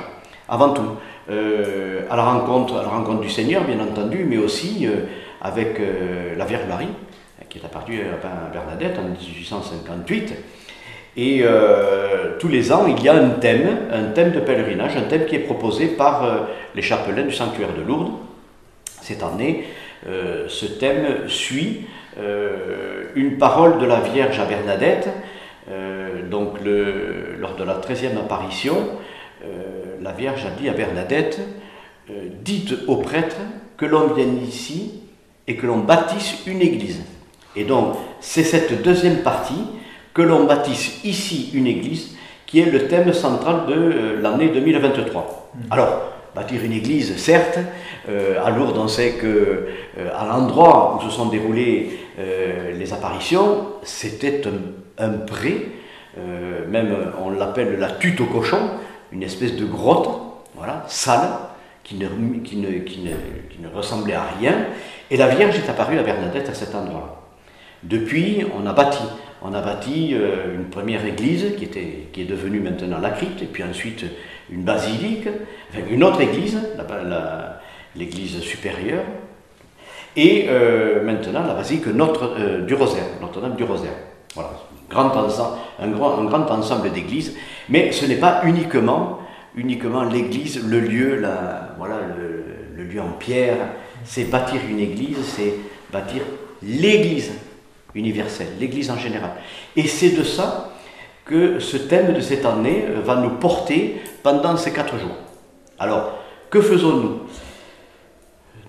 avant 0.48 0.70
tout, 0.70 0.96
à, 1.30 2.16
la 2.16 2.24
rencontre, 2.24 2.78
à 2.78 2.84
la 2.84 2.90
rencontre 2.90 3.22
du 3.22 3.30
Seigneur, 3.30 3.64
bien 3.64 3.80
entendu, 3.80 4.26
mais 4.28 4.38
aussi 4.38 4.88
avec 5.42 5.80
la 6.38 6.46
Vierge 6.46 6.66
Marie, 6.68 6.90
qui 7.50 7.60
est 7.60 7.66
apparu 7.66 8.00
à 8.02 8.52
Bernadette 8.52 8.98
en 9.00 9.04
1858. 9.04 10.34
Et 11.18 11.42
euh, 11.44 12.38
tous 12.40 12.48
les 12.48 12.72
ans, 12.72 12.86
il 12.88 13.04
y 13.04 13.10
a 13.10 13.14
un 13.14 13.30
thème, 13.32 13.78
un 13.92 14.12
thème 14.12 14.32
de 14.32 14.40
pèlerinage, 14.40 14.96
un 14.96 15.02
thème 15.02 15.26
qui 15.26 15.36
est 15.36 15.40
proposé 15.40 15.88
par 15.88 16.24
euh, 16.24 16.38
les 16.76 16.82
chapelains 16.82 17.24
du 17.24 17.34
sanctuaire 17.34 17.74
de 17.78 17.82
Lourdes. 17.86 18.14
Cette 19.10 19.24
année, 19.24 19.66
euh, 20.08 20.46
ce 20.48 20.68
thème 20.68 21.28
suit 21.28 21.88
une 23.16 23.38
parole 23.40 23.80
de 23.80 23.86
la 23.86 24.02
Vierge 24.02 24.40
à 24.40 24.46
Bernadette 24.46 25.08
donc 26.30 26.58
lors 26.64 27.56
de 27.56 27.64
la 27.64 27.76
13e 27.76 28.18
apparition, 28.18 28.76
la 30.02 30.12
Vierge 30.12 30.46
a 30.46 30.50
dit 30.50 30.70
à 30.70 30.74
Bernadette, 30.74 31.40
dites 32.44 32.76
aux 32.88 32.98
prêtres 32.98 33.38
que 33.78 33.86
l'on 33.86 34.14
vienne 34.14 34.44
ici 34.46 35.02
et 35.48 35.56
que 35.56 35.66
l'on 35.66 35.80
bâtisse 35.80 36.46
une 36.46 36.62
église. 36.62 37.02
Et 37.56 37.64
donc, 37.64 37.96
c'est 38.20 38.44
cette 38.44 38.84
deuxième 38.84 39.24
partie, 39.24 39.64
que 40.14 40.22
l'on 40.22 40.44
bâtisse 40.44 41.04
ici 41.04 41.50
une 41.54 41.66
église, 41.66 42.16
qui 42.46 42.60
est 42.60 42.70
le 42.70 42.88
thème 42.88 43.14
central 43.14 43.66
de 43.68 44.20
l'année 44.22 44.50
2023. 44.50 45.52
Mmh. 45.56 45.60
Alors, 45.72 46.19
bâtir 46.36 46.64
une 46.64 46.74
église, 46.74 47.18
certes. 47.18 47.60
Euh, 48.08 48.44
à 48.44 48.50
Lourdes, 48.52 48.78
on 48.78 48.88
sait 48.88 49.14
que 49.14 49.68
euh, 49.98 50.10
à 50.16 50.26
l'endroit 50.26 50.98
où 50.98 51.04
se 51.04 51.10
sont 51.10 51.28
déroulées 51.28 52.00
euh, 52.20 52.72
les 52.78 52.94
apparitions, 52.94 53.68
c'était 53.84 54.42
un, 54.98 55.10
pré, 55.10 55.72
même 56.68 56.94
on 57.24 57.30
l'appelle 57.30 57.80
la 57.80 57.92
tute 57.92 58.20
au 58.20 58.26
cochon, 58.26 58.60
une 59.14 59.24
espèce 59.24 59.56
de 59.56 59.66
grotte, 59.66 60.10
voilà, 60.56 60.84
sale, 60.88 61.30
qui 61.84 61.96
ne, 61.96 62.08
qui, 62.44 62.58
ne, 62.58 62.80
qui, 62.80 63.00
ne, 63.02 63.70
ressemblait 63.74 64.16
à 64.16 64.26
rien. 64.38 64.66
Et 65.10 65.16
la 65.16 65.30
Vierge 65.30 65.58
est 65.58 65.70
apparue 65.70 65.98
à 65.98 66.04
Bernadette 66.04 66.50
à 66.50 66.54
cet 66.54 66.76
endroit-là. 66.76 67.16
Depuis, 67.84 68.46
on 68.54 68.68
a 68.68 68.74
bâti. 68.74 69.04
On 69.42 69.54
a 69.54 69.62
bâti 69.62 70.14
une 70.54 70.66
première 70.66 71.06
église 71.06 71.56
qui, 71.58 71.64
était, 71.64 72.10
qui 72.12 72.24
est 72.24 72.26
devenue 72.26 72.60
maintenant 72.60 73.00
la 73.00 73.12
crypte, 73.12 73.42
et 73.42 73.46
puis 73.46 73.64
ensuite 73.64 74.04
une 74.52 74.64
basilique, 74.64 75.28
une 75.90 76.04
autre 76.04 76.22
église, 76.22 76.58
l'église 77.96 78.40
supérieure, 78.42 79.04
et 80.16 80.48
euh, 80.50 81.04
maintenant 81.04 81.46
la 81.46 81.54
basilique 81.54 81.88
notre, 81.88 82.36
euh, 82.38 82.66
du 82.66 82.74
Rosaire, 82.74 83.06
Notre-Dame 83.22 83.56
du 83.56 83.64
Rosaire. 83.64 83.94
Voilà, 84.36 84.52
un, 84.92 85.88
grand, 85.88 86.52
ensemble 86.52 86.92
d'églises, 86.92 87.36
mais 87.70 87.92
ce 87.92 88.06
n'est 88.06 88.18
pas 88.18 88.42
uniquement, 88.46 89.20
uniquement 89.56 90.04
l'église, 90.04 90.64
le 90.68 90.80
lieu, 90.80 91.24
voilà, 91.78 91.96
le, 92.18 92.84
lieu 92.84 93.02
en 93.02 93.12
pierre, 93.12 93.58
c'est 94.04 94.26
bâtir 94.26 94.62
une 94.70 94.80
église, 94.80 95.18
c'est 95.24 95.54
bâtir 95.92 96.22
l'église 96.64 97.32
universelle, 97.94 98.48
l'église 98.60 98.90
en 98.90 98.98
général. 98.98 99.32
Et 99.76 99.88
c'est 99.88 100.12
de 100.12 100.24
ça 100.24 100.72
que 101.30 101.60
ce 101.60 101.78
thème 101.78 102.14
de 102.14 102.22
cette 102.22 102.44
année 102.44 102.86
euh, 102.90 103.02
va 103.02 103.18
nous 103.18 103.30
porter 103.30 104.02
pendant 104.24 104.58
ces 104.58 104.74
quatre 104.74 104.98
jours. 104.98 105.16
Alors, 105.78 106.18
que 106.50 106.60
faisons-nous? 106.60 107.20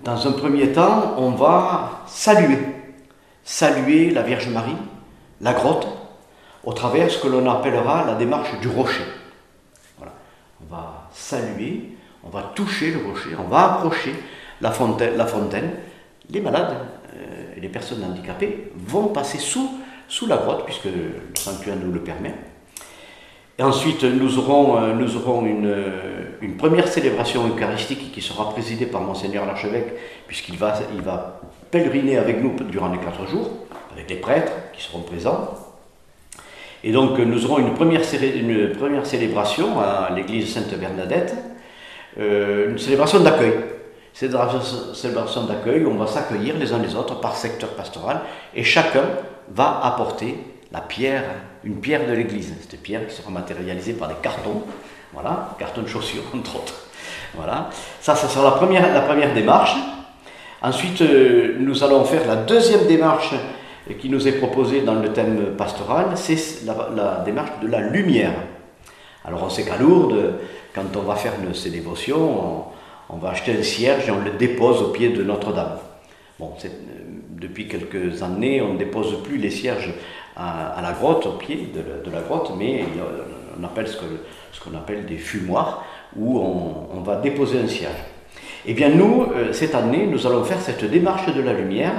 Dans 0.03 0.27
un 0.27 0.31
premier 0.33 0.71
temps, 0.71 1.15
on 1.17 1.31
va 1.31 2.03
saluer, 2.05 2.59
saluer 3.43 4.11
la 4.11 4.21
Vierge 4.21 4.47
Marie, 4.49 4.77
la 5.41 5.53
grotte, 5.53 5.87
au 6.63 6.73
travers 6.73 7.09
ce 7.09 7.17
que 7.17 7.27
l'on 7.27 7.49
appellera 7.49 8.05
la 8.05 8.13
démarche 8.13 8.59
du 8.59 8.67
rocher. 8.67 9.05
Voilà. 9.97 10.13
On 10.61 10.71
va 10.71 11.09
saluer, 11.11 11.97
on 12.23 12.29
va 12.29 12.51
toucher 12.53 12.91
le 12.91 12.99
rocher, 13.09 13.31
on 13.43 13.49
va 13.49 13.73
approcher 13.73 14.13
la 14.61 14.69
fontaine. 14.69 15.17
La 15.17 15.25
fontaine. 15.25 15.71
Les 16.29 16.41
malades 16.41 16.77
euh, 17.15 17.57
et 17.57 17.59
les 17.59 17.69
personnes 17.69 18.03
handicapées 18.03 18.71
vont 18.75 19.07
passer 19.07 19.39
sous, 19.39 19.79
sous 20.07 20.27
la 20.27 20.37
grotte, 20.37 20.65
puisque 20.65 20.85
le 20.85 21.33
sanctuaire 21.33 21.75
nous 21.83 21.91
le 21.91 22.01
permet. 22.01 22.35
Ensuite, 23.61 24.03
nous 24.03 24.39
aurons, 24.39 24.77
euh, 24.77 24.93
euh, 24.93 26.23
une, 26.41 26.57
première 26.57 26.87
célébration 26.87 27.47
eucharistique 27.47 28.11
qui 28.11 28.21
sera 28.21 28.49
présidée 28.49 28.87
par 28.87 29.01
Monseigneur 29.01 29.45
l'archevêque, 29.45 29.93
puisqu'il 30.25 30.57
va, 30.57 30.73
pèleriner 31.69 32.17
avec 32.17 32.41
nous 32.41 32.55
durant 32.69 32.89
les 32.89 32.97
quatre 32.97 33.27
jours, 33.27 33.49
avec 33.93 34.09
les 34.09 34.15
prêtres 34.15 34.51
qui 34.73 34.81
seront 34.81 35.01
présents. 35.01 35.49
Et 36.83 36.91
donc, 36.91 37.19
nous 37.19 37.45
aurons 37.45 37.59
une 37.59 37.73
première, 37.75 38.03
célébration 39.05 39.79
à 39.79 40.09
l'église 40.15 40.53
Sainte-Bernadette, 40.53 41.35
euh, 42.19 42.71
une 42.71 42.79
célébration 42.79 43.19
d'accueil. 43.19 43.53
C'est 44.13 44.27
une 44.33 44.93
célébration 44.93 45.43
d'accueil 45.43 45.85
on 45.85 45.95
va 45.95 46.07
s'accueillir 46.07 46.57
les 46.57 46.73
uns 46.73 46.79
les 46.79 46.95
autres 46.95 47.19
par 47.21 47.35
secteur 47.35 47.69
pastoral 47.69 48.21
et 48.53 48.63
chacun 48.63 49.03
va 49.49 49.79
apporter 49.85 50.37
la 50.71 50.81
pierre, 50.81 51.23
une 51.63 51.79
pierre 51.81 52.07
de 52.07 52.13
l'église. 52.13 52.53
Cette 52.61 52.81
pierre 52.81 53.07
qui 53.07 53.15
sera 53.15 53.29
matérialisée 53.29 53.93
par 53.93 54.07
des 54.07 54.15
cartons, 54.21 54.63
voilà, 55.13 55.55
cartons 55.59 55.81
de 55.81 55.87
chaussures 55.87 56.23
entre 56.35 56.57
autres. 56.57 56.87
Voilà, 57.35 57.69
ça, 58.01 58.15
ça 58.15 58.27
sera 58.27 58.43
la 58.43 58.55
première, 58.57 58.93
la 58.93 59.01
première 59.01 59.33
démarche. 59.33 59.75
Ensuite, 60.61 61.01
euh, 61.01 61.55
nous 61.59 61.83
allons 61.83 62.03
faire 62.03 62.27
la 62.27 62.35
deuxième 62.35 62.85
démarche 62.87 63.33
qui 63.99 64.09
nous 64.09 64.27
est 64.27 64.33
proposée 64.33 64.81
dans 64.81 64.95
le 64.95 65.11
thème 65.11 65.55
pastoral, 65.57 66.11
c'est 66.15 66.65
la, 66.65 67.23
démarche 67.25 67.59
de 67.61 67.67
la 67.67 67.81
lumière. 67.81 68.33
Alors 69.25 69.43
on 69.43 69.49
sait 69.49 69.63
qu'à 69.63 69.77
Lourdes, 69.77 70.35
quand 70.73 70.95
on 70.95 71.01
va 71.01 71.15
faire 71.15 71.33
ces 71.53 71.69
dévotions, 71.69 72.65
on, 73.09 73.17
va 73.17 73.31
acheter 73.31 73.55
un 73.57 73.63
cierge 73.63 74.07
et 74.07 74.11
on 74.11 74.23
le 74.23 74.31
dépose 74.31 74.81
au 74.81 74.87
pied 74.89 75.09
de 75.09 75.23
Notre-Dame. 75.23 75.77
Bon, 76.39 76.53
euh, 76.63 76.67
depuis 77.29 77.67
quelques 77.67 78.23
années, 78.23 78.61
on 78.61 78.73
ne 78.73 78.77
dépose 78.77 79.21
plus 79.23 79.37
les 79.37 79.49
cierges 79.49 79.93
à, 80.35 80.81
la 80.81 80.91
grotte, 80.93 81.25
au 81.25 81.33
pied 81.33 81.71
de, 81.73 82.11
la, 82.11 82.21
grotte, 82.21 82.51
mais 82.57 82.85
on 83.59 83.63
appelle 83.63 83.87
ce 83.87 83.97
qu'on 84.59 84.75
appelle 84.75 85.05
des 85.05 85.17
fumoirs, 85.17 85.83
où 86.15 86.39
on, 86.39 87.01
va 87.01 87.15
déposer 87.17 87.59
un 87.59 87.67
cierge. 87.67 88.03
Eh 88.65 88.73
bien 88.73 88.89
nous, 88.89 89.23
euh, 89.23 89.53
cette 89.53 89.73
année, 89.73 90.05
nous 90.05 90.27
allons 90.27 90.43
faire 90.43 90.61
cette 90.61 90.85
démarche 90.85 91.33
de 91.33 91.41
la 91.41 91.53
lumière, 91.53 91.93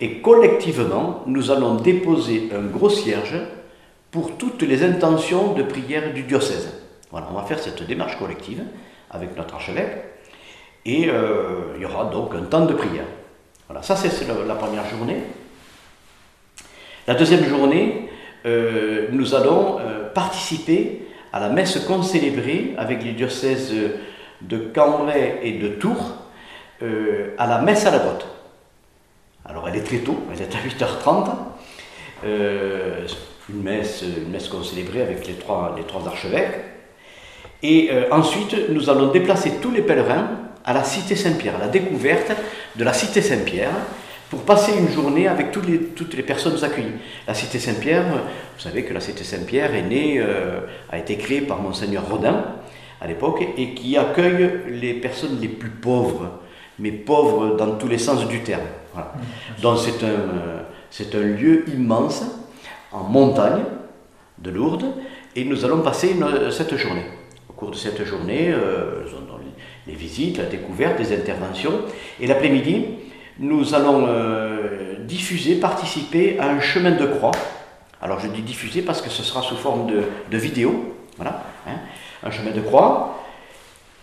et 0.00 0.20
collectivement, 0.20 1.22
nous 1.26 1.50
allons 1.50 1.76
déposer 1.76 2.50
un 2.54 2.62
gros 2.62 2.90
cierge 2.90 3.36
pour 4.10 4.36
toutes 4.36 4.62
les 4.62 4.84
intentions 4.84 5.54
de 5.54 5.62
prière 5.62 6.12
du 6.12 6.22
diocèse. 6.22 6.72
Voilà, 7.10 7.28
on 7.32 7.34
va 7.34 7.42
faire 7.42 7.58
cette 7.58 7.82
démarche 7.86 8.18
collective 8.18 8.62
avec 9.10 9.36
notre 9.36 9.54
archevêque, 9.54 10.04
et 10.84 11.08
euh, 11.08 11.74
il 11.76 11.82
y 11.82 11.86
aura 11.86 12.04
donc 12.04 12.34
un 12.34 12.44
temps 12.44 12.66
de 12.66 12.74
prière. 12.74 13.06
Voilà, 13.68 13.82
ça 13.82 13.96
c'est 13.96 14.26
la 14.28 14.54
première 14.54 14.88
journée. 14.88 15.22
La 17.06 17.14
deuxième 17.14 17.44
journée, 17.44 18.08
euh, 18.46 19.06
nous 19.12 19.36
allons 19.36 19.78
euh, 19.78 20.10
participer 20.12 21.02
à 21.32 21.38
la 21.38 21.48
messe 21.50 21.78
concélébrée 21.78 22.74
avec 22.78 23.04
les 23.04 23.12
diocèses 23.12 23.72
de 24.40 24.56
Cambrai 24.74 25.38
et 25.44 25.52
de 25.52 25.68
Tours, 25.68 26.16
euh, 26.82 27.28
à 27.38 27.46
la 27.46 27.60
messe 27.60 27.86
à 27.86 27.92
la 27.92 27.98
grotte. 27.98 28.26
Alors 29.44 29.68
elle 29.68 29.76
est 29.76 29.84
très 29.84 29.98
tôt, 29.98 30.20
elle 30.32 30.42
est 30.42 30.52
à 30.52 30.58
8h30. 30.58 31.30
une, 33.50 33.62
messe, 33.62 34.02
une 34.02 34.30
messe 34.32 34.48
concélébrée 34.48 35.02
avec 35.02 35.28
les 35.28 35.34
trois 35.34 35.76
archevêques. 36.06 36.58
Et 37.62 37.88
ensuite, 38.10 38.68
nous 38.70 38.90
allons 38.90 39.12
déplacer 39.12 39.52
tous 39.62 39.70
les 39.70 39.82
pèlerins 39.82 40.28
à 40.64 40.72
la 40.72 40.82
cité 40.82 41.14
Saint-Pierre, 41.14 41.54
à 41.54 41.60
la 41.60 41.68
découverte 41.68 42.32
de 42.74 42.82
la 42.82 42.92
cité 42.92 43.22
Saint-Pierre, 43.22 43.70
pour 44.30 44.42
passer 44.42 44.72
une 44.78 44.88
journée 44.88 45.28
avec 45.28 45.52
toutes 45.52 45.68
les, 45.68 45.78
toutes 45.78 46.14
les 46.14 46.22
personnes 46.22 46.62
accueillies. 46.62 46.96
La 47.26 47.34
cité 47.34 47.58
Saint-Pierre, 47.58 48.04
vous 48.04 48.60
savez 48.60 48.84
que 48.84 48.92
la 48.92 49.00
cité 49.00 49.24
Saint-Pierre 49.24 49.74
est 49.74 49.82
née, 49.82 50.16
euh, 50.18 50.60
a 50.90 50.98
été 50.98 51.16
créée 51.16 51.42
par 51.42 51.60
Monseigneur 51.60 52.08
Rodin 52.08 52.44
à 53.00 53.06
l'époque 53.06 53.44
et 53.56 53.74
qui 53.74 53.96
accueille 53.96 54.50
les 54.68 54.94
personnes 54.94 55.38
les 55.40 55.48
plus 55.48 55.70
pauvres, 55.70 56.40
mais 56.78 56.90
pauvres 56.90 57.56
dans 57.56 57.72
tous 57.76 57.88
les 57.88 57.98
sens 57.98 58.26
du 58.26 58.40
terme. 58.40 58.66
Donc 59.62 59.78
c'est 59.78 60.04
un, 60.04 60.08
euh, 60.08 60.62
c'est 60.90 61.14
un 61.14 61.20
lieu 61.20 61.64
immense 61.68 62.24
en 62.92 63.04
montagne 63.04 63.62
de 64.38 64.50
Lourdes 64.50 64.94
et 65.34 65.44
nous 65.44 65.64
allons 65.64 65.82
passer 65.82 66.16
cette 66.50 66.76
journée. 66.76 67.04
Au 67.48 67.52
cours 67.52 67.70
de 67.70 67.76
cette 67.76 68.04
journée, 68.04 68.50
euh, 68.50 69.04
les 69.86 69.94
visites, 69.94 70.38
la 70.38 70.44
découverte, 70.44 70.98
les 70.98 71.12
interventions 71.14 71.82
et 72.20 72.26
l'après-midi, 72.26 72.86
nous 73.38 73.74
allons 73.74 74.06
euh, 74.08 74.96
diffuser, 75.00 75.56
participer 75.56 76.38
à 76.38 76.48
un 76.48 76.60
chemin 76.60 76.92
de 76.92 77.06
croix. 77.06 77.32
Alors 78.00 78.20
je 78.20 78.28
dis 78.28 78.42
diffuser 78.42 78.82
parce 78.82 79.02
que 79.02 79.10
ce 79.10 79.22
sera 79.22 79.42
sous 79.42 79.56
forme 79.56 79.86
de, 79.86 80.38
vidéo, 80.38 80.94
voilà, 81.16 81.42
hein, 81.66 81.78
un 82.22 82.30
chemin 82.30 82.50
de 82.50 82.60
croix, 82.60 83.22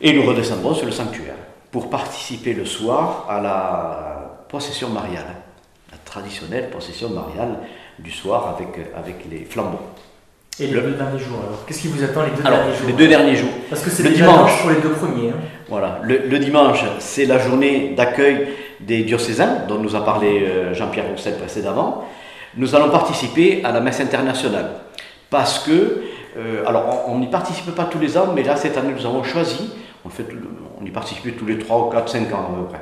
et 0.02 0.14
nous 0.14 0.24
redescendrons 0.24 0.74
sur 0.74 0.86
le 0.86 0.92
sanctuaire 0.92 1.36
pour 1.72 1.90
participer 1.90 2.54
le 2.54 2.66
soir 2.66 3.26
à 3.30 3.42
la 3.42 4.46
procession 4.50 4.90
mariale, 4.90 5.36
la 5.92 5.98
traditionnelle 6.04 6.70
procession 6.70 7.10
mariale 7.10 7.60
du 8.00 8.12
soir 8.12 8.56
avec, 8.56 8.88
avec 8.96 9.26
les 9.30 9.46
flambeaux. 9.46 9.80
Et 10.60 10.68
les 10.68 10.74
deux 10.74 10.92
derniers 10.92 11.18
jours 11.18 11.40
alors 11.48 11.66
Qu'est-ce 11.66 11.82
qui 11.82 11.88
vous 11.88 12.04
attend 12.04 12.22
les 12.24 12.32
deux 12.32 12.44
derniers 12.44 12.76
jours 12.76 12.88
Les 12.88 12.94
deux 12.94 13.08
derniers 13.08 13.36
jours. 13.36 13.50
Parce 13.72 13.82
que 13.82 13.90
c'est 13.90 14.04
le 14.04 14.12
dimanche 14.12 14.62
pour 14.62 14.70
les 14.70 14.82
deux 14.82 14.92
premiers. 14.92 15.30
Hein. 15.30 15.38
Voilà, 15.68 16.00
le, 16.04 16.38
dimanche, 16.38 16.84
c'est 17.00 17.26
la 17.26 17.40
journée 17.40 17.96
d'accueil 17.98 18.48
des 18.80 19.04
diocésains 19.04 19.66
dont 19.68 19.80
nous 19.80 19.96
a 19.96 20.04
parlé 20.04 20.44
euh, 20.44 20.74
Jean-Pierre 20.74 21.08
Roussel 21.08 21.38
précédemment. 21.38 22.06
Nous 22.56 22.76
allons 22.76 22.90
participer 22.90 23.64
à 23.64 23.72
la 23.72 23.82
messe 23.82 24.00
internationale 24.00 24.70
parce 25.30 25.60
que, 25.60 26.04
euh, 26.38 26.66
alors 26.66 27.06
on 27.08 27.20
n'y 27.20 27.28
participe 27.28 27.74
pas 27.74 27.86
tous 27.86 28.00
les 28.00 28.18
ans, 28.18 28.34
mais 28.36 28.44
là 28.44 28.56
cette 28.56 28.78
année 28.78 28.94
nous 28.98 29.06
avons 29.06 29.24
choisi, 29.24 29.70
on, 30.06 30.86
y 30.86 30.92
participe 30.92 31.38
tous 31.38 31.46
les 31.46 31.58
3 31.58 31.88
ou 31.88 31.90
4, 31.90 32.10
5 32.10 32.34
ans 32.34 32.50
à 32.52 32.56
peu 32.60 32.66
près. 32.68 32.82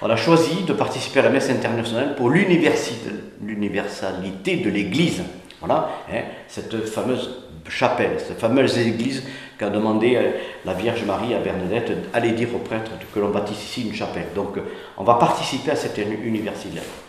On 0.00 0.10
a 0.10 0.16
choisi 0.16 0.64
de 0.64 0.72
participer 0.72 1.20
à 1.20 1.22
la 1.22 1.30
messe 1.30 1.50
internationale 1.50 2.16
pour 2.16 2.30
l'universalité 2.30 4.56
de 4.56 4.70
l'Église 4.70 5.22
Voilà, 5.60 5.90
hein, 6.12 6.22
cette 6.48 6.86
fameuse 6.86 7.44
chapelle, 7.68 8.18
cette 8.18 8.40
fameuse 8.40 8.76
église 8.78 9.22
qu'a 9.62 9.70
demandé 9.70 10.16
euh, 10.16 10.32
la 10.64 10.72
Vierge 10.72 11.04
Marie 11.04 11.34
à 11.34 11.38
Bernadette 11.38 12.10
d'aller 12.12 12.32
dire 12.32 12.48
aux 12.52 12.58
prêtres 12.58 12.90
que 13.14 13.20
l'on 13.20 13.28
bâtisse 13.28 13.62
ici 13.62 13.86
une 13.86 13.94
chapelle. 13.94 14.26
Donc 14.34 14.58
on 14.98 15.04
va 15.04 15.14
participer 15.14 15.70
à 15.70 15.76
cette 15.76 16.00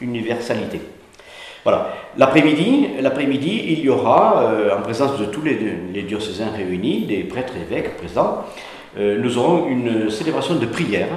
universalité. 0.01 0.79
Voilà. 1.63 1.95
L'après-midi, 2.17 2.89
l'après-midi, 3.01 3.63
il 3.69 3.79
y 3.79 3.89
aura, 3.89 4.43
euh, 4.43 4.77
en 4.77 4.81
présence 4.83 5.17
de 5.17 5.25
tous 5.25 5.41
les, 5.41 6.03
diocésains 6.03 6.51
réunis, 6.55 7.05
des 7.05 7.23
prêtres 7.23 7.53
évêques 7.55 7.97
présents, 7.97 8.43
euh, 8.99 9.17
nous 9.19 9.37
aurons 9.39 9.67
une 9.67 10.11
célébration 10.11 10.55
de 10.55 10.65
prière, 10.67 11.09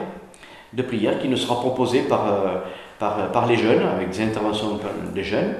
de 0.73 0.83
prière 0.83 1.19
qui 1.21 1.29
nous 1.29 1.37
sera 1.37 1.57
proposée 1.57 2.01
par, 2.01 2.25
par, 2.99 3.31
par, 3.31 3.47
les 3.47 3.57
jeunes, 3.57 3.83
avec 3.83 4.11
des 4.11 4.23
interventions 4.23 4.81
des 5.15 5.25
jeunes. 5.25 5.55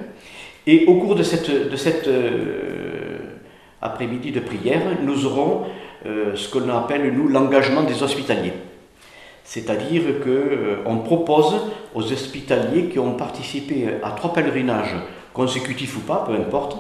Et 0.67 0.87
au 0.87 0.95
cours 0.95 1.15
de 1.15 1.23
cette, 1.23 1.71
de 1.71 1.77
cette 1.77 2.09
après-midi 3.87 4.33
de 4.33 4.41
prière, 4.41 4.83
nous 5.03 5.27
aurons 5.27 5.63
euh, 6.05 6.37
ce 6.37 6.49
que 6.49 6.59
l'on 6.59 6.77
appelle, 6.77 7.13
nous, 7.13 7.29
l'engagement 7.29 7.83
des 7.83 8.03
hospitaliers. 8.03 8.53
C'est-à-dire 9.45 10.03
qu'on 10.23 10.29
euh, 10.29 11.05
propose 11.05 11.57
aux 11.95 12.13
hospitaliers 12.13 12.87
qui 12.87 12.99
ont 12.99 13.15
participé 13.15 13.89
à 14.03 14.11
trois 14.11 14.33
pèlerinages, 14.33 14.95
consécutifs 15.33 15.97
ou 15.97 16.01
pas, 16.01 16.25
peu 16.27 16.35
importe, 16.35 16.79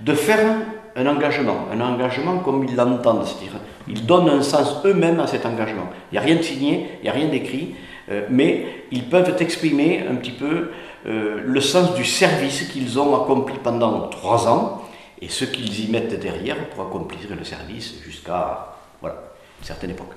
de 0.00 0.14
faire 0.14 0.56
un 0.94 1.06
engagement, 1.06 1.66
un 1.72 1.80
engagement 1.80 2.38
comme 2.38 2.64
ils 2.64 2.76
l'entendent, 2.76 3.24
c'est-à-dire 3.24 3.58
ils 3.88 4.04
donnent 4.04 4.28
un 4.28 4.42
sens 4.42 4.82
eux-mêmes 4.84 5.20
à 5.20 5.26
cet 5.26 5.46
engagement. 5.46 5.88
Il 6.10 6.14
n'y 6.14 6.18
a 6.18 6.22
rien 6.22 6.36
de 6.36 6.42
signé, 6.42 6.86
il 7.00 7.04
n'y 7.04 7.08
a 7.08 7.12
rien 7.12 7.28
d'écrit, 7.28 7.74
euh, 8.10 8.26
mais 8.30 8.66
ils 8.90 9.04
peuvent 9.04 9.34
exprimer 9.40 10.04
un 10.08 10.14
petit 10.16 10.32
peu 10.32 10.70
le 11.04 11.60
sens 11.60 11.96
du 11.96 12.04
service 12.04 12.68
qu'ils 12.68 13.00
ont 13.00 13.20
accompli 13.20 13.56
pendant 13.60 14.02
trois 14.02 14.46
ans 14.46 14.81
et 15.22 15.28
ce 15.28 15.44
qu'ils 15.44 15.84
y 15.84 15.90
mettent 15.90 16.18
derrière 16.18 16.68
pour 16.70 16.84
accomplir 16.84 17.20
le 17.38 17.44
service 17.44 17.94
jusqu'à 18.04 18.74
voilà, 19.00 19.16
une 19.60 19.64
certaine 19.64 19.90
époque. 19.90 20.10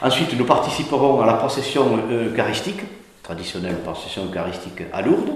Ensuite, 0.00 0.36
nous 0.38 0.46
participerons 0.46 1.20
à 1.20 1.26
la 1.26 1.34
procession 1.34 1.98
eucharistique, 2.10 2.80
traditionnelle 3.22 3.76
procession 3.84 4.24
eucharistique 4.24 4.82
à 4.90 5.02
Lourdes. 5.02 5.34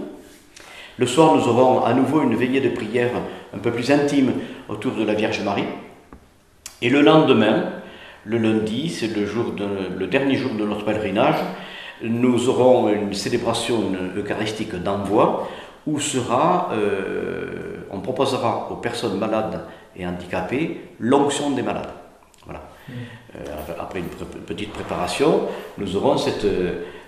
Le 0.96 1.06
soir, 1.06 1.34
nous 1.36 1.46
aurons 1.46 1.84
à 1.84 1.92
nouveau 1.92 2.22
une 2.22 2.34
veillée 2.34 2.62
de 2.62 2.70
prière 2.70 3.10
un 3.54 3.58
peu 3.58 3.70
plus 3.70 3.90
intime 3.90 4.32
autour 4.66 4.92
de 4.92 5.04
la 5.04 5.12
Vierge 5.12 5.42
Marie. 5.42 5.66
Et 6.80 6.88
le 6.88 7.02
lendemain, 7.02 7.64
le 8.24 8.38
lundi, 8.38 8.88
c'est 8.88 9.14
le, 9.14 9.26
jour 9.26 9.52
le 9.58 10.06
dernier 10.06 10.36
jour 10.36 10.52
de 10.54 10.64
notre 10.64 10.86
pèlerinage, 10.86 11.36
nous 12.02 12.48
aurons 12.48 12.88
une 12.88 13.12
célébration 13.12 13.92
eucharistique 14.16 14.74
d'envoi 14.74 15.48
où 15.86 16.00
sera, 16.00 16.70
euh, 16.72 17.75
on 17.90 18.00
proposera 18.00 18.68
aux 18.70 18.76
personnes 18.76 19.18
malades 19.18 19.60
et 19.96 20.06
handicapées 20.06 20.80
l'onction 21.00 21.50
des 21.50 21.62
malades. 21.62 21.90
Voilà. 22.44 22.60
Mmh. 22.88 22.92
Euh, 23.36 23.72
après 23.80 23.98
une 23.98 24.06
petite 24.46 24.72
préparation, 24.72 25.42
nous 25.78 25.96
aurons 25.96 26.16
cette, 26.16 26.46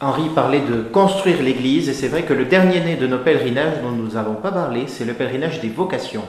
Henri 0.03 0.31
parlait 0.35 0.63
de 0.63 0.81
construire 0.81 1.43
l'Église, 1.43 1.91
et 1.91 1.93
c'est 1.93 2.09
vrai 2.09 2.23
que 2.23 2.33
le 2.33 2.47
dernier 2.47 2.81
né 2.81 2.97
de 2.97 3.07
nos 3.07 3.19
pèlerinages 3.19 3.83
dont 3.83 3.91
nous 3.91 4.13
n'avons 4.13 4.35
pas 4.35 4.51
parlé, 4.51 4.85
c'est 4.87 5.05
le 5.05 5.13
pèlerinage 5.13 5.61
des 5.61 5.69
vocations. 5.69 6.25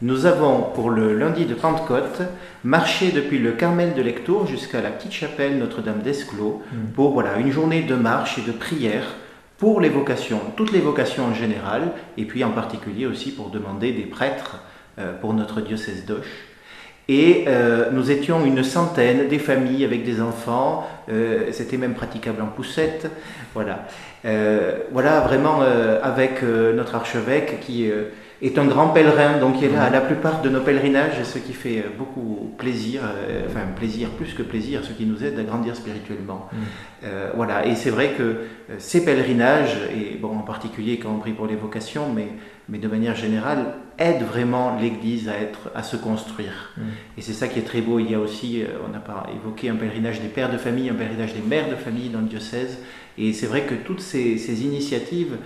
Nous 0.00 0.24
avons, 0.24 0.62
pour 0.74 0.88
le 0.88 1.14
lundi 1.14 1.44
de 1.44 1.52
Pentecôte, 1.52 2.22
marché 2.64 3.12
depuis 3.12 3.38
le 3.38 3.52
Carmel 3.52 3.92
de 3.92 4.00
Lectour 4.00 4.46
jusqu'à 4.46 4.80
la 4.80 4.88
petite 4.88 5.12
chapelle 5.12 5.58
Notre-Dame 5.58 6.00
d'Esclos 6.00 6.62
mm. 6.72 6.92
pour 6.94 7.12
voilà, 7.12 7.36
une 7.36 7.52
journée 7.52 7.82
de 7.82 7.94
marche 7.94 8.38
et 8.38 8.42
de 8.42 8.52
prière 8.52 9.04
pour 9.58 9.82
les 9.82 9.90
vocations, 9.90 10.40
toutes 10.56 10.72
les 10.72 10.80
vocations 10.80 11.26
en 11.26 11.34
général, 11.34 11.92
et 12.16 12.24
puis 12.24 12.42
en 12.42 12.52
particulier 12.52 13.04
aussi 13.04 13.32
pour 13.32 13.50
demander 13.50 13.92
des 13.92 14.06
prêtres 14.06 14.62
euh, 14.98 15.12
pour 15.20 15.34
notre 15.34 15.60
diocèse 15.60 16.06
d'Auch. 16.06 16.49
Et 17.10 17.42
euh, 17.48 17.90
nous 17.90 18.12
étions 18.12 18.44
une 18.46 18.62
centaine, 18.62 19.26
des 19.26 19.40
familles 19.40 19.84
avec 19.84 20.04
des 20.04 20.20
enfants, 20.20 20.86
euh, 21.10 21.48
c'était 21.50 21.76
même 21.76 21.94
praticable 21.94 22.40
en 22.40 22.46
poussette. 22.46 23.10
Voilà, 23.52 23.88
euh, 24.24 24.78
voilà 24.92 25.18
vraiment 25.18 25.58
avec 26.04 26.40
notre 26.42 26.94
archevêque 26.94 27.58
qui 27.62 27.90
est 28.42 28.58
un 28.58 28.64
grand 28.64 28.90
pèlerin, 28.90 29.38
donc 29.38 29.56
il 29.58 29.64
est 29.64 29.72
là 29.72 29.82
à 29.86 29.90
la 29.90 30.00
plupart 30.02 30.40
de 30.40 30.48
nos 30.50 30.60
pèlerinages, 30.60 31.20
ce 31.24 31.40
qui 31.40 31.52
fait 31.52 31.84
beaucoup 31.98 32.54
plaisir, 32.56 33.00
enfin 33.48 33.66
plaisir 33.74 34.10
plus 34.10 34.32
que 34.32 34.44
plaisir, 34.44 34.84
ce 34.84 34.92
qui 34.92 35.04
nous 35.04 35.24
aide 35.24 35.36
à 35.36 35.42
grandir 35.42 35.74
spirituellement. 35.74 36.48
Mm. 36.52 37.06
voilà, 37.34 37.66
et 37.66 37.74
c'est 37.74 37.90
vrai 37.90 38.12
que 38.16 38.36
ces 38.78 39.04
pèlerinages, 39.04 39.76
et 39.92 40.16
bon 40.16 40.38
en 40.38 40.42
particulier 40.42 41.00
quand 41.00 41.10
on 41.10 41.18
prie 41.18 41.32
pour 41.32 41.48
les 41.48 41.56
vocations, 41.56 42.06
mais 42.14 42.28
mais 42.70 42.78
de 42.78 42.88
manière 42.88 43.16
générale, 43.16 43.74
aide 43.98 44.22
vraiment 44.22 44.78
l'Église 44.80 45.28
à, 45.28 45.36
être, 45.36 45.70
à 45.74 45.82
se 45.82 45.96
construire. 45.96 46.72
Mm. 46.76 46.82
Et 47.18 47.22
c'est 47.22 47.32
ça 47.32 47.48
qui 47.48 47.58
est 47.58 47.64
très 47.64 47.80
beau. 47.80 47.98
Il 47.98 48.10
y 48.10 48.14
a 48.14 48.20
aussi, 48.20 48.62
euh, 48.62 48.66
on 48.88 48.96
a 48.96 49.00
pas 49.00 49.26
évoqué 49.34 49.68
un 49.68 49.74
pèlerinage 49.74 50.20
des 50.20 50.28
pères 50.28 50.50
de 50.50 50.56
famille, 50.56 50.88
un 50.88 50.94
pèlerinage 50.94 51.34
des 51.34 51.42
mères 51.42 51.68
de 51.68 51.74
famille 51.74 52.08
dans 52.08 52.20
le 52.20 52.26
diocèse. 52.26 52.78
Et 53.18 53.32
c'est 53.32 53.46
vrai 53.46 53.62
que 53.62 53.74
toutes 53.74 54.00
ces, 54.00 54.64
initiatives 54.64 55.36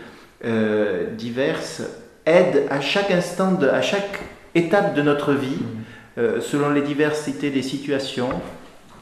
euh, 0.44 1.14
diverses 1.14 1.82
aident 2.26 2.64
à 2.70 2.80
chaque 2.80 3.10
instant, 3.10 3.58
à 3.62 3.82
chaque 3.82 4.20
étape 4.54 4.94
de 4.94 5.02
notre 5.02 5.32
vie, 5.32 5.56
mm. 5.56 6.18
euh, 6.18 6.40
selon 6.40 6.70
les 6.70 6.82
diversités 6.82 7.50
des 7.50 7.62
situations, 7.62 8.28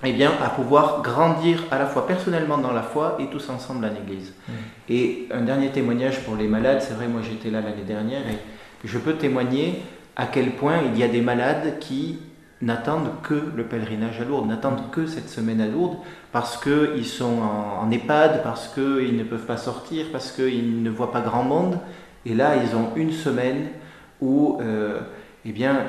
eh 0.05 0.13
bien, 0.13 0.33
à 0.43 0.49
pouvoir 0.49 1.03
grandir 1.03 1.65
à 1.71 1.79
la 1.79 1.87
fois 1.87 2.07
personnellement 2.07 2.59
dans 2.59 2.73
la 2.73 2.83
foi 2.83 3.17
et 3.21 3.27
tous 3.27 3.51
ensemble 3.51 3.85
en 3.85 3.95
Église. 4.03 4.33
Mm. 4.49 4.53
Et 4.89 5.29
un 5.31 5.43
dernier 5.43 5.71
témoignage 5.71 6.21
pour 6.25 6.37
les 6.37 6.49
malades, 6.49 6.83
c'est 6.83 6.95
vrai, 6.95 7.09
moi 7.09 7.21
j'étais 7.23 7.51
là 7.51 7.61
l'année 7.61 7.85
dernière 7.87 8.23
et 8.29 8.39
je 8.85 8.99
peux 8.99 9.15
témoigner 9.15 9.83
à 10.17 10.27
quel 10.27 10.51
point 10.53 10.79
il 10.93 10.99
y 10.99 11.03
a 11.03 11.09
des 11.09 11.21
malades 11.21 11.79
qui 11.79 12.19
n'attendent 12.63 13.11
que 13.23 13.35
le 13.57 13.65
pèlerinage 13.65 14.21
à 14.21 14.25
Lourdes, 14.25 14.49
n'attendent 14.49 14.91
que 14.93 15.07
cette 15.07 15.29
semaine 15.29 15.61
à 15.61 15.67
Lourdes, 15.67 15.97
parce 16.31 16.57
qu'ils 16.57 17.07
sont 17.07 17.41
en, 17.43 17.91
EHPAD, 17.91 18.43
parce 18.43 18.69
qu'ils 18.69 19.17
ne 19.17 19.25
peuvent 19.25 19.47
pas 19.47 19.57
sortir, 19.57 20.07
parce 20.13 20.31
qu'ils 20.31 20.83
ne 20.83 20.91
voient 20.91 21.11
pas 21.11 21.21
grand 21.21 21.43
monde. 21.43 21.79
Et 22.25 22.35
là, 22.35 22.55
ils 22.57 22.77
ont 22.77 22.93
une 22.95 23.11
semaine 23.11 23.67
où 24.21 24.59
euh, 24.61 25.01
eh 25.45 25.51
bien, 25.51 25.87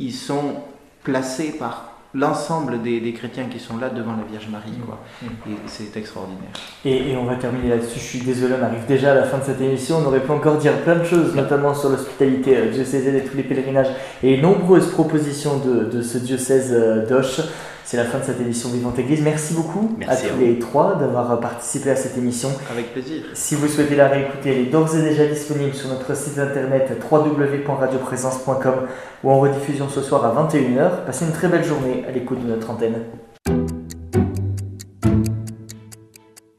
ils 0.00 0.12
sont 0.12 0.56
placés 1.04 1.56
par 1.56 1.85
l'ensemble 2.16 2.82
des, 2.82 3.12
chrétiens 3.12 3.44
qui 3.44 3.58
sont 3.58 3.76
là 3.76 3.90
devant 3.90 4.12
la 4.12 4.24
Vierge 4.28 4.48
Marie. 4.50 4.70
Mm. 4.70 4.84
Quoi. 4.84 4.98
Mm. 5.22 5.26
Et 5.50 5.56
c'est 5.66 5.96
extraordinaire. 5.96 6.50
Et, 6.84 7.16
on 7.16 7.24
va 7.24 7.36
terminer 7.36 7.68
là-dessus. 7.70 7.98
Je 7.98 8.04
suis 8.04 8.20
désolé, 8.20 8.54
on 8.60 8.64
arrive 8.64 8.86
déjà 8.86 9.12
à 9.12 9.14
la 9.14 9.24
fin 9.24 9.38
de 9.38 9.44
cette 9.44 9.60
émission. 9.60 9.98
On 10.02 10.06
aurait 10.06 10.20
pu 10.20 10.30
encore 10.30 10.56
dire 10.56 10.72
plein 10.82 10.96
de 10.96 11.04
choses, 11.04 11.34
notamment 11.34 11.74
sur 11.74 11.90
l'hospitalité 11.90 12.56
euh, 12.56 12.70
diocésaine 12.70 13.16
et 13.16 13.24
tous 13.24 13.36
les 13.36 13.42
pèlerinages 13.42 13.90
et 14.22 14.40
nombreuses 14.40 14.90
propositions 14.90 15.58
de, 15.58 15.84
de 15.84 16.02
ce 16.02 16.18
diocèse 16.18 16.72
euh, 16.72 17.06
d'Auch. 17.06 17.40
C'est 17.86 17.96
la 17.96 18.04
fin 18.04 18.18
de 18.18 18.24
cette 18.24 18.40
émission 18.40 18.68
Vivante 18.70 18.98
Église. 18.98 19.22
Merci 19.22 19.54
beaucoup 19.54 19.96
à 20.08 20.16
tous 20.16 20.36
les 20.40 20.58
trois 20.58 20.96
d'avoir 20.96 21.38
participé 21.38 21.90
à 21.90 21.94
cette 21.94 22.18
émission. 22.18 22.48
Avec 22.68 22.92
plaisir. 22.92 23.22
Si 23.32 23.54
vous 23.54 23.68
souhaitez 23.68 23.94
la 23.94 24.08
réécouter, 24.08 24.50
elle 24.50 24.58
est 24.66 24.70
d'ores 24.70 24.96
et 24.96 25.02
déjà 25.02 25.24
disponible 25.24 25.72
sur 25.72 25.88
notre 25.90 26.16
site 26.16 26.36
internet 26.36 27.00
www.radioprésence.com 27.08 28.74
ou 29.22 29.30
en 29.30 29.38
rediffusion 29.38 29.88
ce 29.88 30.02
soir 30.02 30.24
à 30.24 30.48
21h. 30.48 31.04
Passez 31.06 31.26
une 31.26 31.32
très 31.32 31.46
belle 31.46 31.62
journée 31.62 32.04
à 32.08 32.10
l'écoute 32.10 32.42
de 32.42 32.48
notre 32.48 32.68
antenne. 32.70 33.04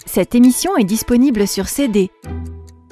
Cette 0.05 0.34
émission 0.34 0.78
est 0.78 0.86
disponible 0.86 1.45
sur 1.45 1.67
CD. 1.67 2.09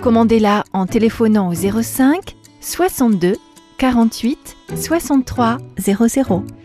Commandez-la 0.04 0.66
en 0.74 0.88
téléphonant 0.88 1.50
au 1.50 1.54
05 1.54 2.36
62 2.60 3.38
48 3.78 4.58
63 4.76 5.58
00. 5.80 6.44